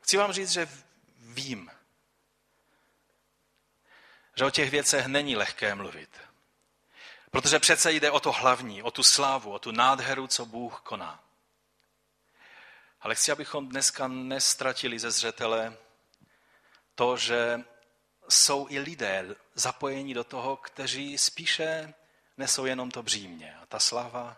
Chci 0.00 0.16
vám 0.16 0.32
říct, 0.32 0.50
že 0.50 0.68
vím, 1.18 1.70
že 4.36 4.44
o 4.44 4.50
těch 4.50 4.70
věcech 4.70 5.06
není 5.06 5.36
lehké 5.36 5.74
mluvit. 5.74 6.20
Protože 7.30 7.58
přece 7.58 7.92
jde 7.92 8.10
o 8.10 8.20
to 8.20 8.32
hlavní, 8.32 8.82
o 8.82 8.90
tu 8.90 9.02
slávu, 9.02 9.52
o 9.52 9.58
tu 9.58 9.70
nádheru, 9.70 10.26
co 10.26 10.46
Bůh 10.46 10.80
koná. 10.80 11.24
Ale 13.00 13.14
chci, 13.14 13.32
abychom 13.32 13.68
dneska 13.68 14.08
nestratili 14.08 14.98
ze 14.98 15.10
zřetele 15.10 15.76
to, 16.94 17.16
že 17.16 17.60
jsou 18.28 18.66
i 18.70 18.78
lidé 18.78 19.26
zapojení 19.54 20.14
do 20.14 20.24
toho, 20.24 20.56
kteří 20.56 21.18
spíše 21.18 21.94
nesou 22.36 22.64
jenom 22.64 22.90
to 22.90 23.02
břímě. 23.02 23.56
A 23.62 23.66
ta 23.66 23.78
slava 23.78 24.36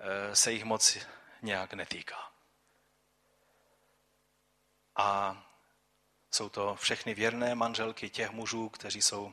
eh, 0.00 0.36
se 0.36 0.52
jich 0.52 0.64
moc 0.64 0.98
nějak 1.42 1.72
netýká. 1.72 2.30
A 4.96 5.36
jsou 6.30 6.48
to 6.48 6.76
všechny 6.76 7.14
věrné 7.14 7.54
manželky 7.54 8.10
těch 8.10 8.30
mužů, 8.30 8.68
kteří 8.68 9.02
jsou 9.02 9.32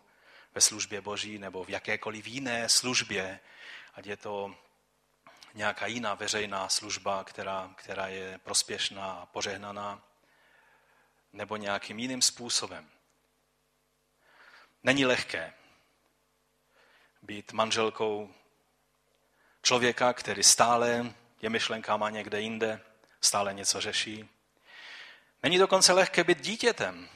ve 0.56 0.62
službě 0.62 1.02
Boží 1.02 1.40
nebo 1.40 1.64
v 1.64 1.70
jakékoliv 1.70 2.28
jiné 2.28 2.70
službě, 2.70 3.40
ať 3.94 4.06
je 4.06 4.18
to 4.18 4.56
nějaká 5.54 5.86
jiná 5.88 6.14
veřejná 6.14 6.70
služba, 6.70 7.24
která, 7.24 7.74
která 7.76 8.08
je 8.08 8.38
prospěšná 8.38 9.12
a 9.12 9.26
požehnaná, 9.26 10.02
nebo 11.34 11.56
nějakým 11.56 12.00
jiným 12.00 12.22
způsobem. 12.22 12.90
Není 14.84 15.06
lehké 15.06 15.54
být 17.22 17.52
manželkou 17.52 18.34
člověka, 19.62 20.14
který 20.14 20.44
stále 20.44 21.14
je 21.42 21.50
myšlenkama 21.50 22.10
někde 22.10 22.42
jinde, 22.42 22.82
stále 23.22 23.54
něco 23.54 23.82
řeší. 23.82 24.30
Není 25.44 25.58
dokonce 25.58 25.94
lehké 25.94 26.24
být 26.24 26.42
dítětem 26.42 27.10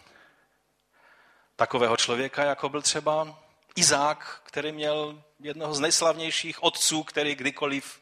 takového 1.56 1.98
člověka, 1.98 2.44
jako 2.44 2.70
byl 2.70 2.82
třeba 2.82 3.40
Izák, 3.76 4.42
který 4.44 4.72
měl 4.72 5.24
jednoho 5.40 5.74
z 5.74 5.80
nejslavnějších 5.80 6.64
otců, 6.64 7.04
který 7.04 7.36
kdykoliv 7.36 8.02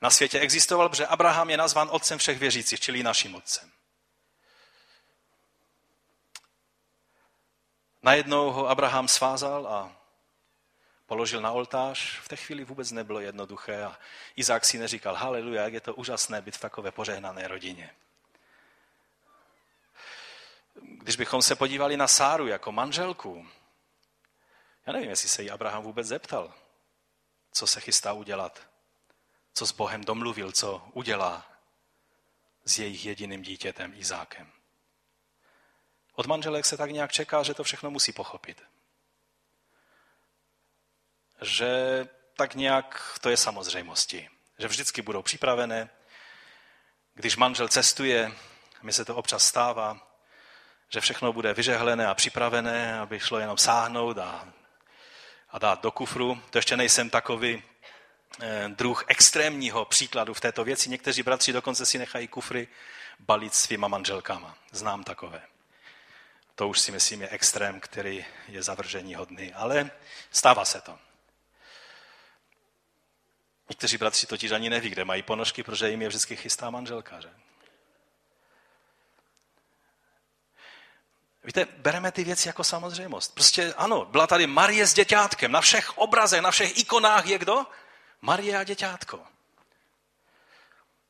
na 0.00 0.10
světě 0.10 0.40
existoval, 0.40 0.88
protože 0.88 1.06
Abraham 1.06 1.50
je 1.50 1.56
nazván 1.56 1.88
otcem 1.92 2.18
všech 2.18 2.38
věřících, 2.38 2.80
čili 2.80 3.02
naším 3.02 3.34
otcem. 3.34 3.70
Najednou 8.02 8.50
ho 8.50 8.68
Abraham 8.68 9.08
svázal 9.08 9.66
a 9.66 9.96
položil 11.06 11.40
na 11.40 11.52
oltář. 11.52 12.18
V 12.20 12.28
té 12.28 12.36
chvíli 12.36 12.64
vůbec 12.64 12.90
nebylo 12.90 13.20
jednoduché 13.20 13.84
a 13.84 13.98
Izák 14.36 14.64
si 14.64 14.78
neříkal, 14.78 15.14
haleluja, 15.14 15.62
jak 15.62 15.72
je 15.72 15.80
to 15.80 15.94
úžasné 15.94 16.42
být 16.42 16.56
v 16.56 16.60
takové 16.60 16.90
požehnané 16.90 17.48
rodině. 17.48 17.90
Když 21.02 21.16
bychom 21.16 21.42
se 21.42 21.56
podívali 21.56 21.96
na 21.96 22.08
Sáru 22.08 22.46
jako 22.46 22.72
manželku, 22.72 23.48
já 24.86 24.92
nevím, 24.92 25.10
jestli 25.10 25.28
se 25.28 25.42
jí 25.42 25.50
Abraham 25.50 25.82
vůbec 25.82 26.06
zeptal, 26.06 26.54
co 27.52 27.66
se 27.66 27.80
chystá 27.80 28.12
udělat, 28.12 28.66
co 29.54 29.66
s 29.66 29.72
Bohem 29.72 30.04
domluvil, 30.04 30.52
co 30.52 30.88
udělá 30.92 31.52
s 32.64 32.78
jejich 32.78 33.06
jediným 33.06 33.42
dítětem 33.42 33.94
Izákem. 33.94 34.52
Od 36.14 36.26
manželek 36.26 36.64
se 36.64 36.76
tak 36.76 36.90
nějak 36.90 37.12
čeká, 37.12 37.42
že 37.42 37.54
to 37.54 37.64
všechno 37.64 37.90
musí 37.90 38.12
pochopit. 38.12 38.62
Že 41.40 42.08
tak 42.36 42.54
nějak 42.54 43.18
to 43.20 43.30
je 43.30 43.36
samozřejmosti. 43.36 44.30
Že 44.58 44.68
vždycky 44.68 45.02
budou 45.02 45.22
připravené. 45.22 45.90
Když 47.14 47.36
manžel 47.36 47.68
cestuje, 47.68 48.32
mi 48.82 48.92
se 48.92 49.04
to 49.04 49.16
občas 49.16 49.46
stává, 49.46 50.11
že 50.92 51.00
všechno 51.00 51.32
bude 51.32 51.54
vyžehlené 51.54 52.06
a 52.06 52.14
připravené, 52.14 52.98
aby 52.98 53.20
šlo 53.20 53.38
jenom 53.38 53.58
sáhnout 53.58 54.18
a, 54.18 54.48
a 55.50 55.58
dát 55.58 55.82
do 55.82 55.90
kufru. 55.90 56.42
To 56.50 56.58
ještě 56.58 56.76
nejsem 56.76 57.10
takový 57.10 57.62
eh, 58.40 58.68
druh 58.68 59.04
extrémního 59.08 59.84
příkladu 59.84 60.34
v 60.34 60.40
této 60.40 60.64
věci. 60.64 60.90
Někteří 60.90 61.22
bratři 61.22 61.52
dokonce 61.52 61.86
si 61.86 61.98
nechají 61.98 62.28
kufry 62.28 62.68
balit 63.20 63.54
svýma 63.54 63.88
manželkama. 63.88 64.56
Znám 64.70 65.04
takové. 65.04 65.42
To 66.54 66.68
už 66.68 66.80
si 66.80 66.92
myslím 66.92 67.22
je 67.22 67.28
extrém, 67.28 67.80
který 67.80 68.24
je 68.48 68.62
zavržení 68.62 69.14
hodný, 69.14 69.52
ale 69.54 69.90
stává 70.30 70.64
se 70.64 70.80
to. 70.80 70.98
Někteří 73.68 73.98
bratři 73.98 74.26
totiž 74.26 74.50
ani 74.50 74.70
neví, 74.70 74.90
kde 74.90 75.04
mají 75.04 75.22
ponožky, 75.22 75.62
protože 75.62 75.90
jim 75.90 76.02
je 76.02 76.08
vždycky 76.08 76.36
chystá 76.36 76.70
manželka. 76.70 77.20
Že? 77.20 77.28
Víte, 81.44 81.64
bereme 81.64 82.12
ty 82.12 82.24
věci 82.24 82.48
jako 82.48 82.64
samozřejmost. 82.64 83.34
Prostě 83.34 83.74
ano, 83.74 84.04
byla 84.04 84.26
tady 84.26 84.46
Marie 84.46 84.86
s 84.86 84.94
děťátkem. 84.94 85.52
Na 85.52 85.60
všech 85.60 85.98
obrazech, 85.98 86.40
na 86.40 86.50
všech 86.50 86.78
ikonách 86.78 87.26
je 87.26 87.38
kdo? 87.38 87.66
Marie 88.20 88.58
a 88.58 88.64
děťátko. 88.64 89.20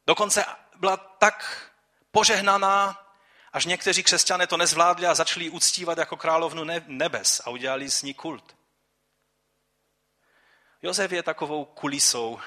Dokonce 0.07 0.45
byla 0.77 0.97
tak 0.97 1.69
požehnaná, 2.11 3.07
až 3.53 3.67
někteří 3.67 4.03
křesťané 4.03 4.47
to 4.47 4.57
nezvládli 4.57 5.07
a 5.07 5.15
začali 5.15 5.51
uctívat 5.51 5.99
jako 5.99 6.17
královnu 6.17 6.65
nebes 6.87 7.43
a 7.45 7.51
udělali 7.51 7.91
s 7.91 8.03
ní 8.03 8.15
kult. 8.15 8.57
Josef 10.83 11.13
je 11.13 11.23
takovou 11.23 11.65
kulisou, 11.65 12.41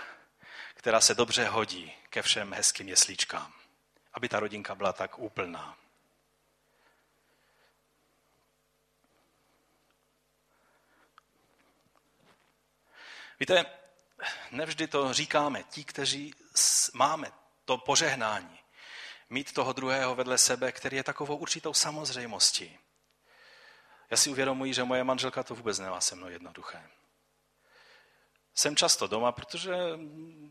která 0.76 1.02
se 1.02 1.16
dobře 1.16 1.46
hodí 1.46 1.94
ke 2.10 2.22
všem 2.22 2.54
hezkým 2.54 2.90
jeslíčkám, 2.90 3.54
aby 4.14 4.30
ta 4.30 4.40
rodinka 4.40 4.76
byla 4.76 4.94
tak 4.94 5.20
úplná. 5.20 5.78
Víte, 13.40 13.66
nevždy 14.52 14.88
to 14.88 15.14
říkáme. 15.14 15.64
Ti, 15.64 15.84
kteří 15.84 16.34
máme 16.94 17.32
to 17.66 17.78
požehnání, 17.78 18.60
mít 19.30 19.54
toho 19.54 19.74
druhého 19.74 20.16
vedle 20.16 20.38
sebe, 20.38 20.72
který 20.72 20.98
je 20.98 21.04
takovou 21.04 21.36
určitou 21.36 21.74
samozřejmostí. 21.74 22.80
Já 24.10 24.18
si 24.18 24.30
uvědomuji, 24.30 24.74
že 24.74 24.84
moje 24.84 25.04
manželka 25.04 25.44
to 25.44 25.56
vůbec 25.56 25.80
nemá 25.80 26.02
se 26.02 26.16
mnou 26.16 26.30
jednoduché. 26.30 26.90
Jsem 28.54 28.76
často 28.76 29.08
doma, 29.08 29.32
protože 29.32 29.74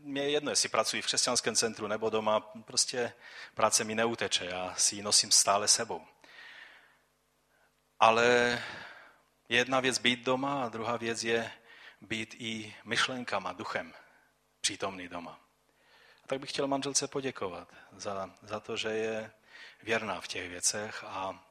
mě 0.01 0.21
je 0.21 0.29
jedno, 0.29 0.51
jestli 0.51 0.69
pracuji 0.69 1.01
v 1.01 1.05
křesťanském 1.05 1.55
centru 1.55 1.87
nebo 1.87 2.09
doma, 2.09 2.39
prostě 2.39 3.13
práce 3.53 3.83
mi 3.83 3.95
neuteče, 3.95 4.45
já 4.45 4.75
si 4.77 4.95
ji 4.95 5.01
nosím 5.01 5.31
stále 5.31 5.67
sebou. 5.67 6.07
Ale 7.99 8.61
jedna 9.49 9.79
věc 9.79 9.97
být 9.97 10.19
doma 10.19 10.63
a 10.63 10.69
druhá 10.69 10.97
věc 10.97 11.23
je 11.23 11.51
být 12.05 12.35
i 12.39 12.75
myšlenkama, 12.83 13.53
duchem 13.53 13.93
přítomný 14.61 15.07
doma. 15.07 15.39
A 16.23 16.27
tak 16.27 16.39
bych 16.39 16.49
chtěl 16.49 16.67
manželce 16.67 17.07
poděkovat 17.07 17.73
za, 17.91 18.29
za 18.41 18.59
to, 18.59 18.77
že 18.77 18.89
je 18.89 19.31
věrná 19.83 20.21
v 20.21 20.27
těch 20.27 20.49
věcech 20.49 21.03
a 21.07 21.45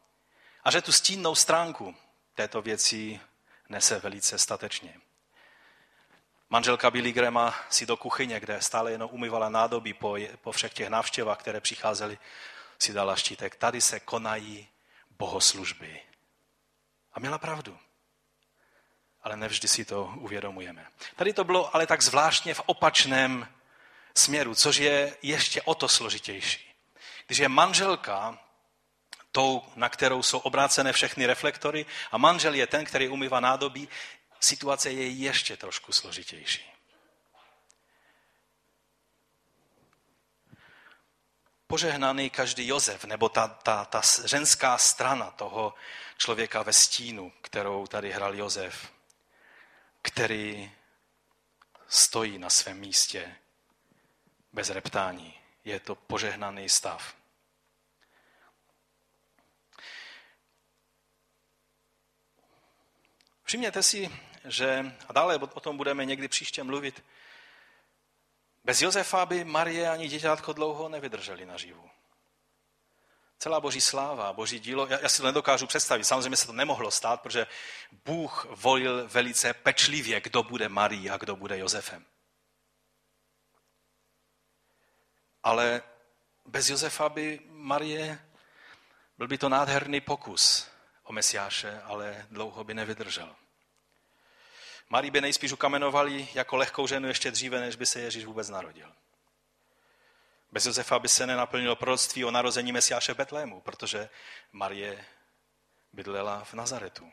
a 0.64 0.70
že 0.70 0.82
tu 0.82 0.92
stínnou 0.92 1.34
stránku 1.34 1.96
této 2.34 2.62
věci 2.62 3.20
nese 3.68 3.98
velice 3.98 4.38
statečně. 4.38 5.00
Manželka 6.50 6.90
Billy 6.90 7.12
Grama 7.12 7.54
si 7.70 7.86
do 7.86 7.96
kuchyně, 7.96 8.40
kde 8.40 8.62
stále 8.62 8.92
jenom 8.92 9.10
umývala 9.12 9.48
nádobí 9.48 9.92
po, 9.92 10.16
po 10.40 10.52
všech 10.52 10.74
těch 10.74 10.88
návštěvách, 10.88 11.38
které 11.38 11.60
přicházely, 11.60 12.18
si 12.78 12.92
dala 12.92 13.16
štítek. 13.16 13.56
Tady 13.56 13.80
se 13.80 14.00
konají 14.00 14.68
bohoslužby. 15.10 16.02
A 17.12 17.20
měla 17.20 17.38
pravdu. 17.38 17.78
Ale 19.24 19.36
nevždy 19.36 19.68
si 19.68 19.84
to 19.84 20.12
uvědomujeme. 20.16 20.86
Tady 21.16 21.32
to 21.32 21.44
bylo 21.44 21.76
ale 21.76 21.86
tak 21.86 22.02
zvláštně 22.02 22.54
v 22.54 22.62
opačném 22.66 23.48
směru, 24.14 24.54
což 24.54 24.76
je 24.76 25.16
ještě 25.22 25.62
o 25.62 25.74
to 25.74 25.88
složitější. 25.88 26.74
Když 27.26 27.38
je 27.38 27.48
manželka 27.48 28.38
tou, 29.32 29.62
na 29.76 29.88
kterou 29.88 30.22
jsou 30.22 30.38
obrácené 30.38 30.92
všechny 30.92 31.26
reflektory 31.26 31.86
a 32.12 32.18
manžel 32.18 32.54
je 32.54 32.66
ten, 32.66 32.84
který 32.84 33.08
umývá 33.08 33.40
nádobí, 33.40 33.88
situace 34.40 34.92
je 34.92 35.08
ještě 35.08 35.56
trošku 35.56 35.92
složitější. 35.92 36.70
Požehnaný 41.66 42.30
každý 42.30 42.66
Josef, 42.66 43.04
nebo 43.04 43.28
ta, 43.28 43.48
ta, 43.48 43.84
ta 43.84 44.02
ženská 44.24 44.78
strana 44.78 45.30
toho 45.30 45.74
člověka 46.18 46.62
ve 46.62 46.72
stínu, 46.72 47.32
kterou 47.42 47.86
tady 47.86 48.12
hrál 48.12 48.34
Josef, 48.34 48.90
který 50.04 50.72
stojí 51.88 52.38
na 52.38 52.50
svém 52.50 52.80
místě 52.80 53.36
bez 54.52 54.70
reptání. 54.70 55.40
Je 55.64 55.80
to 55.80 55.94
požehnaný 55.94 56.68
stav. 56.68 57.16
Všimněte 63.44 63.82
si, 63.82 64.10
že, 64.44 64.96
a 65.08 65.12
dále 65.12 65.38
o 65.38 65.60
tom 65.60 65.76
budeme 65.76 66.04
někdy 66.04 66.28
příště 66.28 66.62
mluvit, 66.62 67.04
bez 68.64 68.82
Josefa 68.82 69.26
by 69.26 69.44
Marie 69.44 69.90
ani 69.90 70.08
děťátko 70.08 70.52
dlouho 70.52 70.88
nevydrželi 70.88 71.46
naživu. 71.46 71.90
Celá 73.38 73.60
boží 73.60 73.80
sláva, 73.80 74.32
boží 74.32 74.60
dílo, 74.60 74.86
já, 74.86 75.00
já 75.00 75.08
si 75.08 75.20
to 75.20 75.26
nedokážu 75.26 75.66
představit. 75.66 76.04
Samozřejmě 76.04 76.36
se 76.36 76.46
to 76.46 76.52
nemohlo 76.52 76.90
stát, 76.90 77.20
protože 77.20 77.46
Bůh 78.04 78.46
volil 78.50 79.08
velice 79.08 79.54
pečlivě, 79.54 80.20
kdo 80.20 80.42
bude 80.42 80.68
Marí 80.68 81.10
a 81.10 81.16
kdo 81.16 81.36
bude 81.36 81.58
Josefem. 81.58 82.04
Ale 85.42 85.82
bez 86.46 86.68
Josefa 86.68 87.08
by 87.08 87.40
Marie, 87.48 88.28
byl 89.18 89.28
by 89.28 89.38
to 89.38 89.48
nádherný 89.48 90.00
pokus 90.00 90.68
o 91.02 91.12
Mesiáše, 91.12 91.80
ale 91.84 92.26
dlouho 92.30 92.64
by 92.64 92.74
nevydržel. 92.74 93.36
Marii 94.88 95.10
by 95.10 95.20
nejspíš 95.20 95.52
ukamenovali 95.52 96.28
jako 96.34 96.56
lehkou 96.56 96.86
ženu 96.86 97.08
ještě 97.08 97.30
dříve, 97.30 97.60
než 97.60 97.76
by 97.76 97.86
se 97.86 98.00
Ježíš 98.00 98.24
vůbec 98.24 98.48
narodil. 98.48 98.92
Bez 100.54 100.66
Josefa 100.66 100.98
by 100.98 101.08
se 101.08 101.26
nenaplnilo 101.26 101.76
proroctví 101.76 102.24
o 102.24 102.30
narození 102.30 102.72
Mesiáše 102.72 103.14
v 103.14 103.16
Betlému, 103.16 103.60
protože 103.60 104.08
Marie 104.52 105.04
bydlela 105.92 106.44
v 106.44 106.54
Nazaretu. 106.54 107.12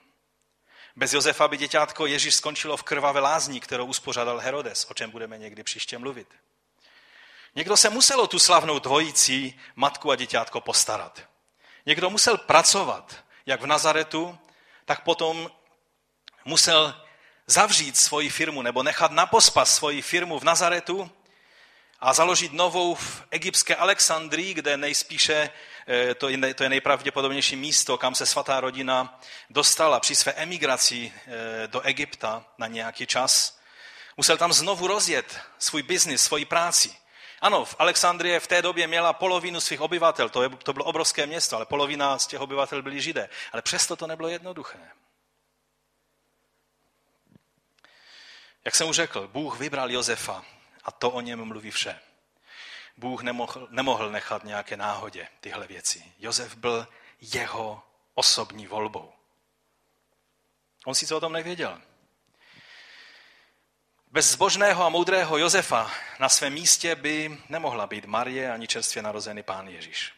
Bez 0.95 1.13
Josefa 1.13 1.47
by 1.47 1.57
děťátko 1.57 2.05
Ježíš 2.05 2.35
skončilo 2.35 2.77
v 2.77 2.83
krvavé 2.83 3.19
lázní, 3.19 3.59
kterou 3.59 3.85
uspořádal 3.85 4.39
Herodes, 4.39 4.85
o 4.89 4.93
čem 4.93 5.11
budeme 5.11 5.37
někdy 5.37 5.63
příště 5.63 5.97
mluvit. 5.97 6.27
Někdo 7.55 7.77
se 7.77 7.89
musel 7.89 8.21
o 8.21 8.27
tu 8.27 8.39
slavnou 8.39 8.79
dvojici, 8.79 9.53
matku 9.75 10.11
a 10.11 10.15
děťátko, 10.15 10.61
postarat. 10.61 11.21
Někdo 11.85 12.09
musel 12.09 12.37
pracovat, 12.37 13.15
jak 13.45 13.61
v 13.61 13.65
Nazaretu, 13.65 14.39
tak 14.85 15.03
potom 15.03 15.51
musel 16.45 17.01
zavřít 17.47 17.97
svoji 17.97 18.29
firmu 18.29 18.61
nebo 18.61 18.83
nechat 18.83 19.11
na 19.11 19.25
pospas 19.25 19.75
svoji 19.75 20.01
firmu 20.01 20.39
v 20.39 20.43
Nazaretu 20.43 21.11
a 22.01 22.13
založit 22.13 22.53
novou 22.53 22.95
v 22.95 23.23
egyptské 23.31 23.75
Alexandrii, 23.75 24.53
kde 24.53 24.77
nejspíše 24.77 25.49
eh, 25.87 26.15
to 26.15 26.29
je, 26.29 26.53
to 26.53 26.63
je 26.63 26.69
nejpravděpodobnější 26.69 27.55
místo, 27.55 27.97
kam 27.97 28.15
se 28.15 28.25
svatá 28.25 28.59
rodina 28.59 29.19
dostala 29.49 29.99
při 29.99 30.15
své 30.15 30.31
emigraci 30.31 31.13
eh, 31.15 31.67
do 31.67 31.81
Egypta 31.81 32.45
na 32.57 32.67
nějaký 32.67 33.07
čas. 33.07 33.59
Musel 34.17 34.37
tam 34.37 34.53
znovu 34.53 34.87
rozjet 34.87 35.39
svůj 35.59 35.83
biznis, 35.83 36.23
svoji 36.23 36.45
práci. 36.45 36.95
Ano, 37.41 37.65
v 37.65 37.75
Alexandrie 37.79 38.39
v 38.39 38.47
té 38.47 38.61
době 38.61 38.87
měla 38.87 39.13
polovinu 39.13 39.61
svých 39.61 39.81
obyvatel, 39.81 40.29
to, 40.29 40.43
je, 40.43 40.49
to 40.49 40.73
bylo 40.73 40.85
obrovské 40.85 41.25
město, 41.25 41.55
ale 41.55 41.65
polovina 41.65 42.19
z 42.19 42.27
těch 42.27 42.41
obyvatel 42.41 42.81
byli 42.81 43.01
židé. 43.01 43.29
Ale 43.51 43.61
přesto 43.61 43.95
to 43.95 44.07
nebylo 44.07 44.29
jednoduché. 44.29 44.79
Jak 48.65 48.75
jsem 48.75 48.89
už 48.89 48.95
řekl, 48.95 49.27
Bůh 49.27 49.59
vybral 49.59 49.91
Josefa 49.91 50.45
a 50.83 50.91
to 50.91 51.11
o 51.11 51.21
něm 51.21 51.45
mluví 51.45 51.71
vše. 51.71 51.99
Bůh 52.97 53.21
nemohl, 53.23 53.67
nemohl 53.71 54.09
nechat 54.09 54.43
nějaké 54.43 54.77
náhodě 54.77 55.27
tyhle 55.39 55.67
věci. 55.67 56.13
Josef 56.19 56.55
byl 56.55 56.87
jeho 57.21 57.83
osobní 58.13 58.67
volbou. 58.67 59.13
On 60.85 60.95
si 60.95 61.07
to 61.07 61.17
o 61.17 61.19
tom 61.19 61.33
nevěděl. 61.33 61.81
Bez 64.11 64.31
zbožného 64.31 64.85
a 64.85 64.89
moudrého 64.89 65.37
Josefa 65.37 65.91
na 66.19 66.29
svém 66.29 66.53
místě 66.53 66.95
by 66.95 67.37
nemohla 67.49 67.87
být 67.87 68.05
Marie 68.05 68.51
ani 68.51 68.67
čerstvě 68.67 69.03
narozený 69.03 69.43
pán 69.43 69.67
Ježíš. 69.67 70.13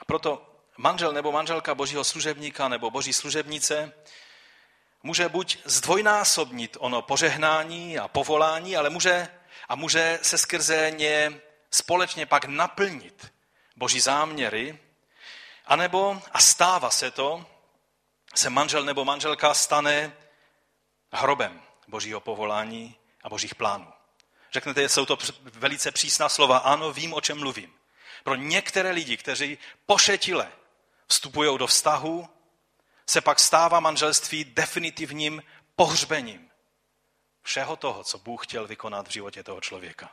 A 0.00 0.04
proto 0.04 0.54
manžel 0.76 1.12
nebo 1.12 1.32
manželka 1.32 1.74
božího 1.74 2.04
služebníka 2.04 2.68
nebo 2.68 2.90
boží 2.90 3.12
služebnice 3.12 3.92
může 5.02 5.28
buď 5.28 5.58
zdvojnásobnit 5.64 6.76
ono 6.80 7.02
požehnání 7.02 7.98
a 7.98 8.08
povolání, 8.08 8.76
ale 8.76 8.90
může, 8.90 9.28
a 9.68 9.74
může 9.74 10.18
se 10.22 10.38
skrze 10.38 10.90
ně 10.90 11.40
společně 11.70 12.26
pak 12.26 12.44
naplnit 12.44 13.32
boží 13.76 14.00
záměry, 14.00 14.78
anebo, 15.66 16.22
a 16.32 16.40
stává 16.40 16.90
se 16.90 17.10
to, 17.10 17.46
se 18.34 18.50
manžel 18.50 18.84
nebo 18.84 19.04
manželka 19.04 19.54
stane 19.54 20.12
hrobem 21.12 21.62
božího 21.88 22.20
povolání 22.20 22.94
a 23.22 23.28
božích 23.28 23.54
plánů. 23.54 23.92
Řeknete, 24.52 24.88
jsou 24.88 25.06
to 25.06 25.18
velice 25.42 25.90
přísná 25.90 26.28
slova. 26.28 26.58
Ano, 26.58 26.92
vím, 26.92 27.14
o 27.14 27.20
čem 27.20 27.38
mluvím. 27.38 27.74
Pro 28.24 28.34
některé 28.34 28.90
lidi, 28.90 29.16
kteří 29.16 29.58
pošetile 29.86 30.52
vstupují 31.08 31.58
do 31.58 31.66
vztahu, 31.66 32.28
se 33.08 33.20
pak 33.20 33.38
stává 33.38 33.80
manželství 33.80 34.44
definitivním 34.44 35.42
pohřbením 35.76 36.50
všeho 37.42 37.76
toho, 37.76 38.04
co 38.04 38.18
Bůh 38.18 38.46
chtěl 38.46 38.66
vykonat 38.66 39.08
v 39.08 39.12
životě 39.12 39.42
toho 39.42 39.60
člověka. 39.60 40.12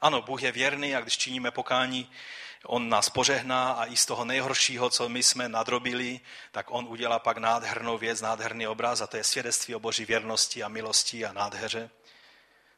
Ano, 0.00 0.22
Bůh 0.22 0.42
je 0.42 0.52
věrný 0.52 0.96
a 0.96 1.00
když 1.00 1.18
činíme 1.18 1.50
pokání, 1.50 2.10
On 2.64 2.88
nás 2.88 3.10
požehná 3.10 3.72
a 3.72 3.86
i 3.86 3.96
z 3.96 4.06
toho 4.06 4.24
nejhoršího, 4.24 4.90
co 4.90 5.08
my 5.08 5.22
jsme 5.22 5.48
nadrobili, 5.48 6.20
tak 6.52 6.66
On 6.70 6.86
udělá 6.88 7.18
pak 7.18 7.38
nádhernou 7.38 7.98
věc, 7.98 8.20
nádherný 8.20 8.66
obraz 8.66 9.00
a 9.00 9.06
to 9.06 9.16
je 9.16 9.24
svědectví 9.24 9.74
o 9.74 9.80
Boží 9.80 10.04
věrnosti 10.04 10.62
a 10.62 10.68
milosti 10.68 11.24
a 11.24 11.32
nádheře, 11.32 11.90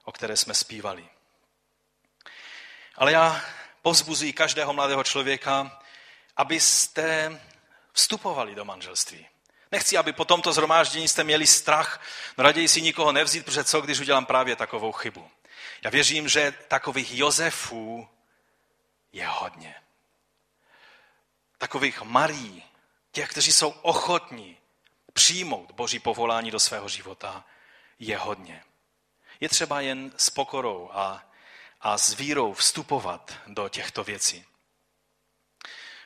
o 0.04 0.12
které 0.12 0.36
jsme 0.36 0.54
zpívali. 0.54 1.08
Ale 2.94 3.12
já 3.12 3.44
povzbuzuji 3.82 4.32
každého 4.32 4.72
mladého 4.72 5.04
člověka, 5.04 5.82
abyste 6.36 7.40
vstupovali 7.92 8.54
do 8.54 8.64
manželství. 8.64 9.26
Nechci, 9.72 9.96
aby 9.96 10.12
po 10.12 10.24
tomto 10.24 10.52
zhromáždění 10.52 11.08
jste 11.08 11.24
měli 11.24 11.46
strach, 11.46 12.02
no 12.38 12.44
raději 12.44 12.68
si 12.68 12.82
nikoho 12.82 13.12
nevzít, 13.12 13.44
protože 13.44 13.64
co, 13.64 13.80
když 13.80 14.00
udělám 14.00 14.26
právě 14.26 14.56
takovou 14.56 14.92
chybu. 14.92 15.30
Já 15.84 15.90
věřím, 15.90 16.28
že 16.28 16.54
takových 16.68 17.14
Josefů 17.14 18.08
je 19.12 19.26
hodně. 19.26 19.74
Takových 21.58 22.02
Marí, 22.02 22.64
těch, 23.12 23.30
kteří 23.30 23.52
jsou 23.52 23.70
ochotní 23.70 24.56
přijmout 25.12 25.72
Boží 25.72 25.98
povolání 25.98 26.50
do 26.50 26.60
svého 26.60 26.88
života, 26.88 27.44
je 27.98 28.18
hodně. 28.18 28.64
Je 29.40 29.48
třeba 29.48 29.80
jen 29.80 30.12
s 30.16 30.30
pokorou 30.30 30.90
a, 30.92 31.24
a 31.80 31.98
s 31.98 32.14
vírou 32.14 32.52
vstupovat 32.52 33.32
do 33.46 33.68
těchto 33.68 34.04
věcí. 34.04 34.44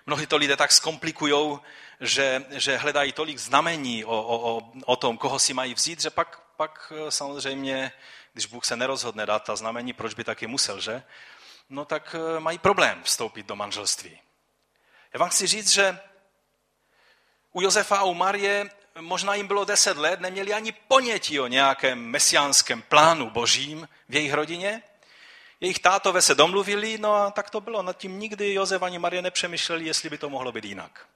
Mnohy 0.06 0.26
to 0.26 0.36
lidé 0.36 0.56
tak 0.56 0.72
zkomplikují, 0.72 1.58
že, 2.00 2.44
že 2.50 2.76
hledají 2.76 3.12
tolik 3.12 3.38
znamení 3.38 4.04
o, 4.04 4.22
o, 4.22 4.72
o 4.84 4.96
tom, 4.96 5.18
koho 5.18 5.38
si 5.38 5.54
mají 5.54 5.74
vzít, 5.74 6.00
že 6.00 6.10
pak, 6.10 6.40
pak 6.56 6.92
eh, 6.96 7.10
samozřejmě, 7.10 7.92
když 8.32 8.46
Bůh 8.46 8.64
se 8.64 8.76
nerozhodne 8.76 9.26
dát 9.26 9.44
ta 9.44 9.56
znamení, 9.56 9.92
proč 9.92 10.14
by 10.14 10.24
taky 10.24 10.46
musel, 10.46 10.80
že? 10.80 11.02
No 11.70 11.84
tak 11.84 12.16
eh, 12.18 12.40
mají 12.40 12.58
problém 12.58 13.02
vstoupit 13.02 13.46
do 13.46 13.56
manželství. 13.56 14.20
Já 15.14 15.20
vám 15.20 15.28
chci 15.28 15.46
říct, 15.46 15.70
že 15.70 15.98
u 17.52 17.60
Josefa 17.60 17.96
a 17.96 18.04
u 18.04 18.14
Marie 18.14 18.70
možná 19.00 19.34
jim 19.34 19.46
bylo 19.46 19.64
deset 19.64 19.96
let, 19.96 20.20
neměli 20.20 20.52
ani 20.52 20.72
ponětí 20.72 21.40
o 21.40 21.46
nějakém 21.46 21.98
mesiánském 21.98 22.82
plánu 22.82 23.30
božím 23.30 23.88
v 24.08 24.14
jejich 24.14 24.32
rodině. 24.32 24.82
Jejich 25.60 25.78
tátové 25.78 26.22
se 26.22 26.34
domluvili, 26.34 26.98
no 26.98 27.14
a 27.14 27.30
tak 27.30 27.50
to 27.50 27.60
bylo. 27.60 27.82
Nad 27.82 27.98
tím 27.98 28.18
nikdy 28.18 28.54
Josef 28.54 28.82
ani 28.82 28.98
Marie 28.98 29.22
nepřemýšleli, 29.22 29.84
jestli 29.84 30.10
by 30.10 30.18
to 30.18 30.30
mohlo 30.30 30.52
být 30.52 30.64
jinak. 30.64 31.08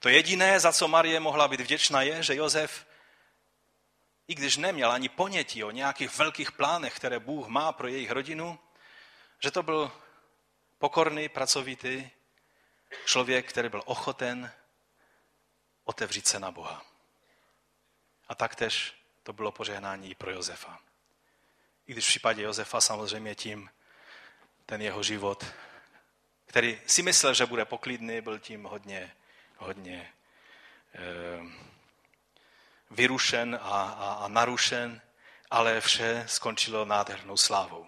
To 0.00 0.08
jediné, 0.08 0.60
za 0.60 0.72
co 0.72 0.88
Marie 0.88 1.20
mohla 1.20 1.48
být 1.48 1.60
vděčná, 1.60 2.02
je, 2.02 2.22
že 2.22 2.34
Josef, 2.34 2.86
i 4.28 4.34
když 4.34 4.56
neměl 4.56 4.92
ani 4.92 5.08
ponětí 5.08 5.64
o 5.64 5.70
nějakých 5.70 6.18
velkých 6.18 6.52
plánech, 6.52 6.96
které 6.96 7.18
Bůh 7.18 7.46
má 7.48 7.72
pro 7.72 7.88
jejich 7.88 8.10
rodinu, 8.10 8.58
že 9.42 9.50
to 9.50 9.62
byl 9.62 9.92
pokorný, 10.78 11.28
pracovitý 11.28 12.10
člověk, 13.04 13.48
který 13.48 13.68
byl 13.68 13.82
ochoten 13.86 14.52
otevřít 15.84 16.26
se 16.26 16.40
na 16.40 16.50
Boha. 16.50 16.82
A 18.28 18.34
taktéž 18.34 18.94
to 19.22 19.32
bylo 19.32 19.52
požehnání 19.52 20.10
i 20.10 20.14
pro 20.14 20.30
Josefa. 20.30 20.80
I 21.86 21.92
když 21.92 22.04
v 22.04 22.08
případě 22.08 22.42
Josefa 22.42 22.80
samozřejmě 22.80 23.34
tím 23.34 23.70
ten 24.66 24.82
jeho 24.82 25.02
život, 25.02 25.46
který 26.46 26.80
si 26.86 27.02
myslel, 27.02 27.34
že 27.34 27.46
bude 27.46 27.64
poklidný, 27.64 28.20
byl 28.20 28.38
tím 28.38 28.64
hodně, 28.64 29.12
hodně 29.56 30.12
eh, 30.94 30.98
vyrušen 32.90 33.58
a, 33.62 33.82
a, 33.82 34.12
a 34.12 34.28
narušen, 34.28 35.00
ale 35.50 35.80
vše 35.80 36.24
skončilo 36.28 36.84
nádhernou 36.84 37.36
slávou. 37.36 37.86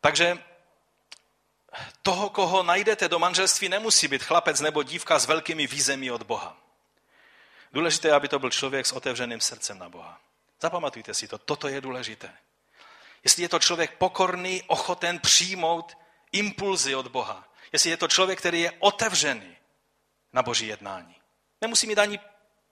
Takže 0.00 0.38
toho, 2.02 2.30
koho 2.30 2.62
najdete 2.62 3.08
do 3.08 3.18
manželství, 3.18 3.68
nemusí 3.68 4.08
být 4.08 4.22
chlapec 4.22 4.60
nebo 4.60 4.82
dívka 4.82 5.18
s 5.18 5.26
velkými 5.26 5.66
vízemi 5.66 6.10
od 6.10 6.22
Boha. 6.22 6.56
Důležité 7.72 8.08
je, 8.08 8.12
aby 8.12 8.28
to 8.28 8.38
byl 8.38 8.50
člověk 8.50 8.86
s 8.86 8.92
otevřeným 8.92 9.40
srdcem 9.40 9.78
na 9.78 9.88
Boha. 9.88 10.20
Zapamatujte 10.60 11.14
si 11.14 11.28
to, 11.28 11.38
toto 11.38 11.68
je 11.68 11.80
důležité. 11.80 12.36
Jestli 13.24 13.42
je 13.42 13.48
to 13.48 13.58
člověk 13.58 13.96
pokorný, 13.96 14.62
ochoten 14.66 15.18
přijmout 15.18 15.96
impulzy 16.32 16.94
od 16.94 17.06
Boha. 17.06 17.48
Jestli 17.72 17.90
je 17.90 17.96
to 17.96 18.08
člověk, 18.08 18.38
který 18.38 18.60
je 18.60 18.72
otevřený 18.78 19.56
na 20.32 20.42
boží 20.42 20.66
jednání. 20.66 21.16
Nemusí 21.60 21.86
mít 21.86 21.98
ani 21.98 22.20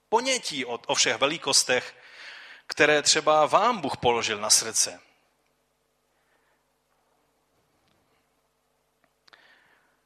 ponětí 0.09 0.65
o, 0.65 0.79
o 0.87 0.95
všech 0.95 1.17
velikostech, 1.17 1.97
které 2.67 3.03
třeba 3.03 3.47
vám 3.47 3.81
Bůh 3.81 3.97
položil 3.97 4.39
na 4.39 4.51
srdce. 4.51 5.01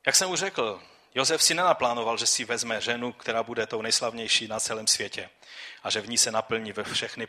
Jak 0.06 0.16
jsem 0.16 0.30
už 0.30 0.38
řekl, 0.38 0.82
Josef 1.14 1.42
si 1.42 1.54
nenaplánoval, 1.54 2.16
že 2.16 2.26
si 2.26 2.44
vezme 2.44 2.80
ženu, 2.80 3.12
která 3.12 3.42
bude 3.42 3.66
tou 3.66 3.82
nejslavnější 3.82 4.48
na 4.48 4.60
celém 4.60 4.86
světě 4.86 5.30
a 5.82 5.90
že 5.90 6.00
v 6.00 6.08
ní 6.08 6.18
se 6.18 6.30
naplní 6.30 6.72
ve 6.72 6.84
všechny 6.84 7.28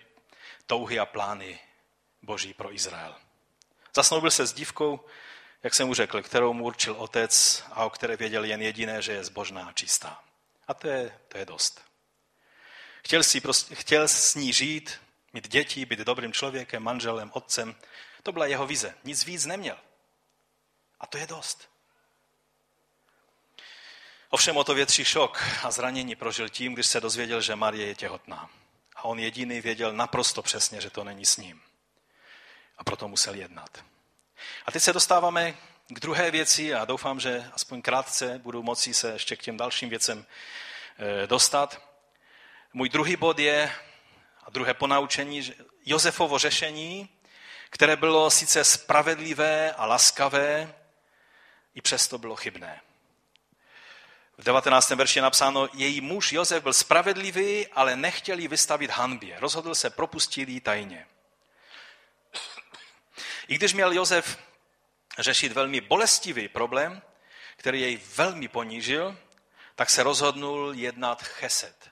touhy 0.65 0.99
a 0.99 1.05
plány 1.05 1.59
Boží 2.21 2.53
pro 2.53 2.73
Izrael. 2.73 3.15
Zasnoubil 3.95 4.31
se 4.31 4.45
s 4.45 4.53
dívkou, 4.53 5.05
jak 5.63 5.73
jsem 5.73 5.89
už 5.89 5.97
řekl, 5.97 6.21
kterou 6.21 6.53
mu 6.53 6.63
určil 6.63 6.95
otec 6.97 7.63
a 7.71 7.85
o 7.85 7.89
které 7.89 8.17
věděl 8.17 8.43
jen 8.43 8.61
jediné, 8.61 9.01
že 9.01 9.11
je 9.11 9.23
zbožná 9.23 9.67
a 9.67 9.71
čistá. 9.71 10.23
A 10.67 10.73
to 10.73 10.87
je, 10.87 11.19
to 11.27 11.37
je 11.37 11.45
dost. 11.45 11.81
Chtěl, 13.05 13.23
si 13.23 13.41
prostě, 13.41 13.75
chtěl 13.75 14.07
s 14.07 14.35
ní 14.35 14.53
žít, 14.53 15.01
mít 15.33 15.47
děti, 15.47 15.85
být 15.85 15.99
dobrým 15.99 16.33
člověkem, 16.33 16.83
manželem, 16.83 17.31
otcem. 17.33 17.75
To 18.23 18.31
byla 18.31 18.45
jeho 18.45 18.67
vize. 18.67 18.95
Nic 19.03 19.25
víc 19.25 19.45
neměl. 19.45 19.77
A 20.99 21.07
to 21.07 21.17
je 21.17 21.27
dost. 21.27 21.69
Ovšem 24.29 24.57
o 24.57 24.63
to 24.63 24.73
větší 24.73 25.05
šok 25.05 25.43
a 25.63 25.71
zranění 25.71 26.15
prožil 26.15 26.49
tím, 26.49 26.73
když 26.73 26.87
se 26.87 27.01
dozvěděl, 27.01 27.41
že 27.41 27.55
Marie 27.55 27.87
je 27.87 27.95
těhotná. 27.95 28.49
A 29.03 29.05
on 29.05 29.19
jediný 29.19 29.61
věděl 29.61 29.93
naprosto 29.93 30.41
přesně, 30.41 30.81
že 30.81 30.89
to 30.89 31.03
není 31.03 31.25
s 31.25 31.37
ním. 31.37 31.61
A 32.77 32.83
proto 32.83 33.07
musel 33.07 33.35
jednat. 33.35 33.83
A 34.65 34.71
teď 34.71 34.83
se 34.83 34.93
dostáváme 34.93 35.53
k 35.87 35.99
druhé 35.99 36.31
věci 36.31 36.73
a 36.73 36.85
doufám, 36.85 37.19
že 37.19 37.49
aspoň 37.53 37.81
krátce 37.81 38.39
budu 38.43 38.63
moci 38.63 38.93
se 38.93 39.11
ještě 39.11 39.35
k 39.35 39.41
těm 39.41 39.57
dalším 39.57 39.89
věcem 39.89 40.25
eh, 40.97 41.27
dostat. 41.27 41.81
Můj 42.73 42.89
druhý 42.89 43.15
bod 43.15 43.39
je, 43.39 43.75
a 44.43 44.49
druhé 44.49 44.73
ponaučení, 44.73 45.53
Josefovo 45.85 46.37
řešení, 46.37 47.09
které 47.69 47.95
bylo 47.95 48.29
sice 48.29 48.63
spravedlivé 48.63 49.71
a 49.71 49.85
laskavé, 49.85 50.73
i 51.75 51.81
přesto 51.81 52.17
bylo 52.17 52.35
chybné. 52.35 52.81
V 54.37 54.43
19. 54.43 54.89
verši 54.89 55.19
je 55.19 55.23
napsáno, 55.23 55.69
její 55.73 56.01
muž 56.01 56.31
Josef 56.31 56.63
byl 56.63 56.73
spravedlivý, 56.73 57.67
ale 57.67 57.95
nechtěl 57.95 58.39
ji 58.39 58.47
vystavit 58.47 58.91
hanbě. 58.91 59.39
Rozhodl 59.39 59.75
se 59.75 59.89
propustit 59.89 60.49
ji 60.49 60.61
tajně. 60.61 61.07
I 63.47 63.55
když 63.55 63.73
měl 63.73 63.91
Josef 63.91 64.37
řešit 65.19 65.51
velmi 65.51 65.81
bolestivý 65.81 66.47
problém, 66.47 67.01
který 67.57 67.81
jej 67.81 68.01
velmi 68.15 68.47
ponížil, 68.47 69.17
tak 69.75 69.89
se 69.89 70.03
rozhodnul 70.03 70.73
jednat 70.75 71.23
cheset. 71.23 71.89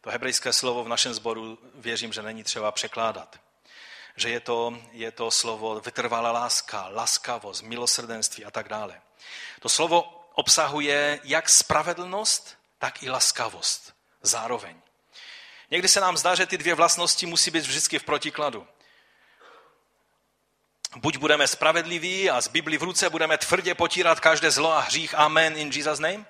To 0.00 0.10
hebrejské 0.10 0.52
slovo 0.52 0.84
v 0.84 0.88
našem 0.88 1.14
sboru 1.14 1.58
věřím, 1.74 2.12
že 2.12 2.22
není 2.22 2.44
třeba 2.44 2.72
překládat. 2.72 3.40
Že 4.16 4.30
je 4.30 4.40
to, 4.40 4.78
je 4.92 5.12
to 5.12 5.30
slovo 5.30 5.80
vytrvalá 5.80 6.32
láska, 6.32 6.88
laskavost, 6.88 7.62
milosrdenství 7.62 8.44
a 8.44 8.50
tak 8.50 8.68
dále. 8.68 9.00
To 9.60 9.68
slovo 9.68 10.17
obsahuje 10.38 11.20
jak 11.24 11.48
spravedlnost, 11.48 12.58
tak 12.78 13.02
i 13.02 13.10
laskavost 13.10 13.94
zároveň. 14.22 14.80
Někdy 15.70 15.88
se 15.88 16.00
nám 16.00 16.16
zdá, 16.16 16.34
že 16.34 16.46
ty 16.46 16.58
dvě 16.58 16.74
vlastnosti 16.74 17.26
musí 17.26 17.50
být 17.50 17.64
vždycky 17.64 17.98
v 17.98 18.04
protikladu. 18.04 18.66
Buď 20.96 21.16
budeme 21.16 21.46
spravedliví 21.48 22.30
a 22.30 22.40
z 22.40 22.48
Bibli 22.48 22.78
v 22.78 22.82
ruce 22.82 23.10
budeme 23.10 23.38
tvrdě 23.38 23.74
potírat 23.74 24.20
každé 24.20 24.50
zlo 24.50 24.72
a 24.72 24.80
hřích. 24.80 25.14
Amen 25.14 25.56
in 25.56 25.70
Jesus 25.72 25.98
name. 25.98 26.26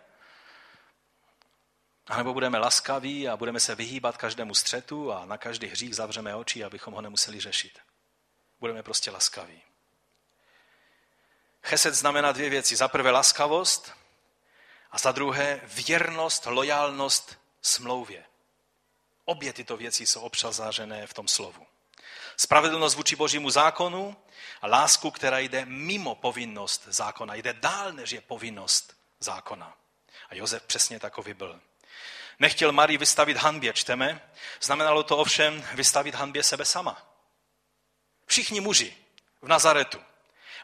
A 2.07 2.17
nebo 2.17 2.33
budeme 2.33 2.59
laskaví 2.59 3.29
a 3.29 3.37
budeme 3.37 3.61
se 3.61 3.75
vyhýbat 3.75 4.17
každému 4.17 4.55
střetu 4.55 5.13
a 5.13 5.25
na 5.25 5.39
každý 5.39 5.67
hřích 5.67 5.97
zavřeme 5.97 6.35
oči, 6.35 6.65
abychom 6.65 6.95
ho 6.95 7.01
nemuseli 7.01 7.41
řešit. 7.41 7.79
Budeme 8.61 8.83
prostě 8.83 9.11
laskaví. 9.11 9.68
Chesed 11.63 11.95
znamená 11.95 12.33
dvě 12.33 12.51
věci. 12.51 12.77
Za 12.77 12.89
prvé 12.89 13.11
laskavost 13.11 13.93
a 14.91 14.99
za 14.99 15.13
druhé 15.13 15.61
věrnost, 15.65 16.47
lojálnost 16.47 17.39
smlouvě. 17.63 18.25
Obě 19.25 19.53
tyto 19.53 19.77
věci 19.77 20.07
jsou 20.07 20.21
obšazářené 20.21 21.07
v 21.07 21.15
tom 21.15 21.29
slovu. 21.29 21.67
Spravedlnost 22.37 22.95
vůči 22.95 23.17
božímu 23.17 23.51
zákonu 23.51 24.17
a 24.61 24.67
lásku, 24.67 25.11
která 25.11 25.39
jde 25.39 25.65
mimo 25.65 26.15
povinnost 26.15 26.83
zákona. 26.87 27.35
Jde 27.35 27.53
dál, 27.53 27.93
než 27.93 28.11
je 28.11 28.21
povinnost 28.21 28.97
zákona. 29.21 29.77
A 30.29 30.35
Josef 30.35 30.63
přesně 30.63 31.01
takový 31.01 31.35
byl. 31.35 31.61
Nechtěl 32.39 32.73
Marii 32.73 32.99
vystavit 32.99 33.37
hanbě, 33.37 33.73
čteme. 33.73 34.31
Znamenalo 34.61 35.03
to 35.03 35.17
ovšem 35.19 35.69
vystavit 35.75 36.15
hanbě 36.15 36.43
sebe 36.43 36.65
sama. 36.65 37.03
Všichni 38.27 38.61
muži 38.61 38.97
v 39.43 39.49
Nazaretu. 39.49 39.99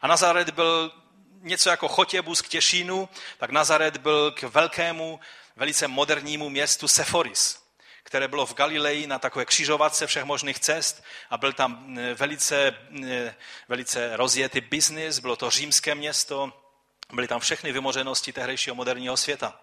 A 0.05 0.07
Nazaret 0.07 0.49
byl 0.49 0.91
něco 1.41 1.69
jako 1.69 1.87
Chotěbus 1.87 2.41
k 2.41 2.47
Těšínu, 2.47 3.09
tak 3.37 3.49
Nazaret 3.49 3.97
byl 3.97 4.31
k 4.31 4.43
velkému, 4.43 5.19
velice 5.55 5.87
modernímu 5.87 6.49
městu 6.49 6.87
Seforis, 6.87 7.59
které 8.03 8.27
bylo 8.27 8.45
v 8.45 8.53
Galileji 8.53 9.07
na 9.07 9.19
takové 9.19 9.45
křižovatce 9.45 10.07
všech 10.07 10.23
možných 10.23 10.59
cest 10.59 11.03
a 11.29 11.37
byl 11.37 11.53
tam 11.53 11.97
e, 11.99 12.13
velice, 12.13 12.77
e, 13.05 13.35
velice 13.67 14.17
rozjetý 14.17 14.61
biznis, 14.61 15.19
bylo 15.19 15.35
to 15.35 15.49
římské 15.49 15.95
město, 15.95 16.53
byly 17.13 17.27
tam 17.27 17.39
všechny 17.39 17.71
vymořenosti 17.71 18.33
tehdejšího 18.33 18.75
moderního 18.75 19.17
světa. 19.17 19.59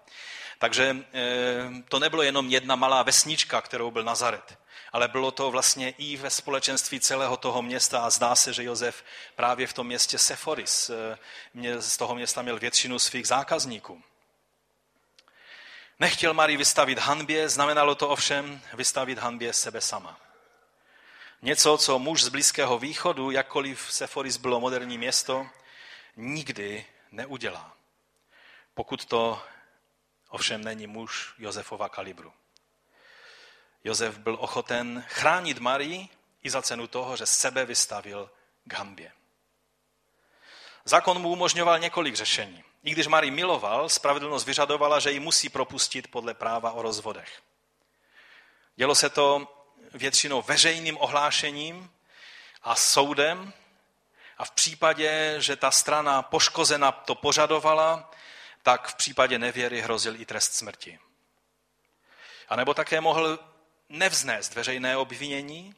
Takže 0.58 0.96
e, 1.14 1.82
to 1.88 1.98
nebylo 1.98 2.22
jenom 2.22 2.50
jedna 2.50 2.76
malá 2.76 3.02
vesnička, 3.02 3.60
kterou 3.60 3.90
byl 3.90 4.04
Nazaret 4.04 4.58
ale 4.92 5.08
bylo 5.08 5.30
to 5.30 5.50
vlastně 5.50 5.90
i 5.90 6.16
ve 6.16 6.30
společenství 6.30 7.00
celého 7.00 7.36
toho 7.36 7.62
města 7.62 8.00
a 8.04 8.10
zdá 8.10 8.34
se, 8.34 8.52
že 8.52 8.64
Josef 8.64 9.04
právě 9.36 9.66
v 9.66 9.72
tom 9.72 9.86
městě 9.86 10.18
Seforis 10.18 10.90
eh, 10.90 11.82
z 11.82 11.96
toho 11.96 12.14
města 12.14 12.42
měl 12.42 12.58
většinu 12.58 12.98
svých 12.98 13.26
zákazníků. 13.26 14.02
Nechtěl 16.00 16.34
Marii 16.34 16.56
vystavit 16.56 16.98
hanbě, 16.98 17.48
znamenalo 17.48 17.94
to 17.94 18.08
ovšem 18.08 18.60
vystavit 18.74 19.18
hanbě 19.18 19.52
sebe 19.52 19.80
sama. 19.80 20.20
Něco, 21.42 21.78
co 21.78 21.98
muž 21.98 22.24
z 22.24 22.28
Blízkého 22.28 22.78
východu, 22.78 23.30
jakkoliv 23.30 23.86
Seforis 23.90 24.36
bylo 24.36 24.60
moderní 24.60 24.98
město, 24.98 25.46
nikdy 26.16 26.86
neudělá. 27.12 27.76
Pokud 28.74 29.04
to 29.04 29.42
ovšem 30.28 30.64
není 30.64 30.86
muž 30.86 31.34
Josefova 31.38 31.88
kalibru. 31.88 32.32
Josef 33.84 34.18
byl 34.18 34.36
ochoten 34.40 35.04
chránit 35.08 35.58
Marii 35.58 36.08
i 36.42 36.50
za 36.50 36.62
cenu 36.62 36.86
toho, 36.86 37.16
že 37.16 37.26
sebe 37.26 37.64
vystavil 37.64 38.30
k 38.64 38.72
hambě. 38.72 39.12
Zákon 40.84 41.18
mu 41.18 41.28
umožňoval 41.28 41.78
několik 41.78 42.14
řešení. 42.14 42.64
I 42.84 42.90
když 42.90 43.06
Marii 43.06 43.30
miloval, 43.30 43.88
spravedlnost 43.88 44.46
vyžadovala, 44.46 45.00
že 45.00 45.12
ji 45.12 45.20
musí 45.20 45.48
propustit 45.48 46.10
podle 46.10 46.34
práva 46.34 46.72
o 46.72 46.82
rozvodech. 46.82 47.42
Dělo 48.76 48.94
se 48.94 49.10
to 49.10 49.48
většinou 49.94 50.42
veřejným 50.42 50.96
ohlášením 51.00 51.90
a 52.62 52.74
soudem 52.74 53.52
a 54.38 54.44
v 54.44 54.50
případě, 54.50 55.34
že 55.38 55.56
ta 55.56 55.70
strana 55.70 56.22
poškozena 56.22 56.92
to 56.92 57.14
požadovala, 57.14 58.10
tak 58.62 58.88
v 58.88 58.94
případě 58.94 59.38
nevěry 59.38 59.80
hrozil 59.80 60.20
i 60.20 60.26
trest 60.26 60.54
smrti. 60.54 60.98
A 62.48 62.56
nebo 62.56 62.74
také 62.74 63.00
mohl 63.00 63.38
nevznést 63.92 64.54
veřejné 64.54 64.96
obvinění 64.96 65.74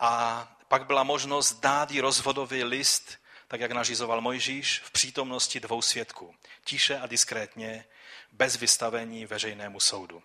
a 0.00 0.48
pak 0.68 0.86
byla 0.86 1.02
možnost 1.02 1.60
dát 1.60 1.90
jí 1.90 2.00
rozvodový 2.00 2.64
list, 2.64 3.18
tak 3.48 3.60
jak 3.60 3.72
nařizoval 3.72 4.20
Mojžíš, 4.20 4.80
v 4.84 4.90
přítomnosti 4.90 5.60
dvou 5.60 5.82
svědků. 5.82 6.34
Tiše 6.64 6.98
a 6.98 7.06
diskrétně, 7.06 7.84
bez 8.32 8.56
vystavení 8.56 9.26
veřejnému 9.26 9.80
soudu. 9.80 10.22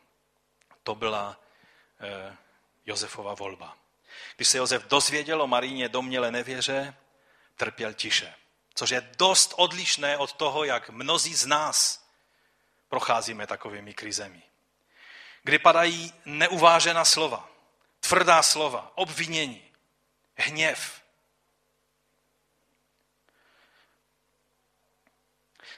To 0.84 0.96
byla 0.96 1.40
eh, 2.00 2.38
Josefova 2.86 3.34
volba. 3.34 3.78
Když 4.36 4.48
se 4.48 4.58
Josef 4.58 4.88
dozvěděl 4.88 5.42
o 5.42 5.48
Maríně 5.48 5.90
domněle 5.90 6.32
nevěře, 6.32 6.96
trpěl 7.56 7.94
tiše. 7.94 8.34
Což 8.74 8.90
je 8.90 9.10
dost 9.18 9.54
odlišné 9.58 10.18
od 10.18 10.34
toho, 10.34 10.64
jak 10.64 10.90
mnozí 10.90 11.36
z 11.36 11.46
nás 11.46 12.08
procházíme 12.90 13.48
takovými 13.48 13.94
krizemi. 13.94 14.44
Kdy 15.48 15.60
padají 15.60 16.14
neuvážená 16.26 17.06
slova, 17.06 17.50
tvrdá 18.00 18.44
slova, 18.44 18.92
obvinění, 18.96 19.72
hněv. 20.36 21.02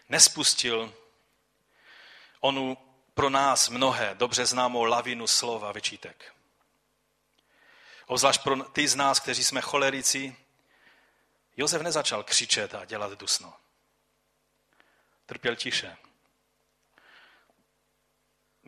Nespustil 0.09 0.93
onu 2.39 2.77
pro 3.13 3.29
nás 3.29 3.69
mnohé 3.69 4.15
dobře 4.15 4.45
známou 4.45 4.83
lavinu 4.83 5.27
slova 5.27 5.71
vyčítek. 5.71 6.35
Obzvlášť 8.05 8.43
pro 8.43 8.63
ty 8.63 8.87
z 8.87 8.95
nás, 8.95 9.19
kteří 9.19 9.43
jsme 9.43 9.61
cholerici, 9.61 10.35
Josef 11.57 11.81
nezačal 11.81 12.23
křičet 12.23 12.75
a 12.75 12.85
dělat 12.85 13.11
dusno. 13.11 13.53
Trpěl 15.25 15.55
tiše. 15.55 15.97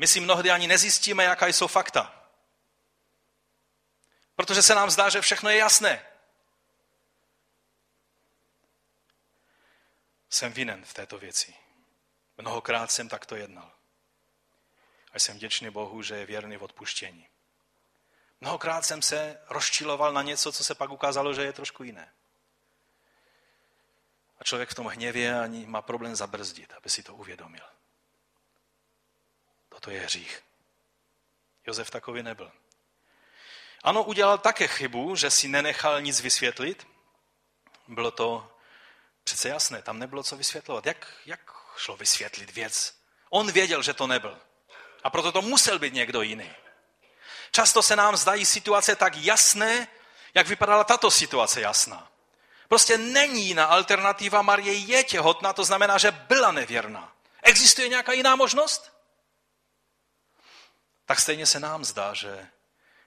My 0.01 0.07
si 0.07 0.19
mnohdy 0.19 0.51
ani 0.51 0.67
nezjistíme, 0.67 1.23
jaká 1.23 1.47
jsou 1.47 1.67
fakta. 1.67 2.23
Protože 4.35 4.61
se 4.61 4.75
nám 4.75 4.89
zdá, 4.89 5.09
že 5.09 5.21
všechno 5.21 5.49
je 5.49 5.57
jasné. 5.57 6.05
Jsem 10.29 10.53
vinen 10.53 10.85
v 10.85 10.93
této 10.93 11.17
věci. 11.17 11.55
Mnohokrát 12.37 12.91
jsem 12.91 13.09
takto 13.09 13.35
jednal. 13.35 13.71
A 15.11 15.19
jsem 15.19 15.35
vděčný 15.35 15.69
Bohu, 15.69 16.01
že 16.01 16.15
je 16.15 16.25
věrný 16.25 16.57
v 16.57 16.63
odpuštění. 16.63 17.27
Mnohokrát 18.39 18.85
jsem 18.85 19.01
se 19.01 19.41
rozčiloval 19.49 20.13
na 20.13 20.21
něco, 20.21 20.51
co 20.51 20.63
se 20.63 20.75
pak 20.75 20.89
ukázalo, 20.89 21.33
že 21.33 21.43
je 21.43 21.53
trošku 21.53 21.83
jiné. 21.83 22.13
A 24.39 24.43
člověk 24.43 24.69
v 24.69 24.75
tom 24.75 24.87
hněvě 24.87 25.39
ani 25.39 25.65
má 25.65 25.81
problém 25.81 26.15
zabrzdit, 26.15 26.73
aby 26.73 26.89
si 26.89 27.03
to 27.03 27.15
uvědomil. 27.15 27.80
Toto 29.81 29.91
je 29.91 29.99
hřích. 29.99 30.43
Josef 31.67 31.89
takový 31.89 32.23
nebyl. 32.23 32.51
Ano, 33.83 34.03
udělal 34.03 34.37
také 34.37 34.67
chybu, 34.67 35.15
že 35.15 35.31
si 35.31 35.47
nenechal 35.47 36.01
nic 36.01 36.21
vysvětlit. 36.21 36.87
Bylo 37.87 38.11
to 38.11 38.51
přece 39.23 39.49
jasné, 39.49 39.81
tam 39.81 39.99
nebylo 39.99 40.23
co 40.23 40.37
vysvětlovat. 40.37 40.85
Jak, 40.85 41.13
jak 41.25 41.39
šlo 41.77 41.97
vysvětlit 41.97 42.51
věc? 42.51 42.93
On 43.29 43.51
věděl, 43.51 43.81
že 43.81 43.93
to 43.93 44.07
nebyl. 44.07 44.37
A 45.03 45.09
proto 45.09 45.31
to 45.31 45.41
musel 45.41 45.79
být 45.79 45.93
někdo 45.93 46.21
jiný. 46.21 46.51
Často 47.51 47.81
se 47.81 47.95
nám 47.95 48.17
zdají 48.17 48.45
situace 48.45 48.95
tak 48.95 49.15
jasné, 49.15 49.87
jak 50.33 50.47
vypadala 50.47 50.83
tato 50.83 51.11
situace 51.11 51.61
jasná. 51.61 52.11
Prostě 52.67 52.97
není 52.97 53.47
jiná 53.47 53.65
alternativa, 53.65 54.41
Marie 54.41 54.73
je 54.73 55.03
těhotná, 55.03 55.53
to 55.53 55.63
znamená, 55.63 55.97
že 55.97 56.11
byla 56.11 56.51
nevěrná. 56.51 57.13
Existuje 57.43 57.89
nějaká 57.89 58.11
jiná 58.11 58.35
možnost? 58.35 58.90
Tak 61.11 61.19
stejně 61.19 61.45
se 61.45 61.59
nám 61.59 61.85
zdá, 61.85 62.13
že 62.13 62.47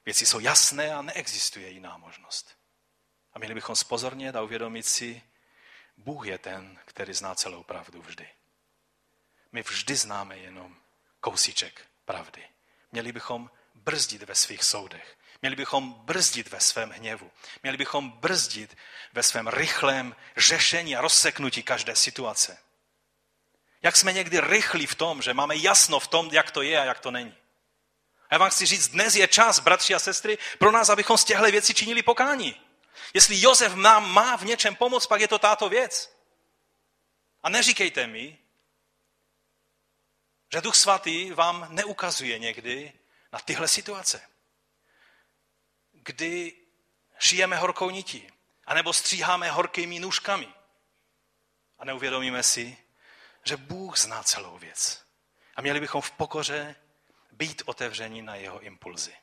věci 0.07 0.27
jsou 0.27 0.41
jasné 0.41 0.95
a 0.95 1.03
neexistuje 1.03 1.71
jiná 1.71 1.97
možnost. 1.97 2.57
A 3.33 3.39
měli 3.39 3.55
bychom 3.55 3.77
spozornět 3.77 4.37
a 4.37 4.43
uvědomit 4.43 4.87
si, 4.87 5.23
Bůh 5.97 6.27
je 6.27 6.39
ten, 6.39 6.79
který 6.85 7.15
zná 7.15 7.35
celou 7.35 7.63
pravdu 7.63 8.03
vždy. 8.03 8.29
My 9.53 9.63
vždy 9.63 9.97
známe 9.97 10.39
jenom 10.39 10.77
kousíček 11.21 11.87
pravdy. 12.05 12.45
Měli 12.93 13.13
bychom 13.13 13.51
brzdit 13.75 14.23
ve 14.23 14.35
svých 14.35 14.65
soudech. 14.65 15.19
Měli 15.43 15.57
bychom 15.57 15.93
brzdit 15.93 16.49
ve 16.49 16.61
svém 16.61 16.91
hněvu. 16.91 17.31
Měli 17.63 17.77
bychom 17.77 18.11
brzdit 18.11 18.77
ve 19.13 19.23
svém 19.23 19.49
rychlém 19.49 20.17
řešení 20.37 20.97
a 20.97 21.01
rozseknutí 21.01 21.63
každé 21.63 21.97
situace. 21.97 22.59
Jak 23.83 23.97
jsme 23.97 24.13
někdy 24.13 24.41
rychlí 24.41 24.87
v 24.87 24.95
tom, 24.95 25.23
že 25.23 25.35
máme 25.35 25.57
jasno 25.57 26.01
v 26.01 26.09
tom, 26.09 26.29
jak 26.33 26.51
to 26.51 26.63
je 26.63 26.81
a 26.81 26.85
jak 26.85 27.01
to 27.01 27.11
není. 27.11 27.37
Já 28.35 28.39
vám 28.39 28.51
chci 28.51 28.67
říct, 28.67 28.89
dnes 28.89 29.15
je 29.15 29.29
čas, 29.29 29.59
bratři 29.59 29.95
a 29.95 29.99
sestry, 29.99 30.39
pro 30.59 30.73
nás, 30.73 30.89
abychom 30.89 31.19
z 31.19 31.25
těchto 31.25 31.45
věcí 31.45 31.75
činili 31.75 32.03
pokání. 32.03 32.61
Jestli 33.15 33.41
Josef 33.41 33.75
nám 33.75 34.11
má 34.11 34.37
v 34.37 34.45
něčem 34.45 34.77
pomoct, 34.77 35.07
pak 35.07 35.21
je 35.21 35.29
to 35.29 35.39
táto 35.39 35.69
věc. 35.69 36.17
A 37.43 37.49
neříkejte 37.49 38.07
mi, 38.07 38.39
že 40.53 40.61
Duch 40.61 40.75
Svatý 40.75 41.31
vám 41.31 41.67
neukazuje 41.71 42.39
někdy 42.39 42.93
na 43.33 43.39
tyhle 43.39 43.69
situace, 43.69 44.23
kdy 45.93 46.53
šijeme 47.19 47.57
horkou 47.57 47.91
nití, 47.91 48.29
anebo 48.67 48.93
stříháme 48.93 49.51
horkými 49.51 49.99
nůžkami 49.99 50.49
a 51.79 51.85
neuvědomíme 51.85 52.43
si, 52.43 52.79
že 53.45 53.57
Bůh 53.57 53.99
zná 53.99 54.23
celou 54.23 54.59
věc. 54.59 55.05
A 55.57 55.63
měli 55.63 55.81
bychom 55.81 56.01
v 56.01 56.11
pokoře 56.11 56.77
být 57.37 57.63
otevření 57.67 58.23
na 58.23 58.35
jeho 58.35 58.61
impulzy. 58.61 59.15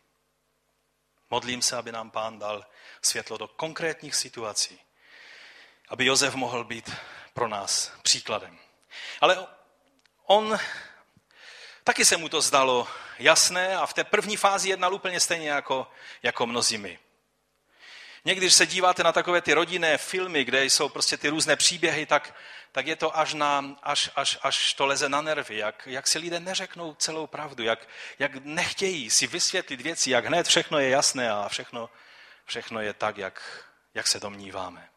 Modlím 1.29 1.61
se, 1.61 1.77
aby 1.77 1.91
nám 1.91 2.11
pán 2.11 2.39
dal 2.39 2.65
světlo 3.01 3.37
do 3.37 3.47
konkrétních 3.47 4.15
situací, 4.15 4.79
aby 5.87 6.05
Josef 6.05 6.35
mohl 6.35 6.63
být 6.63 6.91
pro 7.33 7.47
nás 7.47 7.91
příkladem. 8.01 8.59
Ale 9.21 9.47
on 10.25 10.59
Taky 11.83 12.05
se 12.05 12.17
mu 12.17 12.29
to 12.29 12.41
zdalo 12.41 12.87
jasné 13.19 13.75
a 13.77 13.85
v 13.85 13.93
té 13.93 14.03
první 14.03 14.37
fázi 14.37 14.69
jednal 14.69 14.93
úplně 14.93 15.19
stejně 15.19 15.49
jako, 15.49 15.87
jako 16.23 16.47
mnozí 16.47 16.77
my. 16.77 16.99
Někdy, 18.25 18.45
když 18.45 18.53
se 18.53 18.65
díváte 18.65 19.03
na 19.03 19.11
takové 19.11 19.41
ty 19.41 19.53
rodinné 19.53 19.97
filmy, 19.97 20.43
kde 20.43 20.65
jsou 20.65 20.89
prostě 20.89 21.17
ty 21.17 21.29
různé 21.29 21.55
příběhy, 21.55 22.05
tak, 22.05 22.35
tak 22.71 22.87
je 22.87 22.95
to 22.95 23.17
až, 23.17 23.33
na, 23.33 23.77
až, 23.83 24.09
až, 24.15 24.37
až 24.41 24.73
to 24.73 24.85
leze 24.85 25.09
na 25.09 25.21
nervy, 25.21 25.57
jak, 25.57 25.87
jak 25.87 26.07
si 26.07 26.19
lidé 26.19 26.39
neřeknou 26.39 26.95
celou 26.95 27.27
pravdu, 27.27 27.63
jak, 27.63 27.87
jak 28.19 28.31
nechtějí 28.35 29.09
si 29.09 29.27
vysvětlit 29.27 29.81
věci, 29.81 30.11
jak 30.11 30.25
hned 30.25 30.47
všechno 30.47 30.79
je 30.79 30.89
jasné 30.89 31.31
a 31.31 31.49
všechno, 31.49 31.89
všechno 32.45 32.81
je 32.81 32.93
tak, 32.93 33.17
jak, 33.17 33.65
jak 33.93 34.07
se 34.07 34.19
domníváme. 34.19 34.89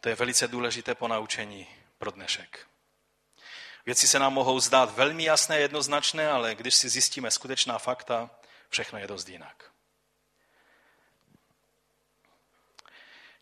To 0.00 0.08
je 0.08 0.14
velice 0.14 0.48
důležité 0.48 0.94
ponaučení 0.94 1.68
pro 1.98 2.10
dnešek. 2.10 2.66
Věci 3.86 4.08
se 4.08 4.18
nám 4.18 4.32
mohou 4.32 4.60
zdát 4.60 4.94
velmi 4.94 5.24
jasné, 5.24 5.58
jednoznačné, 5.58 6.30
ale 6.30 6.54
když 6.54 6.74
si 6.74 6.88
zjistíme 6.88 7.30
skutečná 7.30 7.78
fakta, 7.78 8.30
všechno 8.68 8.98
je 8.98 9.06
dost 9.06 9.28
jinak. 9.28 9.71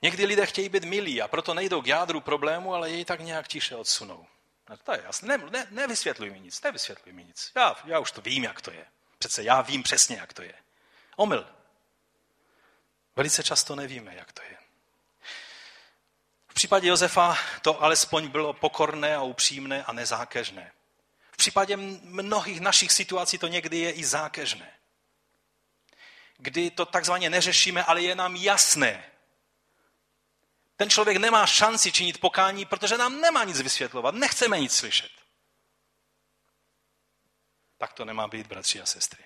Někdy 0.02 0.26
lidé 0.26 0.46
chtějí 0.46 0.68
být 0.68 0.84
milí 0.84 1.22
a 1.22 1.28
proto 1.28 1.54
nejdou 1.54 1.82
k 1.82 1.86
jádru 1.86 2.20
problému, 2.20 2.74
ale 2.74 2.90
jej 2.90 3.04
tak 3.04 3.20
nějak 3.20 3.48
tiše 3.48 3.76
odsunou. 3.76 4.26
No 4.68 4.76
to 4.76 4.92
je 4.92 5.02
jasné. 5.04 5.38
Ne, 5.38 5.44
ne, 5.50 5.66
nevysvětluj 5.70 6.30
mi 6.30 6.40
nic, 6.40 6.62
nevysvětluj 6.62 7.12
mi 7.12 7.24
nic. 7.24 7.52
Já, 7.56 7.76
já 7.84 7.98
už 7.98 8.12
to 8.12 8.20
vím, 8.20 8.44
jak 8.44 8.60
to 8.60 8.70
je. 8.70 8.86
Přece 9.18 9.42
já 9.42 9.60
vím 9.60 9.82
přesně, 9.82 10.16
jak 10.16 10.32
to 10.32 10.42
je. 10.42 10.54
Omyl. 11.16 11.46
Velice 13.16 13.42
často 13.42 13.76
nevíme, 13.76 14.14
jak 14.14 14.32
to 14.32 14.42
je 14.42 14.60
případě 16.60 16.88
Josefa 16.88 17.38
to 17.62 17.82
alespoň 17.82 18.28
bylo 18.28 18.52
pokorné 18.52 19.16
a 19.16 19.22
upřímné 19.22 19.84
a 19.84 19.92
nezákežné. 19.92 20.72
V 21.32 21.36
případě 21.36 21.76
mnohých 22.02 22.60
našich 22.60 22.92
situací 22.92 23.38
to 23.38 23.46
někdy 23.46 23.78
je 23.78 23.92
i 23.92 24.04
zákežné. 24.04 24.70
Kdy 26.36 26.70
to 26.70 26.86
takzvaně 26.86 27.30
neřešíme, 27.30 27.84
ale 27.84 28.02
je 28.02 28.14
nám 28.14 28.36
jasné. 28.36 29.09
Ten 30.80 30.90
člověk 30.90 31.16
nemá 31.16 31.46
šanci 31.46 31.92
činit 31.92 32.20
pokání, 32.20 32.64
protože 32.64 32.98
nám 32.98 33.20
nemá 33.20 33.44
nic 33.44 33.60
vysvětlovat, 33.60 34.14
nechceme 34.14 34.60
nic 34.60 34.74
slyšet. 34.74 35.10
Tak 37.78 37.92
to 37.92 38.04
nemá 38.04 38.28
být, 38.28 38.46
bratři 38.46 38.80
a 38.80 38.86
sestry. 38.86 39.24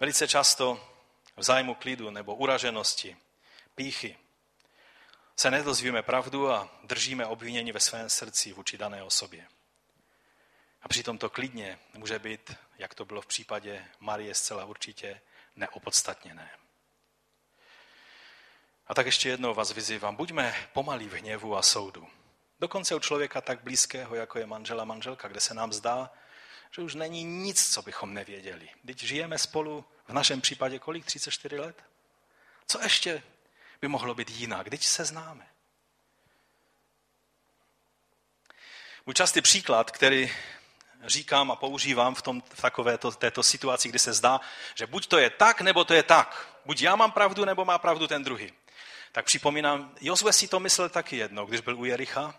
Velice 0.00 0.28
často 0.28 0.90
v 1.36 1.42
zájmu 1.42 1.74
klidu 1.74 2.10
nebo 2.10 2.34
uraženosti, 2.34 3.16
píchy, 3.74 4.18
se 5.36 5.50
nedozvíme 5.50 6.02
pravdu 6.02 6.50
a 6.50 6.68
držíme 6.82 7.26
obvinění 7.26 7.72
ve 7.72 7.80
svém 7.80 8.10
srdci 8.10 8.52
vůči 8.52 8.78
dané 8.78 9.02
osobě. 9.02 9.48
A 10.82 10.88
přitom 10.88 11.18
to 11.18 11.30
klidně 11.30 11.78
může 11.94 12.18
být, 12.18 12.67
jak 12.78 12.94
to 12.94 13.04
bylo 13.04 13.20
v 13.20 13.26
případě 13.26 13.84
Marie, 14.00 14.34
zcela 14.34 14.64
určitě 14.64 15.20
neopodstatněné. 15.56 16.50
A 18.86 18.94
tak 18.94 19.06
ještě 19.06 19.28
jednou 19.28 19.54
vás 19.54 19.72
vyzývám, 19.72 20.16
buďme 20.16 20.68
pomalí 20.72 21.08
v 21.08 21.12
hněvu 21.12 21.56
a 21.56 21.62
soudu. 21.62 22.08
Dokonce 22.60 22.94
u 22.94 22.98
člověka 22.98 23.40
tak 23.40 23.62
blízkého, 23.62 24.14
jako 24.14 24.38
je 24.38 24.46
manžela 24.46 24.84
manželka, 24.84 25.28
kde 25.28 25.40
se 25.40 25.54
nám 25.54 25.72
zdá, 25.72 26.10
že 26.70 26.82
už 26.82 26.94
není 26.94 27.24
nic, 27.24 27.72
co 27.74 27.82
bychom 27.82 28.14
nevěděli. 28.14 28.68
Teď 28.86 28.98
žijeme 28.98 29.38
spolu 29.38 29.84
v 30.08 30.12
našem 30.12 30.40
případě 30.40 30.78
kolik? 30.78 31.06
34 31.06 31.58
let? 31.58 31.84
Co 32.66 32.82
ještě 32.82 33.22
by 33.80 33.88
mohlo 33.88 34.14
být 34.14 34.30
jinak? 34.30 34.66
Když 34.66 34.86
se 34.86 35.04
známe. 35.04 35.48
Můj 39.06 39.14
častý 39.14 39.40
příklad, 39.40 39.90
který 39.90 40.32
říkám 41.04 41.50
a 41.50 41.56
používám 41.56 42.14
v, 42.14 42.22
tom, 42.22 42.42
v 42.54 42.60
takovéto 42.60 43.10
této 43.10 43.42
situaci, 43.42 43.88
kdy 43.88 43.98
se 43.98 44.12
zdá, 44.12 44.40
že 44.74 44.86
buď 44.86 45.06
to 45.06 45.18
je 45.18 45.30
tak, 45.30 45.60
nebo 45.60 45.84
to 45.84 45.94
je 45.94 46.02
tak. 46.02 46.48
Buď 46.64 46.82
já 46.82 46.96
mám 46.96 47.12
pravdu, 47.12 47.44
nebo 47.44 47.64
má 47.64 47.78
pravdu 47.78 48.06
ten 48.06 48.24
druhý. 48.24 48.52
Tak 49.12 49.24
připomínám, 49.24 49.92
Jozue 50.00 50.32
si 50.32 50.48
to 50.48 50.60
myslel 50.60 50.88
taky 50.88 51.16
jednou, 51.16 51.46
když 51.46 51.60
byl 51.60 51.78
u 51.78 51.84
Jericha. 51.84 52.34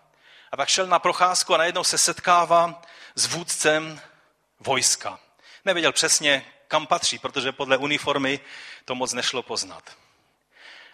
A 0.52 0.56
tak 0.56 0.68
šel 0.68 0.86
na 0.86 0.98
procházku 0.98 1.54
a 1.54 1.58
najednou 1.58 1.84
se 1.84 1.98
setkává 1.98 2.82
s 3.14 3.26
vůdcem 3.26 4.00
vojska. 4.60 5.20
Nevěděl 5.64 5.92
přesně, 5.92 6.46
kam 6.68 6.86
patří, 6.86 7.18
protože 7.18 7.52
podle 7.52 7.76
uniformy 7.76 8.40
to 8.84 8.94
moc 8.94 9.12
nešlo 9.12 9.42
poznat. 9.42 9.96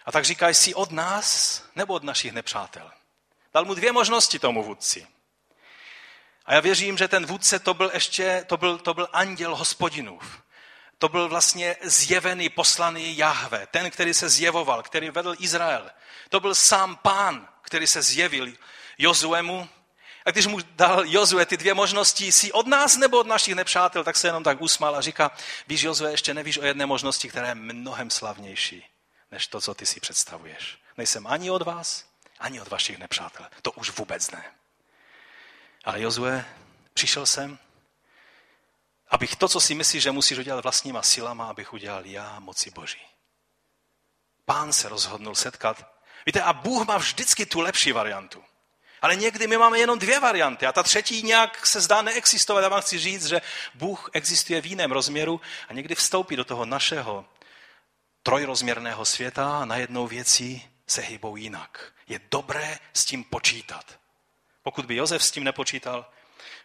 A 0.05 0.11
tak 0.11 0.25
říkají 0.25 0.55
si 0.55 0.73
od 0.73 0.91
nás 0.91 1.63
nebo 1.75 1.93
od 1.93 2.03
našich 2.03 2.31
nepřátel. 2.31 2.91
Dal 3.53 3.65
mu 3.65 3.73
dvě 3.73 3.91
možnosti 3.91 4.39
tomu 4.39 4.63
vůdci. 4.63 5.07
A 6.47 6.53
já 6.53 6.59
věřím, 6.59 6.97
že 6.97 7.07
ten 7.07 7.25
vůdce 7.25 7.59
to 7.59 7.73
byl 7.73 7.91
ještě, 7.93 8.45
to 8.47 8.57
byl, 8.57 8.77
to 8.77 8.93
byl 8.93 9.07
anděl 9.13 9.55
hospodinův. 9.55 10.41
To 10.97 11.09
byl 11.09 11.29
vlastně 11.29 11.75
zjevený, 11.83 12.49
poslaný 12.49 13.17
Jahve, 13.17 13.67
ten, 13.71 13.91
který 13.91 14.13
se 14.13 14.29
zjevoval, 14.29 14.83
který 14.83 15.09
vedl 15.09 15.35
Izrael. 15.39 15.91
To 16.29 16.39
byl 16.39 16.55
sám 16.55 16.95
pán, 16.95 17.47
který 17.61 17.87
se 17.87 18.01
zjevil 18.01 18.47
Jozuemu. 18.97 19.69
A 20.25 20.31
když 20.31 20.47
mu 20.47 20.59
dal 20.61 21.03
Jozue 21.05 21.45
ty 21.45 21.57
dvě 21.57 21.73
možnosti, 21.73 22.31
si 22.31 22.51
od 22.51 22.67
nás 22.67 22.97
nebo 22.97 23.19
od 23.19 23.27
našich 23.27 23.55
nepřátel, 23.55 24.03
tak 24.03 24.17
se 24.17 24.27
jenom 24.27 24.43
tak 24.43 24.61
usmál 24.61 24.95
a 24.95 25.01
říká, 25.01 25.31
víš 25.67 25.81
Jozue, 25.81 26.11
ještě 26.11 26.33
nevíš 26.33 26.57
o 26.57 26.65
jedné 26.65 26.85
možnosti, 26.85 27.29
která 27.29 27.47
je 27.47 27.55
mnohem 27.55 28.09
slavnější, 28.09 28.85
než 29.31 29.47
to, 29.47 29.61
co 29.61 29.73
ty 29.73 29.85
si 29.85 29.99
představuješ. 29.99 30.77
Nejsem 30.97 31.27
ani 31.27 31.51
od 31.51 31.61
vás, 31.61 32.05
ani 32.39 32.61
od 32.61 32.67
vašich 32.67 32.97
nepřátel. 32.97 33.45
To 33.61 33.71
už 33.71 33.91
vůbec 33.91 34.31
ne. 34.31 34.56
Ale 35.87 36.01
Jozue, 36.01 36.45
přišel 36.93 37.25
jsem, 37.25 37.59
abych 39.09 39.35
to, 39.35 39.47
co 39.47 39.61
si 39.61 39.75
myslíš, 39.75 40.03
že 40.03 40.11
musíš 40.11 40.37
udělat 40.37 40.63
vlastníma 40.63 41.01
silama, 41.01 41.49
abych 41.49 41.73
udělal 41.73 42.05
já 42.05 42.39
moci 42.39 42.71
Boží. 42.71 43.01
Pán 44.45 44.73
se 44.73 44.89
rozhodnul 44.89 45.35
setkat. 45.35 45.91
Víte, 46.25 46.41
a 46.41 46.53
Bůh 46.53 46.87
má 46.87 46.97
vždycky 46.97 47.45
tu 47.45 47.59
lepší 47.59 47.91
variantu. 47.91 48.43
Ale 49.01 49.15
někdy 49.15 49.47
my 49.47 49.57
máme 49.57 49.79
jenom 49.79 49.99
dvě 49.99 50.19
varianty 50.19 50.65
a 50.65 50.71
ta 50.71 50.83
třetí 50.83 51.23
nějak 51.23 51.67
se 51.67 51.81
zdá 51.81 52.01
neexistovat. 52.01 52.63
Já 52.63 52.69
vám 52.69 52.81
chci 52.81 52.99
říct, 52.99 53.25
že 53.25 53.41
Bůh 53.73 54.09
existuje 54.13 54.61
v 54.61 54.65
jiném 54.65 54.91
rozměru 54.91 55.41
a 55.69 55.73
někdy 55.73 55.95
vstoupí 55.95 56.35
do 56.35 56.45
toho 56.45 56.65
našeho 56.65 57.25
trojrozměrného 58.23 59.05
světa 59.05 59.59
a 59.59 59.65
najednou 59.65 60.07
věci 60.07 60.61
se 60.87 61.01
hýbou 61.01 61.35
jinak. 61.35 61.93
Je 62.07 62.19
dobré 62.31 62.79
s 62.93 63.05
tím 63.05 63.23
počítat. 63.23 64.06
Pokud 64.67 64.85
by 64.85 64.95
Josef 64.95 65.23
s 65.23 65.31
tím 65.31 65.43
nepočítal, 65.43 66.05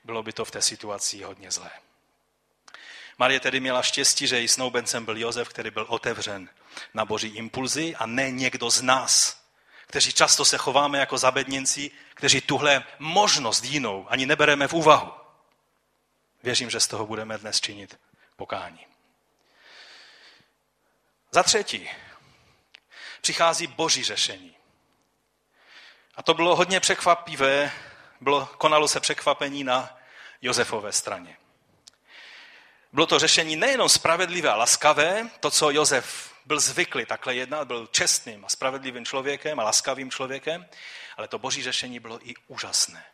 bylo 0.04 0.22
by 0.22 0.32
to 0.32 0.44
v 0.44 0.50
té 0.50 0.62
situaci 0.62 1.22
hodně 1.22 1.50
zlé. 1.50 1.70
Marie 3.18 3.40
tedy 3.40 3.60
měla 3.60 3.82
štěstí, 3.82 4.26
že 4.26 4.36
její 4.38 4.48
snoubencem 4.48 5.04
byl 5.04 5.16
Josef, 5.16 5.48
který 5.48 5.70
byl 5.70 5.86
otevřen 5.88 6.48
na 6.94 7.04
boží 7.04 7.28
impulzy 7.28 7.96
a 7.96 8.06
ne 8.06 8.30
někdo 8.30 8.70
z 8.70 8.82
nás, 8.82 9.42
kteří 9.86 10.12
často 10.12 10.44
se 10.44 10.58
chováme 10.58 10.98
jako 10.98 11.18
zabedněnci, 11.18 11.90
kteří 12.14 12.40
tuhle 12.40 12.84
možnost 12.98 13.64
jinou 13.64 14.06
ani 14.08 14.26
nebereme 14.26 14.68
v 14.68 14.72
úvahu. 14.72 15.12
Věřím, 16.42 16.70
že 16.70 16.80
z 16.80 16.86
toho 16.86 17.06
budeme 17.06 17.38
dnes 17.38 17.60
činit 17.60 17.98
pokání. 18.36 18.86
Za 21.30 21.42
třetí, 21.42 21.90
přichází 23.20 23.66
boží 23.66 24.04
řešení. 24.04 24.56
A 26.14 26.22
to 26.22 26.34
bylo 26.34 26.56
hodně 26.56 26.80
překvapivé, 26.80 27.72
bylo, 28.22 28.46
konalo 28.58 28.88
se 28.88 29.00
překvapení 29.00 29.64
na 29.64 29.98
Josefové 30.42 30.92
straně. 30.92 31.36
Bylo 32.92 33.06
to 33.06 33.18
řešení 33.18 33.56
nejenom 33.56 33.88
spravedlivé 33.88 34.48
a 34.48 34.56
laskavé, 34.56 35.28
to, 35.40 35.50
co 35.50 35.70
Josef 35.70 36.34
byl 36.46 36.60
zvyklý 36.60 37.06
takhle 37.06 37.34
jednat, 37.34 37.68
byl 37.68 37.86
čestným 37.86 38.44
a 38.44 38.48
spravedlivým 38.48 39.04
člověkem 39.04 39.60
a 39.60 39.64
laskavým 39.64 40.10
člověkem, 40.10 40.66
ale 41.16 41.28
to 41.28 41.38
boží 41.38 41.62
řešení 41.62 42.00
bylo 42.00 42.28
i 42.28 42.34
úžasné. 42.46 43.04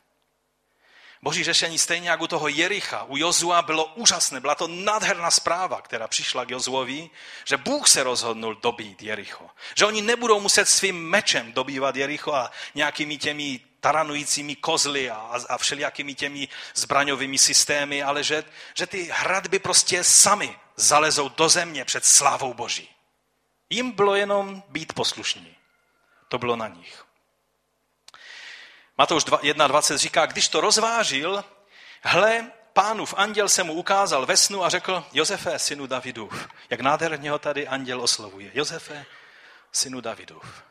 Boží 1.23 1.45
řešení 1.45 1.79
stejně 1.79 2.11
jako 2.11 2.25
u 2.25 2.27
toho 2.27 2.49
Jericha, 2.49 3.05
u 3.05 3.17
Jozua 3.17 3.63
bylo 3.63 3.85
úžasné. 3.85 4.41
Byla 4.41 4.55
to 4.55 4.69
nádherná 4.69 5.31
zpráva, 5.31 5.81
která 5.81 6.09
přišla 6.09 6.45
k 6.45 6.51
Jozuovi, 6.51 7.11
že 7.45 7.57
Bůh 7.57 7.89
se 7.89 8.03
rozhodnul 8.03 8.55
dobít 8.55 9.03
Jericho. 9.03 9.51
Že 9.75 9.87
oni 9.87 10.03
nebudou 10.03 10.41
muset 10.41 10.69
svým 10.69 11.09
mečem 11.09 11.53
dobývat 11.53 11.97
Jericho 11.97 12.35
a 12.35 12.51
nějakými 12.75 13.19
těmi 13.19 13.61
taranujícími 13.81 14.57
kozly 14.57 15.11
a, 15.11 15.16
a 15.49 15.59
všelijakými 15.59 16.14
těmi 16.14 16.49
zbraňovými 16.74 17.39
systémy, 17.39 18.03
ale 18.03 18.24
že, 18.24 18.45
že 18.74 18.87
ty 18.87 19.09
hradby 19.12 19.59
prostě 19.59 20.05
sami 20.05 20.59
zalezou 20.76 21.29
do 21.29 21.49
země 21.49 21.85
před 21.85 22.05
slávou 22.05 22.55
Boží. 22.55 22.89
Jim 23.70 23.93
bylo 23.93 24.14
jenom 24.14 24.62
být 24.68 24.93
poslušní. 24.93 25.57
To 26.29 26.39
bylo 26.39 26.57
na 26.57 26.68
nich. 26.68 27.05
Matouš 28.99 29.24
1.20 29.24 29.97
říká, 29.97 30.26
když 30.26 30.49
to 30.49 30.61
rozvážil, 30.61 31.45
hle, 32.03 32.51
pánův 32.72 33.14
anděl 33.16 33.49
se 33.49 33.62
mu 33.62 33.72
ukázal 33.72 34.26
ve 34.26 34.37
snu 34.37 34.64
a 34.64 34.68
řekl, 34.68 35.05
Josefe, 35.12 35.59
synu 35.59 35.87
Davidův. 35.87 36.49
Jak 36.70 36.81
nádherně 36.81 37.31
ho 37.31 37.39
tady 37.39 37.68
anděl 37.68 38.03
oslovuje. 38.03 38.51
Josefe, 38.55 39.07
synu 39.72 40.01
Davidův. 40.01 40.62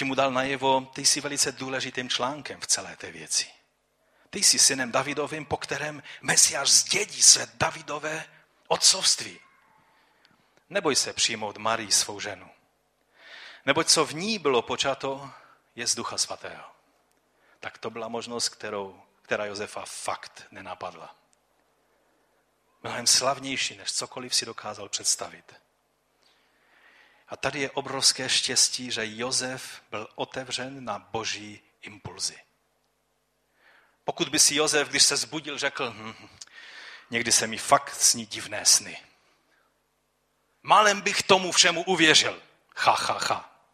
Ti 0.00 0.04
mu 0.04 0.14
dal 0.14 0.32
najevo, 0.32 0.80
ty 0.80 1.06
jsi 1.06 1.20
velice 1.20 1.52
důležitým 1.52 2.08
článkem 2.08 2.60
v 2.60 2.66
celé 2.66 2.96
té 2.96 3.10
věci. 3.10 3.46
Ty 4.30 4.42
jsi 4.42 4.58
synem 4.58 4.92
Davidovým, 4.92 5.46
po 5.46 5.56
kterém 5.56 6.02
Mesiáš 6.20 6.70
zdědí 6.70 7.22
své 7.22 7.46
Davidové 7.54 8.24
otcovství. 8.68 9.40
Neboj 10.70 10.96
se 10.96 11.12
přijmout 11.12 11.56
Marii 11.56 11.92
svou 11.92 12.20
ženu. 12.20 12.50
Neboť 13.66 13.88
co 13.88 14.06
v 14.06 14.14
ní 14.14 14.38
bylo 14.38 14.62
počato, 14.62 15.30
je 15.76 15.86
z 15.86 15.94
Ducha 15.94 16.18
Svatého. 16.18 16.64
Tak 17.60 17.78
to 17.78 17.90
byla 17.90 18.08
možnost, 18.08 18.48
kterou, 18.48 19.02
která 19.22 19.44
Josefa 19.44 19.84
fakt 19.86 20.46
nenapadla. 20.50 21.16
Mnohem 22.82 23.06
slavnější, 23.06 23.76
než 23.76 23.92
cokoliv 23.92 24.34
si 24.34 24.46
dokázal 24.46 24.88
představit. 24.88 25.54
A 27.30 27.36
tady 27.36 27.60
je 27.60 27.70
obrovské 27.70 28.28
štěstí, 28.28 28.90
že 28.90 29.16
Josef 29.16 29.82
byl 29.90 30.08
otevřen 30.14 30.84
na 30.84 30.98
boží 30.98 31.60
impulzy. 31.82 32.38
Pokud 34.04 34.28
by 34.28 34.38
si 34.38 34.54
Josef, 34.54 34.88
když 34.88 35.02
se 35.02 35.16
zbudil, 35.16 35.58
řekl, 35.58 35.90
hm, 35.90 36.14
někdy 37.10 37.32
se 37.32 37.46
mi 37.46 37.58
fakt 37.58 37.94
sní 37.94 38.26
divné 38.26 38.66
sny. 38.66 39.02
Malem 40.62 41.00
bych 41.00 41.22
tomu 41.22 41.52
všemu 41.52 41.82
uvěřil. 41.82 42.42
Ha, 42.76 42.92
ha, 42.92 43.18
ha. 43.28 43.66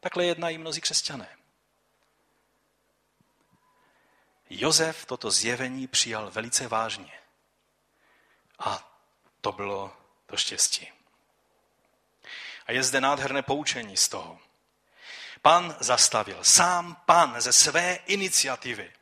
Takhle 0.00 0.24
jednají 0.24 0.58
mnozí 0.58 0.80
křesťané. 0.80 1.36
Josef 4.50 5.06
toto 5.06 5.30
zjevení 5.30 5.86
přijal 5.86 6.30
velice 6.30 6.68
vážně. 6.68 7.12
A 8.58 9.00
to 9.40 9.52
bylo 9.52 9.96
to 10.26 10.36
štěstí. 10.36 10.95
A 12.66 12.72
je 12.72 12.82
zde 12.82 13.00
nádherné 13.00 13.42
poučení 13.42 13.96
z 13.96 14.08
toho. 14.08 14.38
Pan 15.42 15.76
zastavil, 15.80 16.38
sám 16.42 16.96
pan 17.06 17.34
ze 17.38 17.52
své 17.52 17.98
iniciativy. 18.06 18.92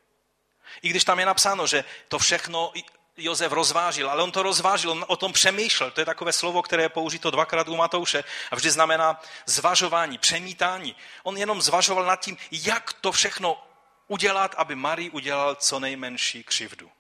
I 0.83 0.89
když 0.89 1.05
tam 1.05 1.19
je 1.19 1.27
napsáno, 1.27 1.67
že 1.67 1.85
to 2.09 2.19
všechno 2.19 2.73
Josef 3.17 3.53
rozvážil, 3.53 4.11
ale 4.11 4.23
on 4.23 4.33
to 4.33 4.43
rozvážil, 4.43 4.91
on 4.91 5.05
o 5.09 5.17
tom 5.17 5.33
přemýšlel. 5.33 5.91
To 5.91 6.01
je 6.01 6.05
takové 6.05 6.33
slovo, 6.33 6.63
které 6.63 6.83
je 6.83 6.89
použito 6.89 7.31
dvakrát 7.31 7.69
u 7.69 7.77
Matouše 7.77 8.25
a 8.51 8.57
vždy 8.57 8.71
znamená 8.71 9.21
zvažování, 9.47 10.19
přemítání. 10.19 10.97
On 11.23 11.37
jenom 11.37 11.63
zvažoval 11.63 12.05
nad 12.05 12.21
tím, 12.21 12.37
jak 12.51 12.93
to 12.93 13.13
všechno 13.13 13.67
udělat, 14.09 14.55
aby 14.57 14.75
Marii 14.75 15.11
udělal 15.11 15.55
co 15.55 15.81
nejmenší 15.81 16.45
křivdu. 16.45 16.91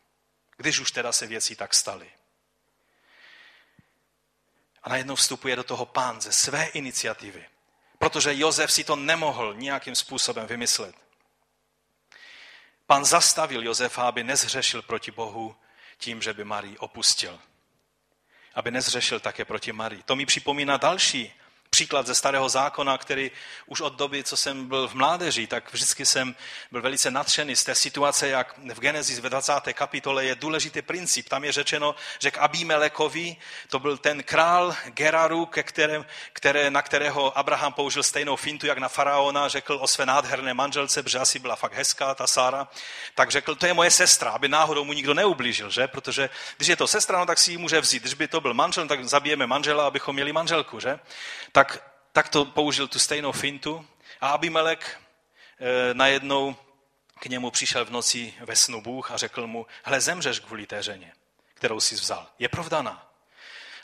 Když 0.56 0.80
už 0.80 0.90
teda 0.90 1.12
se 1.12 1.26
věci 1.26 1.56
tak 1.56 1.74
staly. 1.74 2.10
A 4.84 4.88
najednou 4.88 5.14
vstupuje 5.14 5.56
do 5.56 5.64
toho 5.64 5.86
pán 5.86 6.20
ze 6.20 6.32
své 6.32 6.66
iniciativy. 6.66 7.46
Protože 7.98 8.38
Josef 8.38 8.72
si 8.72 8.84
to 8.84 8.96
nemohl 8.96 9.54
nějakým 9.54 9.94
způsobem 9.94 10.46
vymyslet. 10.46 10.94
Pan 12.86 13.04
zastavil 13.04 13.64
Josefa, 13.64 14.08
aby 14.08 14.24
nezhřešil 14.24 14.82
proti 14.82 15.10
Bohu 15.10 15.56
tím, 15.98 16.22
že 16.22 16.32
by 16.32 16.44
Marii 16.44 16.78
opustil. 16.78 17.40
Aby 18.54 18.70
nezřešil 18.70 19.20
také 19.20 19.44
proti 19.44 19.72
Marii. 19.72 20.02
To 20.02 20.16
mi 20.16 20.26
připomíná 20.26 20.76
další 20.76 21.32
příklad 21.74 22.06
ze 22.06 22.14
starého 22.14 22.48
zákona, 22.48 22.98
který 22.98 23.30
už 23.66 23.80
od 23.80 23.94
doby, 23.94 24.24
co 24.24 24.36
jsem 24.36 24.66
byl 24.66 24.88
v 24.88 24.94
mládeži, 24.94 25.46
tak 25.46 25.72
vždycky 25.72 26.06
jsem 26.06 26.34
byl 26.70 26.82
velice 26.82 27.10
natřený 27.10 27.56
z 27.56 27.64
té 27.64 27.74
situace, 27.74 28.28
jak 28.28 28.58
v 28.58 28.80
Genesis 28.80 29.18
ve 29.18 29.30
20. 29.30 29.52
kapitole 29.72 30.24
je 30.24 30.34
důležitý 30.34 30.82
princip. 30.82 31.28
Tam 31.28 31.44
je 31.44 31.52
řečeno, 31.52 31.94
že 32.18 32.30
k 32.30 32.38
Abimelekovi, 32.38 33.36
to 33.68 33.78
byl 33.78 33.98
ten 33.98 34.22
král 34.22 34.76
Geraru, 34.86 35.46
ke 35.46 35.62
kterém, 35.62 36.06
které, 36.32 36.70
na 36.70 36.82
kterého 36.82 37.38
Abraham 37.38 37.72
použil 37.72 38.02
stejnou 38.02 38.36
fintu, 38.36 38.66
jak 38.66 38.78
na 38.78 38.88
faraona, 38.88 39.48
řekl 39.48 39.78
o 39.80 39.86
své 39.88 40.06
nádherné 40.06 40.54
manželce, 40.54 41.02
protože 41.02 41.18
asi 41.18 41.38
byla 41.38 41.56
fakt 41.56 41.74
hezká 41.74 42.14
ta 42.14 42.26
Sára, 42.26 42.68
tak 43.14 43.30
řekl, 43.30 43.54
to 43.54 43.66
je 43.66 43.74
moje 43.74 43.90
sestra, 43.90 44.30
aby 44.30 44.48
náhodou 44.48 44.84
mu 44.84 44.92
nikdo 44.92 45.14
neublížil, 45.14 45.70
že? 45.70 45.88
Protože 45.88 46.30
když 46.56 46.68
je 46.68 46.76
to 46.76 46.86
sestra, 46.86 47.18
no, 47.18 47.26
tak 47.26 47.38
si 47.38 47.50
ji 47.50 47.56
může 47.56 47.80
vzít. 47.80 48.02
Když 48.02 48.14
by 48.14 48.28
to 48.28 48.40
byl 48.40 48.54
manžel, 48.54 48.86
tak 48.86 49.04
zabijeme 49.04 49.46
manžela, 49.46 49.86
abychom 49.86 50.14
měli 50.14 50.32
manželku, 50.32 50.80
že? 50.80 50.98
Tak 51.52 51.63
tak, 51.64 51.82
tak 52.12 52.28
to 52.28 52.44
použil 52.44 52.88
tu 52.88 52.98
stejnou 52.98 53.32
fintu 53.32 53.86
a 54.20 54.28
Abimelek 54.28 55.00
e, 55.60 55.94
najednou 55.94 56.56
k 57.20 57.26
němu 57.26 57.50
přišel 57.50 57.84
v 57.84 57.90
noci 57.90 58.34
ve 58.40 58.56
snu 58.56 58.82
Bůh 58.82 59.10
a 59.10 59.16
řekl 59.16 59.46
mu, 59.46 59.66
hle, 59.82 60.00
zemřeš 60.00 60.38
kvůli 60.38 60.66
té 60.66 60.82
ženě, 60.82 61.12
kterou 61.54 61.80
jsi 61.80 61.94
vzal. 61.94 62.26
Je 62.38 62.48
provdaná. 62.48 63.10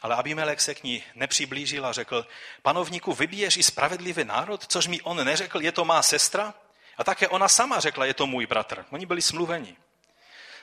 Ale 0.02 0.16
Abimelek 0.16 0.60
se 0.60 0.74
k 0.74 0.82
ní 0.82 1.04
nepřiblížil 1.14 1.86
a 1.86 1.92
řekl, 1.92 2.26
panovníku, 2.62 3.12
vybiješ 3.12 3.56
i 3.56 3.62
spravedlivý 3.62 4.24
národ, 4.24 4.66
což 4.66 4.86
mi 4.86 5.00
on 5.00 5.24
neřekl, 5.24 5.60
je 5.60 5.72
to 5.72 5.84
má 5.84 6.02
sestra? 6.02 6.54
A 6.98 7.04
také 7.04 7.28
ona 7.28 7.48
sama 7.48 7.80
řekla, 7.80 8.04
je 8.04 8.14
to 8.14 8.26
můj 8.26 8.46
bratr. 8.46 8.84
Oni 8.90 9.06
byli 9.06 9.22
smluveni. 9.22 9.76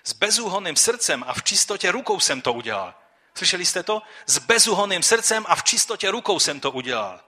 S 0.04 0.14
bezúhonným 0.14 0.76
srdcem 0.76 1.24
a 1.28 1.34
v 1.34 1.44
čistotě 1.44 1.92
rukou 1.92 2.20
jsem 2.20 2.42
to 2.42 2.54
udělal. 2.54 2.94
Slyšeli 3.38 3.66
jste 3.66 3.84
to? 3.84 4.02
S 4.26 4.38
bezuhonným 4.38 5.04
srdcem 5.04 5.46
a 5.48 5.56
v 5.56 5.64
čistotě 5.64 6.12
rukou 6.12 6.40
jsem 6.40 6.60
to 6.60 6.72
udělal. 6.72 7.22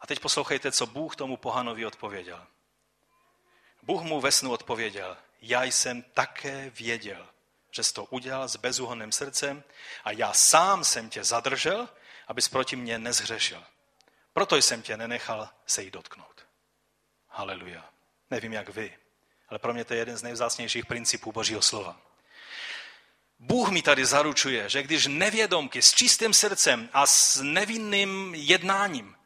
A 0.00 0.06
teď 0.06 0.20
poslouchejte, 0.20 0.72
co 0.72 0.86
Bůh 0.86 1.16
tomu 1.16 1.36
pohanovi 1.36 1.86
odpověděl. 1.86 2.46
Bůh 3.82 4.02
mu 4.02 4.20
ve 4.20 4.32
snu 4.32 4.52
odpověděl, 4.52 5.16
já 5.40 5.64
jsem 5.64 6.02
také 6.02 6.70
věděl, 6.70 7.28
že 7.70 7.84
jsi 7.84 7.94
to 7.94 8.04
udělal 8.04 8.48
s 8.48 8.56
bezuhonným 8.56 9.12
srdcem 9.12 9.64
a 10.04 10.10
já 10.10 10.32
sám 10.32 10.84
jsem 10.84 11.10
tě 11.10 11.24
zadržel, 11.24 11.88
abys 12.28 12.48
proti 12.48 12.76
mně 12.76 12.98
nezhřešil. 12.98 13.64
Proto 14.32 14.56
jsem 14.56 14.82
tě 14.82 14.96
nenechal 14.96 15.48
se 15.66 15.82
jí 15.82 15.90
dotknout. 15.90 16.46
Haleluja. 17.28 17.84
Nevím, 18.30 18.52
jak 18.52 18.68
vy, 18.68 18.98
ale 19.48 19.58
pro 19.58 19.74
mě 19.74 19.84
to 19.84 19.94
je 19.94 20.00
jeden 20.00 20.16
z 20.16 20.22
nejvzácnějších 20.22 20.86
principů 20.86 21.32
Božího 21.32 21.62
slova. 21.62 22.00
Bůh 23.54 23.70
mi 23.70 23.82
tady 23.82 24.06
zaručuje, 24.06 24.68
že 24.68 24.82
když 24.82 25.06
nevědomky, 25.06 25.82
s 25.82 25.94
čistým 25.94 26.34
srdcem 26.34 26.88
a 26.92 27.06
s 27.06 27.42
nevinným 27.42 28.34
jednáním, 28.34 29.16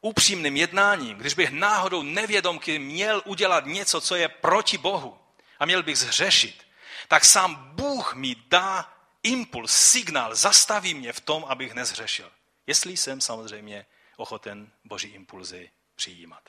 upřímným 0.00 0.56
jednáním, 0.56 1.16
když 1.16 1.34
bych 1.34 1.50
náhodou 1.50 2.02
nevědomky 2.02 2.78
měl 2.78 3.22
udělat 3.24 3.66
něco, 3.66 4.00
co 4.00 4.16
je 4.16 4.28
proti 4.28 4.78
Bohu 4.78 5.18
a 5.58 5.66
měl 5.66 5.82
bych 5.82 5.98
zhřešit, 5.98 6.66
tak 7.08 7.24
sám 7.24 7.74
Bůh 7.74 8.14
mi 8.14 8.36
dá 8.48 8.92
impuls, 9.22 9.72
signál, 9.72 10.34
zastaví 10.34 10.94
mě 10.94 11.12
v 11.12 11.20
tom, 11.20 11.44
abych 11.48 11.74
nezhřešil. 11.74 12.32
Jestli 12.66 12.96
jsem 12.96 13.20
samozřejmě 13.20 13.86
ochoten 14.16 14.70
Boží 14.84 15.08
impulzy 15.08 15.70
přijímat. 15.94 16.42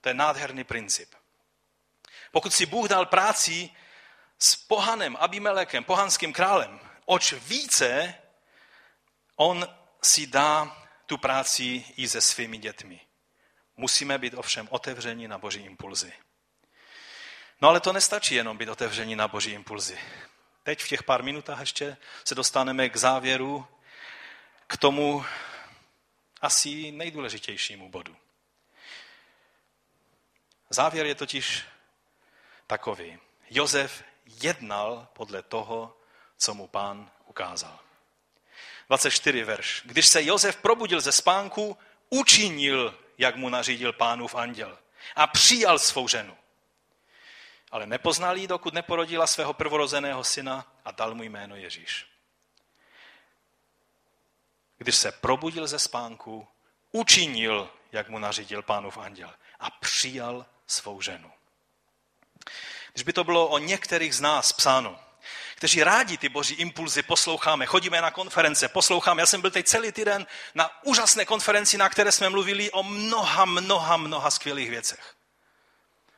To 0.00 0.08
je 0.08 0.14
nádherný 0.14 0.64
princip. 0.64 1.14
Pokud 2.32 2.54
si 2.54 2.66
Bůh 2.66 2.88
dal 2.88 3.06
práci 3.06 3.70
s 4.42 4.56
pohanem 4.56 5.16
Abimelekem, 5.20 5.84
pohanským 5.84 6.32
králem, 6.32 6.80
oč 7.04 7.32
více 7.32 8.14
on 9.36 9.68
si 10.02 10.26
dá 10.26 10.76
tu 11.06 11.18
práci 11.18 11.84
i 11.96 12.08
se 12.08 12.20
svými 12.20 12.58
dětmi. 12.58 13.00
Musíme 13.76 14.18
být 14.18 14.34
ovšem 14.34 14.68
otevření 14.70 15.28
na 15.28 15.38
boží 15.38 15.60
impulzy. 15.60 16.12
No 17.60 17.68
ale 17.68 17.80
to 17.80 17.92
nestačí 17.92 18.34
jenom 18.34 18.58
být 18.58 18.68
otevření 18.68 19.16
na 19.16 19.28
boží 19.28 19.50
impulzy. 19.50 19.98
Teď 20.62 20.82
v 20.82 20.88
těch 20.88 21.02
pár 21.02 21.22
minutách 21.22 21.60
ještě 21.60 21.96
se 22.24 22.34
dostaneme 22.34 22.88
k 22.88 22.96
závěru, 22.96 23.66
k 24.66 24.76
tomu 24.76 25.24
asi 26.40 26.92
nejdůležitějšímu 26.92 27.88
bodu. 27.88 28.16
Závěr 30.70 31.06
je 31.06 31.14
totiž 31.14 31.64
takový. 32.66 33.18
Jozef 33.50 34.04
jednal 34.42 35.08
podle 35.12 35.42
toho, 35.42 35.96
co 36.36 36.54
mu 36.54 36.66
pán 36.66 37.10
ukázal. 37.26 37.78
24 38.88 39.44
verš. 39.44 39.82
Když 39.84 40.08
se 40.08 40.24
Josef 40.24 40.56
probudil 40.56 41.00
ze 41.00 41.12
spánku, 41.12 41.78
učinil, 42.08 42.98
jak 43.18 43.36
mu 43.36 43.48
nařídil 43.48 43.92
pánův 43.92 44.34
anděl 44.34 44.78
a 45.16 45.26
přijal 45.26 45.78
svou 45.78 46.08
ženu. 46.08 46.36
Ale 47.70 47.86
nepoznal 47.86 48.36
ji, 48.36 48.46
dokud 48.46 48.74
neporodila 48.74 49.26
svého 49.26 49.52
prvorozeného 49.52 50.24
syna 50.24 50.72
a 50.84 50.90
dal 50.90 51.14
mu 51.14 51.22
jméno 51.22 51.56
Ježíš. 51.56 52.06
Když 54.78 54.96
se 54.96 55.12
probudil 55.12 55.66
ze 55.66 55.78
spánku, 55.78 56.48
učinil, 56.92 57.70
jak 57.92 58.08
mu 58.08 58.18
nařídil 58.18 58.62
pánův 58.62 58.98
anděl 58.98 59.34
a 59.60 59.70
přijal 59.70 60.46
svou 60.66 61.00
ženu. 61.00 61.32
Když 62.92 63.02
by 63.02 63.12
to 63.12 63.24
bylo 63.24 63.48
o 63.48 63.58
některých 63.58 64.14
z 64.14 64.20
nás 64.20 64.52
psáno, 64.52 64.98
kteří 65.54 65.82
rádi 65.82 66.18
ty 66.18 66.28
boží 66.28 66.54
impulzy 66.54 67.02
posloucháme, 67.02 67.66
chodíme 67.66 68.00
na 68.00 68.10
konference, 68.10 68.68
posloucháme. 68.68 69.22
Já 69.22 69.26
jsem 69.26 69.40
byl 69.40 69.50
teď 69.50 69.66
celý 69.66 69.92
týden 69.92 70.26
na 70.54 70.70
úžasné 70.84 71.24
konferenci, 71.24 71.78
na 71.78 71.88
které 71.88 72.12
jsme 72.12 72.28
mluvili 72.28 72.70
o 72.70 72.82
mnoha, 72.82 73.44
mnoha, 73.44 73.96
mnoha 73.96 74.30
skvělých 74.30 74.70
věcech. 74.70 75.14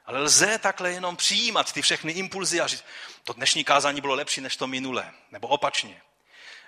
Ale 0.07 0.19
lze 0.19 0.59
takhle 0.59 0.93
jenom 0.93 1.17
přijímat 1.17 1.73
ty 1.73 1.83
všechny 1.83 2.13
impulzy 2.13 2.61
a 2.61 2.67
říct, 2.67 2.85
to 3.25 3.33
dnešní 3.33 3.65
kázání 3.65 4.01
bylo 4.01 4.15
lepší 4.15 4.41
než 4.41 4.57
to 4.57 4.67
minulé, 4.67 5.13
nebo 5.31 5.49
opačně 5.49 6.03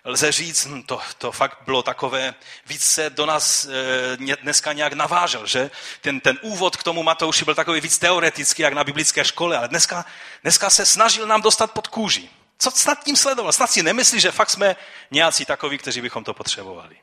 lze 0.05 0.33
říct, 0.33 0.67
hm, 0.67 0.83
to, 0.83 1.01
to 1.19 1.33
fakt 1.33 1.59
bylo 1.65 1.83
takové, 1.83 2.35
víc 2.67 2.83
se 2.83 3.11
do 3.11 3.27
nás 3.27 3.65
e, 3.65 4.37
dneska 4.43 4.73
nějak 4.73 4.93
navážel, 4.93 5.47
že? 5.47 5.71
Ten, 6.01 6.21
ten 6.21 6.39
úvod 6.43 6.77
k 6.77 6.83
tomu 6.83 7.03
Matouši 7.03 7.45
byl 7.45 7.55
takový 7.55 7.81
víc 7.81 7.99
teoretický, 7.99 8.63
jak 8.63 8.73
na 8.73 8.85
biblické 8.85 9.25
škole, 9.25 9.59
ale 9.59 9.69
dneska, 9.69 10.05
dneska 10.43 10.71
se 10.71 10.87
snažil 10.87 11.27
nám 11.27 11.43
dostat 11.43 11.73
pod 11.73 11.89
kůži. 11.89 12.31
Co 12.59 12.71
snad 12.71 13.05
tím 13.05 13.17
sledoval? 13.17 13.53
Snad 13.53 13.71
si 13.71 13.83
nemyslí, 13.83 14.21
že 14.21 14.33
fakt 14.33 14.51
jsme 14.51 14.77
nějací 15.11 15.45
takoví, 15.45 15.79
kteří 15.79 16.01
bychom 16.01 16.25
to 16.25 16.35
potřebovali. 16.35 16.99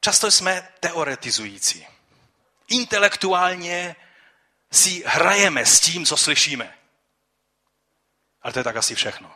Často 0.00 0.30
jsme 0.30 0.68
teoretizující. 0.80 1.86
Intelektuálně 2.68 3.96
si 4.72 5.02
hrajeme 5.06 5.66
s 5.66 5.80
tím, 5.80 6.06
co 6.06 6.16
slyšíme. 6.16 6.74
Ale 8.42 8.52
to 8.52 8.58
je 8.58 8.64
tak 8.64 8.76
asi 8.76 8.94
všechno. 8.94 9.34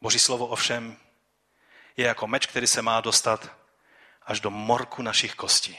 Boží 0.00 0.18
slovo 0.18 0.46
ovšem 0.46 0.96
je 1.96 2.06
jako 2.06 2.26
meč, 2.26 2.46
který 2.46 2.66
se 2.66 2.82
má 2.82 3.00
dostat 3.00 3.56
až 4.22 4.40
do 4.40 4.50
morku 4.50 5.02
našich 5.02 5.34
kostí. 5.34 5.78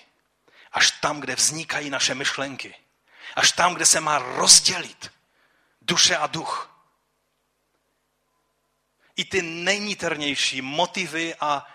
Až 0.72 0.92
tam, 0.92 1.20
kde 1.20 1.36
vznikají 1.36 1.90
naše 1.90 2.16
myšlenky. 2.16 2.76
Až 3.36 3.52
tam, 3.52 3.74
kde 3.74 3.86
se 3.86 4.00
má 4.00 4.20
rozdělit 4.20 5.12
duše 5.82 6.18
a 6.18 6.28
duch. 6.28 6.68
I 9.16 9.26
ty 9.26 9.42
nejniternější 9.42 10.62
motivy 10.62 11.36
a, 11.36 11.68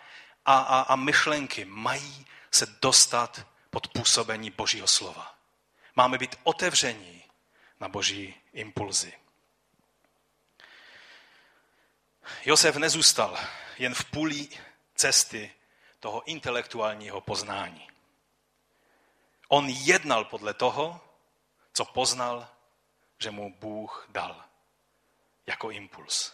a, 0.44 0.58
a, 0.58 0.80
a 0.80 0.96
myšlenky 0.96 1.64
mají 1.64 2.26
se 2.50 2.66
dostat 2.66 3.46
pod 3.70 3.88
působení 3.88 4.50
Božího 4.50 4.86
slova. 4.86 5.34
Máme 5.96 6.18
být 6.18 6.36
otevření 6.42 7.22
na 7.80 7.88
Boží 7.88 8.34
impulzy. 8.52 9.12
Josef 12.44 12.76
nezůstal 12.76 13.38
jen 13.78 13.94
v 13.94 14.04
půli 14.04 14.48
cesty 14.94 15.54
toho 16.00 16.22
intelektuálního 16.28 17.20
poznání. 17.20 17.88
On 19.48 19.68
jednal 19.68 20.24
podle 20.24 20.54
toho, 20.54 21.00
co 21.72 21.84
poznal, 21.84 22.48
že 23.18 23.30
mu 23.30 23.54
Bůh 23.54 24.06
dal 24.08 24.44
jako 25.46 25.70
impuls. 25.70 26.32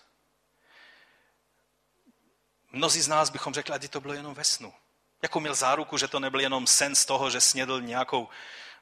Mnozí 2.72 3.01
z 3.01 3.09
nás 3.09 3.30
bychom 3.30 3.55
řekli, 3.55 3.78
že 3.82 3.88
to 3.88 4.01
bylo 4.01 4.14
jenom 4.14 4.34
ve 4.34 4.45
snu. 4.45 4.74
Jako 5.22 5.40
měl 5.40 5.55
záruku, 5.55 5.99
že 5.99 6.09
to 6.09 6.20
nebyl 6.20 6.40
jenom 6.40 6.66
sen 6.66 6.95
z 6.95 7.05
toho, 7.05 7.30
že 7.30 7.40
snědl 7.40 7.80
nějakou 7.80 8.28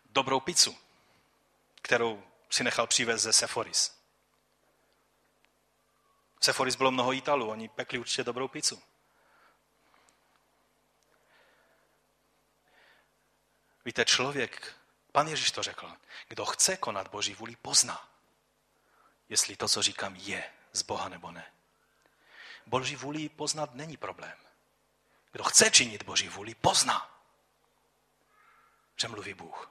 dobrou 0.04 0.40
pizzu, 0.40 0.76
kterou 1.82 2.22
si 2.50 2.64
nechal 2.64 2.86
přivést 2.86 3.22
ze 3.22 3.32
Sephoris. 3.32 3.99
V 6.40 6.44
Sephoris 6.44 6.76
bylo 6.76 6.90
mnoho 6.90 7.12
Italů, 7.12 7.50
oni 7.50 7.68
pekli 7.68 7.98
určitě 7.98 8.24
dobrou 8.24 8.48
pizzu. 8.48 8.82
Víte, 13.84 14.04
člověk, 14.04 14.74
Pan 15.12 15.28
Ježíš 15.28 15.50
to 15.50 15.62
řekl. 15.62 15.92
Kdo 16.28 16.46
chce 16.46 16.76
konat 16.76 17.08
Boží 17.08 17.34
vůli, 17.34 17.56
pozná, 17.56 18.08
jestli 19.28 19.56
to, 19.56 19.68
co 19.68 19.82
říkám, 19.82 20.16
je 20.16 20.52
z 20.72 20.82
Boha 20.82 21.08
nebo 21.08 21.30
ne. 21.30 21.52
Boží 22.66 22.96
vůli 22.96 23.28
poznat 23.28 23.74
není 23.74 23.96
problém. 23.96 24.38
Kdo 25.32 25.44
chce 25.44 25.70
činit 25.70 26.02
Boží 26.02 26.28
vůli, 26.28 26.54
pozná, 26.54 27.20
že 28.96 29.08
mluví 29.08 29.34
Bůh. 29.34 29.70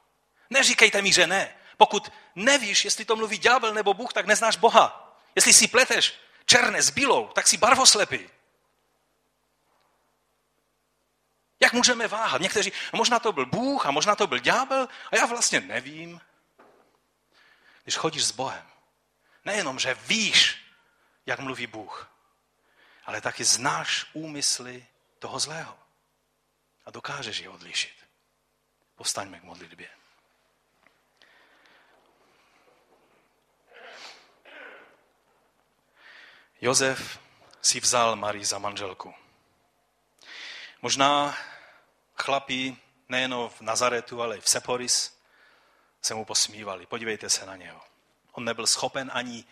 Neříkejte 0.49 1.01
mi, 1.01 1.13
že 1.13 1.27
ne. 1.27 1.55
Pokud 1.77 2.11
nevíš, 2.35 2.85
jestli 2.85 3.05
to 3.05 3.15
mluví 3.15 3.37
ďábel 3.37 3.73
nebo 3.73 3.93
Bůh, 3.93 4.13
tak 4.13 4.25
neznáš 4.25 4.57
Boha. 4.57 5.17
Jestli 5.35 5.53
si 5.53 5.67
pleteš 5.67 6.28
černé 6.49 6.81
s 6.81 6.89
bílou, 6.89 7.27
tak 7.27 7.47
si 7.47 7.57
barvoslepý. 7.57 8.29
Jak 11.59 11.73
můžeme 11.73 12.07
váhat? 12.07 12.41
Někteří, 12.41 12.71
no 12.93 12.97
možná 12.97 13.19
to 13.19 13.31
byl 13.31 13.45
Bůh 13.45 13.85
a 13.85 13.91
možná 13.91 14.15
to 14.15 14.27
byl 14.27 14.39
ďábel 14.39 14.87
a 15.11 15.15
já 15.15 15.25
vlastně 15.25 15.61
nevím. 15.61 16.21
Když 17.83 17.95
chodíš 17.95 18.25
s 18.25 18.31
Bohem, 18.31 18.65
nejenom, 19.45 19.79
že 19.79 19.93
víš, 19.93 20.57
jak 21.25 21.39
mluví 21.39 21.67
Bůh, 21.67 22.11
ale 23.05 23.21
taky 23.21 23.43
znáš 23.43 24.05
úmysly 24.13 24.85
toho 25.19 25.39
zlého 25.39 25.79
a 26.85 26.91
dokážeš 26.91 27.39
je 27.39 27.49
odlišit. 27.49 27.95
Postaňme 28.95 29.39
k 29.39 29.43
modlitbě. 29.43 29.98
Jozef 36.61 37.19
si 37.61 37.79
vzal 37.79 38.15
Marii 38.15 38.45
za 38.45 38.59
manželku. 38.59 39.13
Možná 40.81 41.37
chlapí 42.15 42.77
nejen 43.09 43.35
v 43.49 43.61
Nazaretu, 43.61 44.21
ale 44.21 44.37
i 44.37 44.41
v 44.41 44.49
Seporis 44.49 45.19
se 46.01 46.13
mu 46.13 46.25
posmívali. 46.25 46.85
Podívejte 46.85 47.29
se 47.29 47.45
na 47.45 47.55
něho. 47.55 47.81
On 48.31 48.45
nebyl 48.45 48.67
schopen 48.67 49.11
ani 49.13 49.45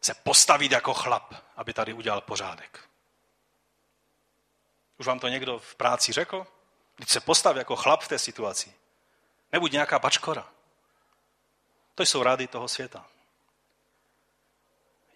se 0.00 0.14
postavit 0.14 0.72
jako 0.72 0.94
chlap, 0.94 1.34
aby 1.56 1.72
tady 1.72 1.92
udělal 1.92 2.20
pořádek. 2.20 2.88
Už 4.98 5.06
vám 5.06 5.18
to 5.18 5.28
někdo 5.28 5.58
v 5.58 5.74
práci 5.74 6.12
řekl? 6.12 6.46
Když 6.96 7.10
se 7.10 7.20
postav 7.20 7.56
jako 7.56 7.76
chlap 7.76 8.02
v 8.02 8.08
té 8.08 8.18
situaci. 8.18 8.74
Nebuď 9.52 9.72
nějaká 9.72 9.98
bačkora. 9.98 10.48
To 11.94 12.02
jsou 12.02 12.22
rády 12.22 12.46
toho 12.46 12.68
světa. 12.68 13.06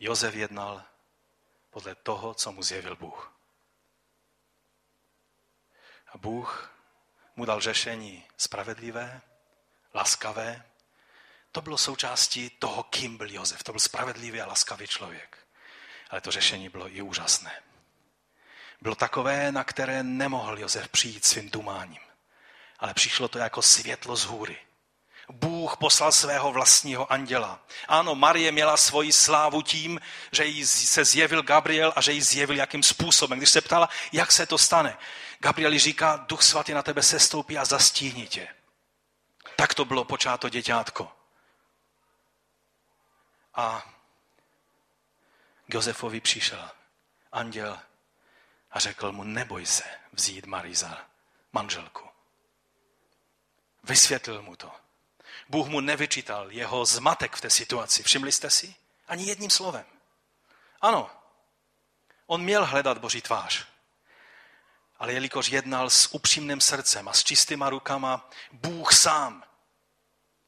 Jozef 0.00 0.34
jednal 0.34 0.82
podle 1.70 1.94
toho, 1.94 2.34
co 2.34 2.52
mu 2.52 2.62
zjevil 2.62 2.96
Bůh. 2.96 3.32
A 6.12 6.18
Bůh 6.18 6.70
mu 7.36 7.44
dal 7.44 7.60
řešení 7.60 8.24
spravedlivé, 8.36 9.20
laskavé. 9.94 10.64
To 11.52 11.60
bylo 11.62 11.78
součástí 11.78 12.50
toho, 12.50 12.82
kým 12.82 13.16
byl 13.16 13.30
Jozef. 13.30 13.62
To 13.62 13.72
byl 13.72 13.80
spravedlivý 13.80 14.40
a 14.40 14.46
laskavý 14.46 14.86
člověk. 14.86 15.38
Ale 16.10 16.20
to 16.20 16.30
řešení 16.30 16.68
bylo 16.68 16.88
i 16.88 17.02
úžasné. 17.02 17.62
Bylo 18.80 18.94
takové, 18.94 19.52
na 19.52 19.64
které 19.64 20.02
nemohl 20.02 20.58
Jozef 20.58 20.88
přijít 20.88 21.24
svým 21.24 21.50
dumáním. 21.50 22.02
Ale 22.78 22.94
přišlo 22.94 23.28
to 23.28 23.38
jako 23.38 23.62
světlo 23.62 24.16
z 24.16 24.24
hůry. 24.24 24.58
Bůh 25.32 25.76
poslal 25.76 26.12
svého 26.12 26.52
vlastního 26.52 27.12
anděla. 27.12 27.60
Ano, 27.88 28.14
Marie 28.14 28.52
měla 28.52 28.76
svoji 28.76 29.12
slávu 29.12 29.62
tím, 29.62 30.00
že 30.32 30.44
jí 30.44 30.66
se 30.66 31.04
zjevil 31.04 31.42
Gabriel 31.42 31.92
a 31.96 32.00
že 32.00 32.12
jí 32.12 32.22
zjevil 32.22 32.56
jakým 32.56 32.82
způsobem. 32.82 33.38
Když 33.38 33.50
se 33.50 33.60
ptala, 33.60 33.88
jak 34.12 34.32
se 34.32 34.46
to 34.46 34.58
stane, 34.58 34.98
Gabriel 35.38 35.78
říká, 35.78 36.16
duch 36.28 36.42
svatý 36.42 36.72
na 36.72 36.82
tebe 36.82 37.02
sestoupí 37.02 37.58
a 37.58 37.64
zastíhní 37.64 38.26
tě. 38.26 38.48
Tak 39.56 39.74
to 39.74 39.84
bylo 39.84 40.04
počáto 40.04 40.48
děťátko. 40.48 41.12
A 43.54 43.82
k 45.68 45.74
Josefovi 45.74 46.20
přišel 46.20 46.70
anděl 47.32 47.78
a 48.70 48.78
řekl 48.78 49.12
mu, 49.12 49.24
neboj 49.24 49.66
se 49.66 49.84
vzít 50.12 50.46
Marii 50.46 50.74
za 50.74 50.98
manželku. 51.52 52.08
Vysvětlil 53.84 54.42
mu 54.42 54.56
to. 54.56 54.72
Bůh 55.50 55.68
mu 55.68 55.80
nevyčítal 55.80 56.50
jeho 56.50 56.84
zmatek 56.84 57.36
v 57.36 57.40
té 57.40 57.50
situaci. 57.50 58.02
Všimli 58.02 58.32
jste 58.32 58.50
si? 58.50 58.74
Ani 59.08 59.26
jedním 59.26 59.50
slovem. 59.50 59.84
Ano, 60.80 61.10
on 62.26 62.42
měl 62.42 62.64
hledat 62.64 62.98
Boží 62.98 63.22
tvář. 63.22 63.66
Ale 64.98 65.12
jelikož 65.12 65.48
jednal 65.48 65.90
s 65.90 66.14
upřímným 66.14 66.60
srdcem 66.60 67.08
a 67.08 67.12
s 67.12 67.24
čistýma 67.24 67.70
rukama, 67.70 68.30
Bůh 68.52 68.92
sám 68.92 69.44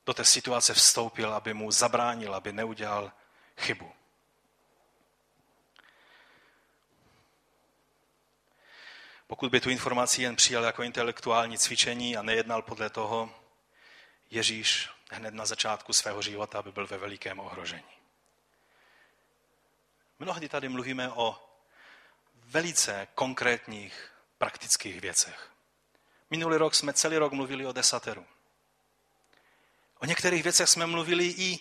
do 0.06 0.14
té 0.14 0.24
situace 0.24 0.74
vstoupil, 0.74 1.34
aby 1.34 1.54
mu 1.54 1.70
zabránil, 1.70 2.34
aby 2.34 2.52
neudělal 2.52 3.12
chybu. 3.58 3.92
Pokud 9.26 9.50
by 9.50 9.60
tu 9.60 9.70
informaci 9.70 10.22
jen 10.22 10.36
přijal 10.36 10.64
jako 10.64 10.82
intelektuální 10.82 11.58
cvičení 11.58 12.16
a 12.16 12.22
nejednal 12.22 12.62
podle 12.62 12.90
toho, 12.90 13.41
Ježíš 14.32 14.88
hned 15.10 15.34
na 15.34 15.46
začátku 15.46 15.92
svého 15.92 16.22
života 16.22 16.62
by 16.62 16.72
byl 16.72 16.86
ve 16.86 16.98
velikém 16.98 17.40
ohrožení. 17.40 17.92
Mnohdy 20.18 20.48
tady 20.48 20.68
mluvíme 20.68 21.12
o 21.12 21.38
velice 22.34 23.08
konkrétních 23.14 24.12
praktických 24.38 25.00
věcech. 25.00 25.50
Minulý 26.30 26.56
rok 26.56 26.74
jsme 26.74 26.92
celý 26.92 27.16
rok 27.16 27.32
mluvili 27.32 27.66
o 27.66 27.72
desateru. 27.72 28.26
O 29.98 30.06
některých 30.06 30.42
věcech 30.42 30.68
jsme 30.68 30.86
mluvili 30.86 31.26
i 31.26 31.58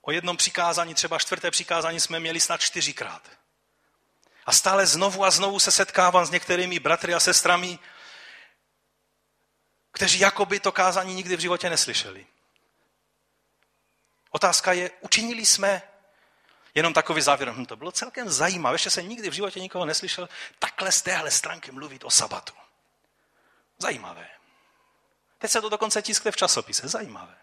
o 0.00 0.10
jednom 0.10 0.36
přikázání, 0.36 0.94
třeba 0.94 1.18
čtvrté 1.18 1.50
přikázání 1.50 2.00
jsme 2.00 2.20
měli 2.20 2.40
snad 2.40 2.60
čtyřikrát. 2.60 3.30
A 4.46 4.52
stále 4.52 4.86
znovu 4.86 5.24
a 5.24 5.30
znovu 5.30 5.58
se 5.58 5.72
setkávám 5.72 6.26
s 6.26 6.30
některými 6.30 6.78
bratry 6.78 7.14
a 7.14 7.20
sestrami, 7.20 7.78
kteří 10.00 10.18
jakoby 10.18 10.60
to 10.60 10.72
kázání 10.72 11.14
nikdy 11.14 11.36
v 11.36 11.40
životě 11.40 11.70
neslyšeli. 11.70 12.26
Otázka 14.30 14.72
je, 14.72 14.90
učinili 15.00 15.46
jsme 15.46 15.82
jenom 16.74 16.92
takový 16.94 17.22
závěr, 17.22 17.50
hm, 17.50 17.66
to 17.66 17.76
bylo 17.76 17.92
celkem 17.92 18.30
zajímavé, 18.30 18.74
ještě 18.74 18.90
jsem 18.90 19.08
nikdy 19.08 19.30
v 19.30 19.32
životě 19.32 19.60
nikoho 19.60 19.84
neslyšel 19.84 20.28
takhle 20.58 20.92
z 20.92 21.02
téhle 21.02 21.30
stránky 21.30 21.72
mluvit 21.72 22.04
o 22.04 22.10
sabatu. 22.10 22.52
Zajímavé. 23.78 24.30
Teď 25.38 25.50
se 25.50 25.60
to 25.60 25.68
dokonce 25.68 26.02
tiskne 26.02 26.30
v 26.30 26.36
časopise. 26.36 26.88
Zajímavé. 26.88 27.36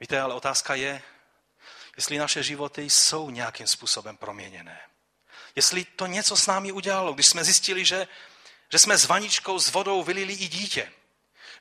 Víte, 0.00 0.20
ale 0.20 0.34
otázka 0.34 0.74
je, 0.74 1.02
jestli 1.96 2.18
naše 2.18 2.42
životy 2.42 2.82
jsou 2.82 3.30
nějakým 3.30 3.66
způsobem 3.66 4.16
proměněné. 4.16 4.80
Jestli 5.56 5.84
to 5.84 6.06
něco 6.06 6.36
s 6.36 6.46
námi 6.46 6.72
udělalo, 6.72 7.12
když 7.12 7.26
jsme 7.26 7.44
zjistili, 7.44 7.84
že, 7.84 8.08
že 8.72 8.78
jsme 8.78 8.98
s 8.98 9.04
vaničkou 9.04 9.58
s 9.58 9.72
vodou 9.72 10.02
vylili 10.02 10.32
i 10.32 10.48
dítě. 10.48 10.92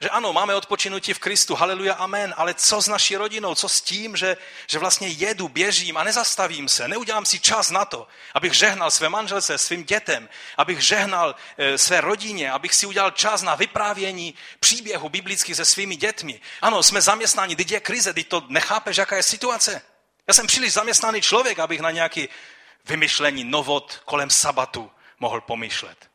Že 0.01 0.09
ano, 0.09 0.33
máme 0.33 0.55
odpočinutí 0.55 1.13
v 1.13 1.19
Kristu, 1.19 1.55
haleluja, 1.55 1.93
amen, 1.93 2.33
ale 2.37 2.53
co 2.53 2.81
s 2.81 2.87
naší 2.87 3.15
rodinou, 3.15 3.55
co 3.55 3.69
s 3.69 3.81
tím, 3.81 4.17
že, 4.17 4.37
že 4.67 4.79
vlastně 4.79 5.07
jedu, 5.07 5.47
běžím 5.47 5.97
a 5.97 6.03
nezastavím 6.03 6.69
se, 6.69 6.87
neudělám 6.87 7.25
si 7.25 7.39
čas 7.39 7.69
na 7.69 7.85
to, 7.85 8.07
abych 8.33 8.53
žehnal 8.53 8.91
své 8.91 9.09
manželce, 9.09 9.57
svým 9.57 9.83
dětem, 9.83 10.29
abych 10.57 10.81
žehnal 10.81 11.35
e, 11.57 11.77
své 11.77 12.01
rodině, 12.01 12.51
abych 12.51 12.73
si 12.75 12.85
udělal 12.85 13.11
čas 13.11 13.41
na 13.41 13.55
vyprávění 13.55 14.33
příběhu 14.59 15.09
biblických 15.09 15.55
se 15.55 15.65
svými 15.65 15.95
dětmi. 15.95 16.41
Ano, 16.61 16.83
jsme 16.83 17.01
zaměstnáni, 17.01 17.55
teď 17.55 17.71
je 17.71 17.79
krize, 17.79 18.13
teď 18.13 18.27
to 18.27 18.43
nechápeš, 18.47 18.97
jaká 18.97 19.15
je 19.15 19.23
situace. 19.23 19.81
Já 20.27 20.33
jsem 20.33 20.47
příliš 20.47 20.73
zaměstnaný 20.73 21.21
člověk, 21.21 21.59
abych 21.59 21.79
na 21.79 21.91
nějaký 21.91 22.29
vymyšlení 22.85 23.43
novot 23.43 24.01
kolem 24.05 24.29
sabatu 24.29 24.91
mohl 25.19 25.41
pomýšlet. 25.41 26.10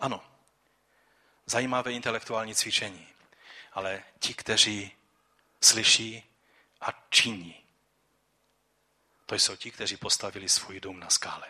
Ano, 0.00 0.24
zajímavé 1.46 1.92
intelektuální 1.92 2.54
cvičení. 2.54 3.08
Ale 3.72 4.02
ti, 4.18 4.34
kteří 4.34 4.92
slyší 5.60 6.24
a 6.80 7.06
činí, 7.10 7.64
to 9.26 9.34
jsou 9.34 9.56
ti, 9.56 9.70
kteří 9.70 9.96
postavili 9.96 10.48
svůj 10.48 10.80
dům 10.80 11.00
na 11.00 11.10
skále. 11.10 11.46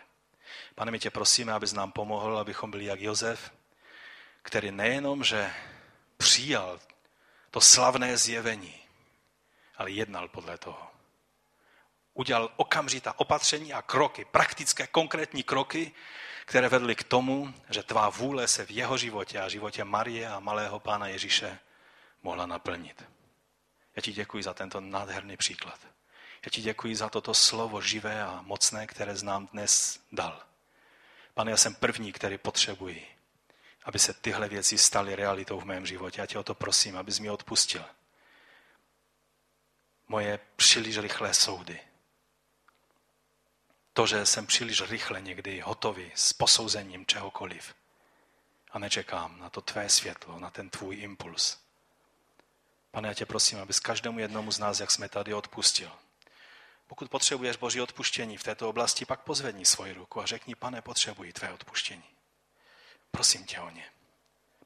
Pane, 0.75 0.91
my 0.91 0.99
tě 0.99 1.09
prosíme, 1.09 1.53
abys 1.53 1.73
nám 1.73 1.91
pomohl, 1.91 2.37
abychom 2.37 2.71
byli 2.71 2.85
jak 2.85 3.01
Jozef, 3.01 3.51
který 4.41 4.71
nejenom, 4.71 5.23
že 5.23 5.53
přijal 6.17 6.79
to 7.51 7.61
slavné 7.61 8.17
zjevení, 8.17 8.81
ale 9.77 9.91
jednal 9.91 10.27
podle 10.27 10.57
toho. 10.57 10.91
Udělal 12.13 12.51
okamžitá 12.55 13.19
opatření 13.19 13.73
a 13.73 13.81
kroky, 13.81 14.25
praktické, 14.25 14.87
konkrétní 14.87 15.43
kroky, 15.43 15.91
které 16.45 16.69
vedly 16.69 16.95
k 16.95 17.03
tomu, 17.03 17.53
že 17.69 17.83
tvá 17.83 18.09
vůle 18.09 18.47
se 18.47 18.65
v 18.65 18.71
jeho 18.71 18.97
životě 18.97 19.39
a 19.39 19.49
životě 19.49 19.83
Marie 19.83 20.27
a 20.27 20.39
malého 20.39 20.79
pána 20.79 21.07
Ježíše 21.07 21.59
mohla 22.23 22.45
naplnit. 22.45 23.03
Já 23.95 24.01
ti 24.01 24.13
děkuji 24.13 24.43
za 24.43 24.53
tento 24.53 24.81
nádherný 24.81 25.37
příklad. 25.37 25.79
Já 26.45 26.49
ti 26.49 26.61
děkuji 26.61 26.95
za 26.95 27.09
toto 27.09 27.33
slovo 27.33 27.81
živé 27.81 28.23
a 28.23 28.41
mocné, 28.41 28.87
které 28.87 29.15
znám 29.15 29.47
dnes 29.47 29.99
dal. 30.11 30.43
Pane, 31.33 31.51
já 31.51 31.57
jsem 31.57 31.75
první, 31.75 32.11
který 32.11 32.37
potřebuji, 32.37 33.07
aby 33.83 33.99
se 33.99 34.13
tyhle 34.13 34.47
věci 34.49 34.77
staly 34.77 35.15
realitou 35.15 35.59
v 35.59 35.65
mém 35.65 35.85
životě. 35.85 36.21
Já 36.21 36.25
tě 36.25 36.39
o 36.39 36.43
to 36.43 36.55
prosím, 36.55 36.97
abys 36.97 37.19
mi 37.19 37.29
odpustil. 37.29 37.85
Moje 40.07 40.39
příliš 40.55 40.97
rychlé 40.97 41.33
soudy. 41.33 41.79
To, 43.95 44.07
že 44.07 44.25
jsem 44.25 44.45
příliš 44.45 44.81
rychle 44.81 45.21
někdy 45.21 45.59
hotový 45.59 46.11
s 46.15 46.33
posouzením 46.33 47.05
čehokoliv 47.05 47.75
a 48.71 48.79
nečekám 48.79 49.39
na 49.39 49.49
to 49.49 49.61
tvé 49.61 49.89
světlo, 49.89 50.39
na 50.39 50.49
ten 50.49 50.69
tvůj 50.69 50.95
impuls. 50.95 51.57
Pane, 52.91 53.07
já 53.07 53.13
tě 53.13 53.25
prosím, 53.25 53.59
abys 53.59 53.79
každému 53.79 54.19
jednomu 54.19 54.51
z 54.51 54.59
nás, 54.59 54.79
jak 54.79 54.91
jsme 54.91 55.09
tady, 55.09 55.33
odpustil. 55.33 55.91
Pokud 56.87 57.09
potřebuješ 57.09 57.57
Boží 57.57 57.81
odpuštění 57.81 58.37
v 58.37 58.43
této 58.43 58.69
oblasti, 58.69 59.05
pak 59.05 59.21
pozvedni 59.21 59.65
svoji 59.65 59.93
ruku 59.93 60.21
a 60.21 60.25
řekni, 60.25 60.55
pane, 60.55 60.81
potřebuji 60.81 61.33
tvé 61.33 61.53
odpuštění. 61.53 62.09
Prosím 63.11 63.45
tě 63.45 63.59
o 63.59 63.69
ně. 63.69 63.85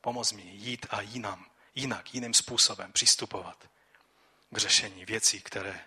Pomoz 0.01 0.31
mi 0.31 0.41
jít 0.41 0.85
a 0.89 1.01
jinam, 1.01 1.45
jinak, 1.75 2.13
jiným 2.13 2.33
způsobem 2.33 2.91
přistupovat 2.91 3.69
k 4.49 4.57
řešení 4.57 5.05
věcí, 5.05 5.41
které 5.41 5.85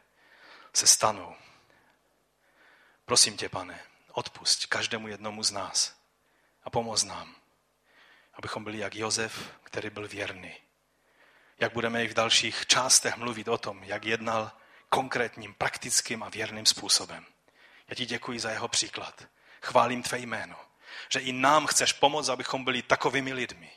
se 0.72 0.86
stanou. 0.86 1.36
Prosím 3.12 3.36
tě, 3.36 3.48
pane, 3.48 3.80
odpust 4.12 4.66
každému 4.66 5.08
jednomu 5.08 5.42
z 5.42 5.50
nás 5.50 5.96
a 6.64 6.70
pomoz 6.70 7.04
nám, 7.04 7.34
abychom 8.34 8.64
byli 8.64 8.78
jak 8.78 8.94
Jozef, 8.94 9.54
který 9.62 9.90
byl 9.90 10.08
věrný. 10.08 10.54
Jak 11.58 11.72
budeme 11.72 12.04
i 12.04 12.08
v 12.08 12.14
dalších 12.14 12.66
částech 12.66 13.16
mluvit 13.16 13.48
o 13.48 13.58
tom, 13.58 13.84
jak 13.84 14.04
jednal 14.04 14.52
konkrétním, 14.88 15.54
praktickým 15.54 16.22
a 16.22 16.28
věrným 16.28 16.66
způsobem. 16.66 17.26
Já 17.88 17.94
ti 17.94 18.06
děkuji 18.06 18.40
za 18.40 18.50
jeho 18.50 18.68
příklad. 18.68 19.24
Chválím 19.62 20.02
tvé 20.02 20.18
jméno, 20.18 20.56
že 21.08 21.20
i 21.20 21.32
nám 21.32 21.66
chceš 21.66 21.92
pomoct, 21.92 22.28
abychom 22.28 22.64
byli 22.64 22.82
takovými 22.82 23.32
lidmi, 23.32 23.70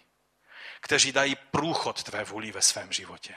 kteří 0.80 1.12
dají 1.12 1.36
průchod 1.36 2.04
tvé 2.04 2.24
vůli 2.24 2.52
ve 2.52 2.62
svém 2.62 2.92
životě. 2.92 3.36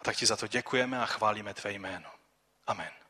A 0.00 0.04
tak 0.04 0.16
ti 0.16 0.26
za 0.26 0.36
to 0.36 0.46
děkujeme 0.46 1.02
a 1.02 1.06
chválíme 1.06 1.54
tvé 1.54 1.72
jméno. 1.72 2.10
Amen. 2.66 3.05